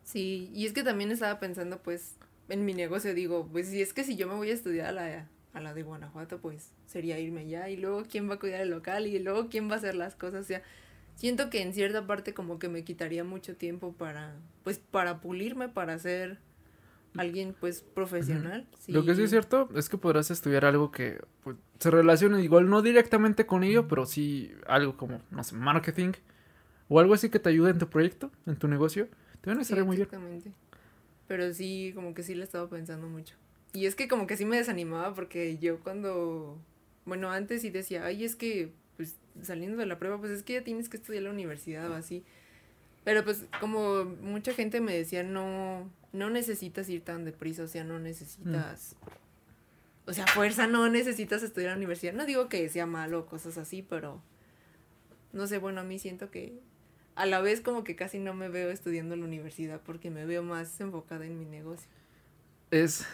Sí, 0.05 0.51
y 0.55 0.64
es 0.64 0.72
que 0.72 0.82
también 0.82 1.11
estaba 1.11 1.38
pensando 1.38 1.82
pues 1.82 2.16
en 2.49 2.64
mi 2.64 2.72
negocio, 2.72 3.12
digo, 3.12 3.47
pues 3.53 3.68
si 3.68 3.82
es 3.82 3.92
que 3.92 4.05
si 4.05 4.16
yo 4.16 4.26
me 4.26 4.36
voy 4.36 4.49
a 4.49 4.55
estudiar 4.55 4.86
a 4.86 4.92
la, 4.92 5.28
a 5.53 5.61
la 5.61 5.74
de 5.74 5.82
Guanajuato, 5.82 6.38
pues 6.38 6.70
sería 6.86 7.18
irme 7.18 7.42
allá. 7.42 7.68
Y 7.68 7.76
luego 7.76 8.05
quién 8.11 8.26
va 8.30 8.36
a 8.36 8.38
cuidar 8.38 8.62
el 8.62 8.70
local 8.70 9.07
y 9.07 9.18
luego 9.18 9.51
quién 9.51 9.68
va 9.68 9.74
a 9.74 9.76
hacer 9.76 9.97
las 9.97 10.14
cosas, 10.14 10.47
o 10.47 10.49
sea, 10.49 10.62
siento 11.14 11.51
que 11.51 11.61
en 11.61 11.74
cierta 11.74 12.07
parte 12.07 12.32
como 12.32 12.59
que 12.59 12.70
me 12.70 12.84
quitaría 12.84 13.22
mucho 13.22 13.55
tiempo 13.55 13.92
para, 13.92 14.34
pues 14.62 14.78
para 14.78 15.20
pulirme, 15.20 15.68
para 15.68 15.92
hacer 15.92 16.38
alguien 17.16 17.54
pues 17.58 17.82
profesional. 17.82 18.66
Lo 18.88 19.04
que 19.04 19.14
sí 19.14 19.22
es 19.22 19.30
cierto 19.30 19.68
es 19.74 19.88
que 19.88 19.98
podrás 19.98 20.30
estudiar 20.30 20.64
algo 20.64 20.90
que 20.90 21.20
pues, 21.42 21.56
se 21.78 21.90
relacione 21.90 22.42
igual 22.42 22.68
no 22.68 22.82
directamente 22.82 23.46
con 23.46 23.64
ello, 23.64 23.88
pero 23.88 24.06
sí 24.06 24.52
algo 24.66 24.96
como, 24.96 25.20
no 25.30 25.44
sé, 25.44 25.54
marketing 25.54 26.12
o 26.88 27.00
algo 27.00 27.14
así 27.14 27.30
que 27.30 27.38
te 27.38 27.48
ayude 27.48 27.70
en 27.70 27.78
tu 27.78 27.88
proyecto, 27.88 28.30
en 28.46 28.56
tu 28.56 28.68
negocio. 28.68 29.08
Te 29.40 29.50
van 29.50 29.58
a 29.58 29.62
estar 29.62 29.84
muy 29.84 29.96
exactamente. 29.96 30.52
Pero 31.26 31.52
sí, 31.52 31.92
como 31.94 32.14
que 32.14 32.22
sí 32.22 32.34
le 32.34 32.44
estaba 32.44 32.68
pensando 32.68 33.08
mucho. 33.08 33.34
Y 33.72 33.86
es 33.86 33.94
que 33.94 34.08
como 34.08 34.26
que 34.26 34.36
sí 34.36 34.44
me 34.44 34.56
desanimaba 34.56 35.14
porque 35.14 35.58
yo 35.58 35.80
cuando, 35.80 36.58
bueno, 37.04 37.30
antes 37.30 37.62
sí 37.62 37.70
decía, 37.70 38.04
ay, 38.04 38.24
es 38.24 38.36
que 38.36 38.72
pues 38.96 39.16
saliendo 39.42 39.76
de 39.76 39.86
la 39.86 39.98
prueba, 39.98 40.18
pues 40.18 40.30
es 40.30 40.42
que 40.42 40.54
ya 40.54 40.64
tienes 40.64 40.88
que 40.88 40.96
estudiar 40.96 41.24
la 41.24 41.30
universidad 41.30 41.90
o 41.90 41.94
así. 41.94 42.22
Pero 43.04 43.24
pues 43.24 43.44
como 43.60 44.04
mucha 44.04 44.54
gente 44.54 44.80
me 44.80 44.94
decía, 44.94 45.22
no, 45.22 45.90
no 46.14 46.30
necesitas 46.30 46.88
ir 46.88 47.02
tan 47.02 47.24
deprisa, 47.24 47.64
o 47.64 47.68
sea, 47.68 47.84
no 47.84 47.98
necesitas... 47.98 48.96
O 50.06 50.12
sea, 50.12 50.26
fuerza, 50.26 50.66
no 50.66 50.88
necesitas 50.88 51.42
estudiar 51.42 51.70
en 51.70 51.74
la 51.74 51.78
universidad. 51.78 52.12
No 52.12 52.24
digo 52.24 52.48
que 52.48 52.68
sea 52.68 52.86
malo 52.86 53.20
o 53.20 53.26
cosas 53.26 53.58
así, 53.58 53.82
pero... 53.82 54.22
No 55.32 55.46
sé, 55.46 55.58
bueno, 55.58 55.80
a 55.80 55.84
mí 55.84 55.98
siento 55.98 56.30
que 56.30 56.60
a 57.16 57.26
la 57.26 57.40
vez 57.40 57.60
como 57.60 57.82
que 57.84 57.96
casi 57.96 58.18
no 58.18 58.34
me 58.34 58.48
veo 58.48 58.70
estudiando 58.70 59.14
en 59.14 59.20
la 59.20 59.26
universidad 59.26 59.80
porque 59.84 60.10
me 60.10 60.24
veo 60.24 60.42
más 60.42 60.80
enfocada 60.80 61.26
en 61.26 61.38
mi 61.38 61.44
negocio. 61.44 61.88
Es, 62.70 63.06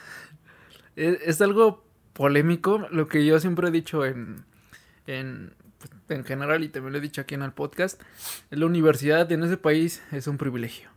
es, 0.96 1.18
es 1.24 1.40
algo 1.40 1.82
polémico, 2.12 2.86
lo 2.90 3.08
que 3.08 3.24
yo 3.24 3.40
siempre 3.40 3.68
he 3.68 3.70
dicho 3.70 4.04
en, 4.04 4.44
en 5.06 5.54
pues, 5.78 6.18
en 6.18 6.24
general, 6.26 6.62
y 6.64 6.68
también 6.68 6.92
lo 6.92 6.98
he 6.98 7.02
dicho 7.02 7.22
aquí 7.22 7.34
en 7.34 7.42
el 7.42 7.52
podcast, 7.52 8.02
la 8.50 8.66
universidad 8.66 9.30
en 9.32 9.42
ese 9.42 9.56
país 9.56 10.02
es 10.12 10.26
un 10.26 10.36
privilegio. 10.36 10.90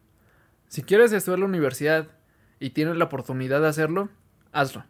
Si 0.73 0.81
quieres 0.81 1.11
estudiar 1.11 1.37
la 1.37 1.45
universidad 1.45 2.07
y 2.59 2.71
tienes 2.71 2.95
la 2.95 3.03
oportunidad 3.03 3.61
de 3.61 3.67
hacerlo, 3.67 4.09
hazlo. 4.51 4.83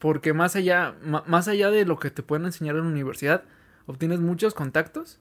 Porque 0.00 0.32
más 0.32 0.56
allá, 0.56 0.96
más 1.28 1.46
allá 1.46 1.70
de 1.70 1.84
lo 1.84 2.00
que 2.00 2.10
te 2.10 2.24
pueden 2.24 2.46
enseñar 2.46 2.74
en 2.74 2.82
la 2.82 2.88
universidad, 2.88 3.44
obtienes 3.86 4.18
muchos 4.18 4.52
contactos. 4.52 5.20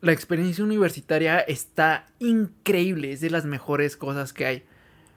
La 0.00 0.12
experiencia 0.12 0.64
universitaria 0.64 1.40
está 1.40 2.06
increíble, 2.20 3.12
es 3.12 3.20
de 3.20 3.28
las 3.28 3.44
mejores 3.44 3.98
cosas 3.98 4.32
que 4.32 4.46
hay. 4.46 4.64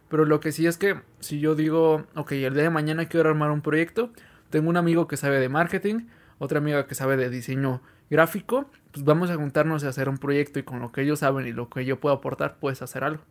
Pero 0.09 0.25
lo 0.25 0.41
que 0.41 0.51
sí 0.51 0.67
es 0.67 0.77
que 0.77 0.99
si 1.21 1.39
yo 1.39 1.55
digo, 1.55 2.07
ok, 2.15 2.33
el 2.33 2.53
día 2.53 2.63
de 2.63 2.69
mañana 2.69 3.07
quiero 3.07 3.29
armar 3.29 3.51
un 3.51 3.61
proyecto, 3.61 4.11
tengo 4.49 4.67
un 4.67 4.75
amigo 4.75 5.07
que 5.07 5.15
sabe 5.15 5.39
de 5.39 5.47
marketing, 5.47 6.07
otra 6.37 6.57
amiga 6.57 6.85
que 6.85 6.95
sabe 6.95 7.15
de 7.15 7.29
diseño 7.29 7.81
gráfico, 8.09 8.69
pues 8.95 9.03
vamos 9.03 9.29
a 9.29 9.35
juntarnos 9.35 9.83
a 9.83 9.89
hacer 9.89 10.07
un 10.07 10.17
proyecto 10.17 10.57
y 10.57 10.63
con 10.63 10.79
lo 10.79 10.93
que 10.93 11.01
ellos 11.01 11.19
saben 11.19 11.45
y 11.45 11.51
lo 11.51 11.69
que 11.69 11.83
yo 11.83 11.99
puedo 11.99 12.15
aportar, 12.15 12.55
puedes 12.59 12.81
hacer 12.81 13.03
algo. 13.03 13.23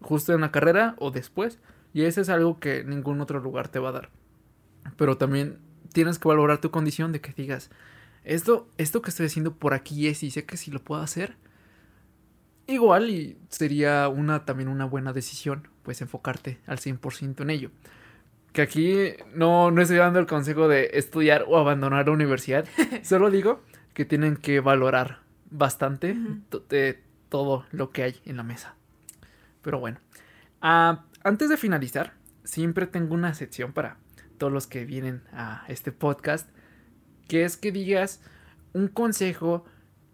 Justo 0.00 0.32
en 0.32 0.40
la 0.40 0.52
carrera 0.52 0.94
o 0.98 1.10
después. 1.10 1.58
Y 1.92 2.02
ese 2.02 2.20
es 2.20 2.28
algo 2.28 2.60
que 2.60 2.84
ningún 2.84 3.20
otro 3.20 3.40
lugar 3.40 3.66
te 3.66 3.80
va 3.80 3.88
a 3.88 3.92
dar. 3.92 4.10
Pero 4.96 5.16
también 5.16 5.58
tienes 5.92 6.20
que 6.20 6.28
valorar 6.28 6.58
tu 6.58 6.70
condición 6.70 7.10
de 7.10 7.20
que 7.20 7.32
digas, 7.32 7.70
esto, 8.22 8.68
esto 8.78 9.02
que 9.02 9.10
estoy 9.10 9.26
haciendo 9.26 9.54
por 9.54 9.74
aquí 9.74 10.06
es 10.06 10.22
y 10.22 10.30
sé 10.30 10.44
que 10.44 10.56
si 10.56 10.70
lo 10.70 10.78
puedo 10.78 11.02
hacer, 11.02 11.34
igual 12.68 13.10
y 13.10 13.36
sería 13.48 14.06
una 14.08 14.44
también 14.44 14.68
una 14.68 14.84
buena 14.84 15.12
decisión, 15.12 15.66
pues 15.82 16.02
enfocarte 16.02 16.60
al 16.66 16.78
100% 16.78 17.40
en 17.40 17.50
ello. 17.50 17.70
Que 18.52 18.62
aquí 18.62 18.96
no, 19.34 19.72
no 19.72 19.82
estoy 19.82 19.96
dando 19.96 20.20
el 20.20 20.26
consejo 20.26 20.68
de 20.68 20.90
estudiar 20.92 21.46
o 21.48 21.58
abandonar 21.58 22.06
la 22.06 22.12
universidad, 22.12 22.64
solo 23.02 23.28
digo 23.32 23.60
que 23.94 24.04
tienen 24.04 24.36
que 24.36 24.60
valorar 24.60 25.20
bastante 25.50 26.16
de 26.68 27.02
todo 27.28 27.64
lo 27.70 27.90
que 27.90 28.02
hay 28.02 28.20
en 28.24 28.36
la 28.36 28.42
mesa. 28.42 28.74
Pero 29.62 29.78
bueno, 29.78 29.98
ah, 30.60 31.04
antes 31.22 31.48
de 31.48 31.56
finalizar, 31.56 32.14
siempre 32.44 32.86
tengo 32.86 33.14
una 33.14 33.34
sección 33.34 33.72
para 33.72 33.96
todos 34.36 34.52
los 34.52 34.66
que 34.66 34.84
vienen 34.84 35.22
a 35.32 35.64
este 35.68 35.92
podcast, 35.92 36.48
que 37.28 37.44
es 37.44 37.56
que 37.56 37.72
digas 37.72 38.20
un 38.72 38.88
consejo 38.88 39.64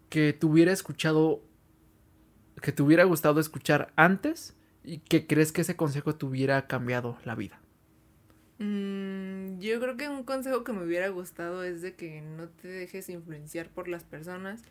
que 0.09 0.33
te 0.33 0.45
hubiera 0.45 0.71
escuchado, 0.71 1.41
que 2.61 2.71
te 2.71 2.83
hubiera 2.83 3.03
gustado 3.03 3.39
escuchar 3.39 3.91
antes 3.95 4.55
y 4.83 4.99
que 4.99 5.25
crees 5.25 5.51
que 5.51 5.61
ese 5.61 5.75
consejo 5.75 6.15
te 6.15 6.25
hubiera 6.25 6.67
cambiado 6.67 7.17
la 7.25 7.35
vida. 7.35 7.60
Mm, 8.61 9.57
yo 9.59 9.79
creo 9.79 9.97
que 9.97 10.07
un 10.07 10.23
consejo 10.23 10.63
que 10.63 10.71
me 10.71 10.83
hubiera 10.83 11.09
gustado 11.09 11.63
es 11.63 11.81
de 11.81 11.95
que 11.95 12.21
no 12.21 12.47
te 12.47 12.67
dejes 12.67 13.09
influenciar 13.09 13.69
por 13.69 13.87
las 13.87 14.03
personas, 14.03 14.61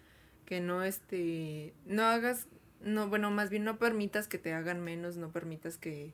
que 0.47 0.61
no 0.61 0.84
este, 0.84 1.74
no 1.86 2.05
hagas, 2.05 2.47
no, 2.80 3.09
bueno, 3.09 3.32
más 3.32 3.51
bien 3.51 3.64
no 3.64 3.78
permitas 3.78 4.28
que 4.28 4.38
te 4.38 4.53
hagan 4.53 4.80
menos, 4.80 5.16
no 5.16 5.32
permitas 5.32 5.76
que, 5.76 6.12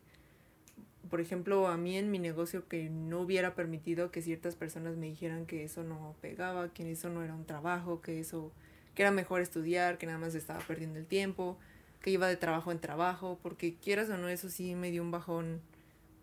por 1.10 1.20
ejemplo, 1.20 1.68
a 1.68 1.76
mí 1.76 1.98
en 1.98 2.10
mi 2.10 2.18
negocio 2.18 2.66
que 2.66 2.88
no 2.88 3.20
hubiera 3.20 3.54
permitido 3.54 4.10
que 4.10 4.22
ciertas 4.22 4.56
personas 4.56 4.96
me 4.96 5.06
dijeran 5.08 5.44
que 5.44 5.62
eso 5.62 5.84
no 5.84 6.16
pegaba, 6.22 6.72
que 6.72 6.90
eso 6.90 7.10
no 7.10 7.22
era 7.22 7.34
un 7.34 7.44
trabajo, 7.44 8.00
que 8.00 8.20
eso, 8.20 8.52
que 8.94 9.02
era 9.02 9.10
mejor 9.10 9.42
estudiar, 9.42 9.98
que 9.98 10.06
nada 10.06 10.18
más 10.18 10.34
estaba 10.34 10.60
perdiendo 10.60 10.98
el 10.98 11.06
tiempo, 11.06 11.58
que 12.00 12.10
iba 12.10 12.26
de 12.26 12.36
trabajo 12.38 12.72
en 12.72 12.78
trabajo, 12.80 13.38
porque 13.42 13.74
quieras 13.74 14.08
o 14.08 14.16
no, 14.16 14.28
eso 14.28 14.48
sí 14.48 14.74
me 14.74 14.90
dio 14.90 15.02
un 15.02 15.10
bajón 15.10 15.60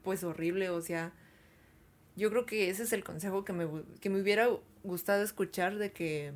pues 0.03 0.23
horrible, 0.23 0.69
o 0.71 0.81
sea, 0.81 1.13
yo 2.15 2.29
creo 2.29 2.45
que 2.45 2.69
ese 2.69 2.83
es 2.83 2.93
el 2.93 3.03
consejo 3.03 3.43
que 3.43 3.53
me, 3.53 3.67
que 3.99 4.09
me 4.09 4.21
hubiera 4.21 4.49
gustado 4.83 5.23
escuchar 5.23 5.77
de 5.77 5.91
que, 5.91 6.33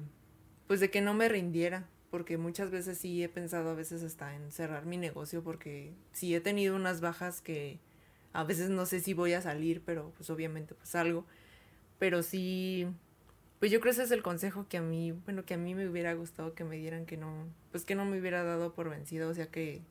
pues 0.68 0.80
de 0.80 0.90
que 0.90 1.02
no 1.02 1.14
me 1.14 1.30
rindiera, 1.30 1.88
porque 2.10 2.38
muchas 2.38 2.72
veces 2.72 2.98
sí 2.98 3.24
he 3.24 3.30
pensado 3.30 3.70
a 3.70 3.74
veces 3.74 4.04
hasta 4.04 4.36
en 4.36 4.52
cerrar 4.52 4.86
mi 4.86 4.98
negocio, 4.98 5.44
porque 5.44 5.94
sí 6.14 6.34
he 6.34 6.42
tenido 6.42 6.76
unas 6.76 7.02
bajas 7.02 7.42
que 7.42 7.80
a 8.34 8.44
veces 8.44 8.70
no 8.70 8.86
sé 8.86 9.00
si 9.00 9.14
voy 9.14 9.34
a 9.34 9.42
salir, 9.42 9.82
pero 9.86 10.12
pues 10.16 10.30
obviamente 10.30 10.74
pues 10.74 10.90
salgo, 10.90 11.26
pero 12.00 12.24
sí, 12.24 12.88
pues 13.60 13.72
yo 13.72 13.80
creo 13.80 13.92
que 13.92 14.02
ese 14.02 14.04
es 14.04 14.12
el 14.12 14.24
consejo 14.24 14.68
que 14.68 14.78
a 14.78 14.82
mí, 14.82 15.12
bueno, 15.12 15.46
que 15.46 15.56
a 15.56 15.58
mí 15.58 15.76
me 15.76 15.88
hubiera 15.88 16.14
gustado 16.14 16.54
que 16.54 16.64
me 16.64 16.78
dieran, 16.78 17.06
que 17.06 17.18
no, 17.18 17.48
pues 17.72 17.86
que 17.86 17.96
no 17.96 18.06
me 18.06 18.20
hubiera 18.20 18.44
dado 18.44 18.74
por 18.74 18.90
vencida, 18.90 19.28
o 19.28 19.34
sea 19.34 19.48
que, 19.48 19.82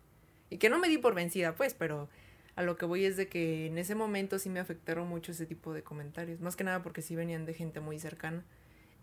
y 0.51 0.59
que 0.59 0.71
no 0.71 0.79
me 0.79 0.89
di 0.89 0.99
por 0.99 1.15
vencida, 1.15 1.55
pues, 1.55 1.75
pero 1.75 2.09
a 2.57 2.63
lo 2.63 2.77
que 2.77 2.87
voy 2.87 3.05
es 3.05 3.17
de 3.17 3.29
que 3.29 3.67
en 3.67 3.79
ese 3.79 3.95
momento 3.95 4.39
sí 4.39 4.49
me 4.49 4.61
afectaron 4.61 5.07
mucho 5.07 5.33
ese 5.33 5.47
tipo 5.47 5.75
de 5.75 5.83
comentarios, 5.83 6.41
más 6.41 6.57
que 6.57 6.65
nada 6.65 6.83
porque 6.83 7.03
sí 7.03 7.15
venían 7.15 7.45
de 7.45 7.55
gente 7.55 7.81
muy 7.81 7.99
cercana 7.99 8.45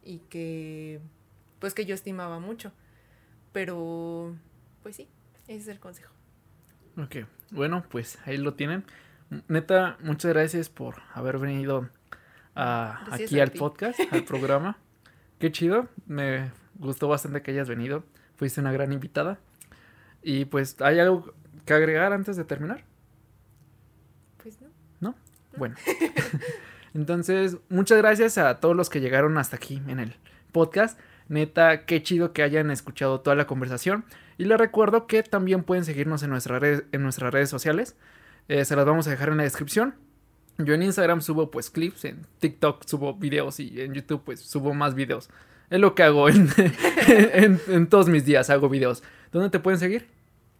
y 0.03 0.19
que 0.29 0.99
pues 1.59 1.73
que 1.73 1.85
yo 1.85 1.95
estimaba 1.95 2.39
mucho. 2.39 2.73
Pero 3.53 4.35
pues 4.81 4.95
sí, 4.95 5.07
ese 5.47 5.59
es 5.59 5.67
el 5.67 5.79
consejo. 5.79 6.11
Ok, 6.97 7.27
bueno, 7.51 7.85
pues 7.89 8.17
ahí 8.25 8.37
lo 8.37 8.55
tienen. 8.55 8.83
Neta, 9.47 9.97
muchas 10.01 10.33
gracias 10.33 10.69
por 10.69 10.95
haber 11.13 11.37
venido 11.37 11.89
aquí 12.55 13.39
al 13.39 13.51
podcast, 13.51 13.99
al 14.11 14.23
programa. 14.23 14.77
Qué 15.39 15.51
chido, 15.51 15.89
me 16.07 16.51
gustó 16.75 17.07
bastante 17.07 17.41
que 17.43 17.51
hayas 17.51 17.69
venido. 17.69 18.03
Fuiste 18.35 18.61
una 18.61 18.71
gran 18.71 18.91
invitada. 18.91 19.39
Y 20.23 20.45
pues, 20.45 20.81
¿hay 20.81 20.99
algo 20.99 21.33
que 21.65 21.73
agregar 21.73 22.13
antes 22.13 22.35
de 22.35 22.45
terminar? 22.45 22.83
Bueno. 25.57 25.75
Entonces, 26.93 27.57
muchas 27.69 27.97
gracias 27.97 28.37
a 28.37 28.59
todos 28.59 28.75
los 28.75 28.89
que 28.89 29.01
llegaron 29.01 29.37
hasta 29.37 29.55
aquí 29.55 29.81
en 29.87 29.99
el 29.99 30.15
podcast. 30.51 30.99
Neta, 31.27 31.85
qué 31.85 32.03
chido 32.03 32.33
que 32.33 32.43
hayan 32.43 32.69
escuchado 32.69 33.21
toda 33.21 33.35
la 33.35 33.47
conversación. 33.47 34.05
Y 34.37 34.45
les 34.45 34.57
recuerdo 34.57 35.07
que 35.07 35.23
también 35.23 35.63
pueden 35.63 35.85
seguirnos 35.85 36.23
en, 36.23 36.29
nuestra 36.29 36.59
en 36.63 37.03
nuestras 37.03 37.33
redes 37.33 37.49
sociales. 37.49 37.95
Eh, 38.47 38.65
se 38.65 38.75
las 38.75 38.85
vamos 38.85 39.07
a 39.07 39.11
dejar 39.11 39.29
en 39.29 39.37
la 39.37 39.43
descripción. 39.43 39.95
Yo 40.57 40.73
en 40.73 40.83
Instagram 40.83 41.21
subo 41.21 41.49
pues 41.49 41.69
clips, 41.69 42.05
en 42.05 42.27
TikTok 42.39 42.85
subo 42.85 43.15
videos 43.15 43.59
y 43.59 43.81
en 43.81 43.93
YouTube 43.93 44.21
pues 44.23 44.41
subo 44.41 44.73
más 44.73 44.93
videos. 44.93 45.29
Es 45.69 45.79
lo 45.79 45.95
que 45.95 46.03
hago 46.03 46.29
en, 46.29 46.49
en, 47.67 47.87
todos 47.87 48.07
mis 48.07 48.25
días, 48.25 48.49
hago 48.51 48.69
videos. 48.69 49.01
¿Dónde 49.31 49.49
te 49.49 49.59
pueden 49.59 49.79
seguir? 49.79 50.07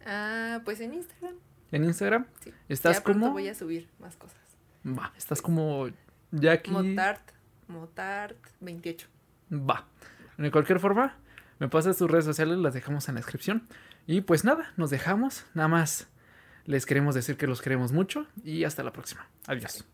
Ah, 0.04 0.60
pues 0.64 0.80
en 0.80 0.94
Instagram. 0.94 1.34
¿En 1.70 1.84
Instagram? 1.84 2.26
Sí. 2.40 2.52
¿Estás 2.68 2.96
ya 2.96 3.02
como? 3.04 3.30
voy 3.30 3.48
a 3.48 3.54
subir 3.54 3.88
más 4.00 4.16
cosas. 4.16 4.43
Va, 4.86 5.12
estás 5.16 5.40
como 5.40 5.88
Jackie. 6.30 6.70
Motart, 6.70 7.30
Motart 7.68 8.36
28. 8.60 9.06
Va. 9.52 9.86
De 10.36 10.50
cualquier 10.50 10.80
forma, 10.80 11.16
me 11.58 11.68
pasas 11.68 11.96
tus 11.96 12.10
redes 12.10 12.24
sociales, 12.24 12.58
las 12.58 12.74
dejamos 12.74 13.08
en 13.08 13.14
la 13.14 13.20
descripción. 13.20 13.66
Y 14.06 14.20
pues 14.20 14.44
nada, 14.44 14.72
nos 14.76 14.90
dejamos. 14.90 15.46
Nada 15.54 15.68
más 15.68 16.08
les 16.66 16.86
queremos 16.86 17.14
decir 17.14 17.36
que 17.36 17.46
los 17.46 17.62
queremos 17.62 17.92
mucho 17.92 18.26
y 18.42 18.64
hasta 18.64 18.82
la 18.82 18.92
próxima. 18.92 19.28
Adiós. 19.46 19.84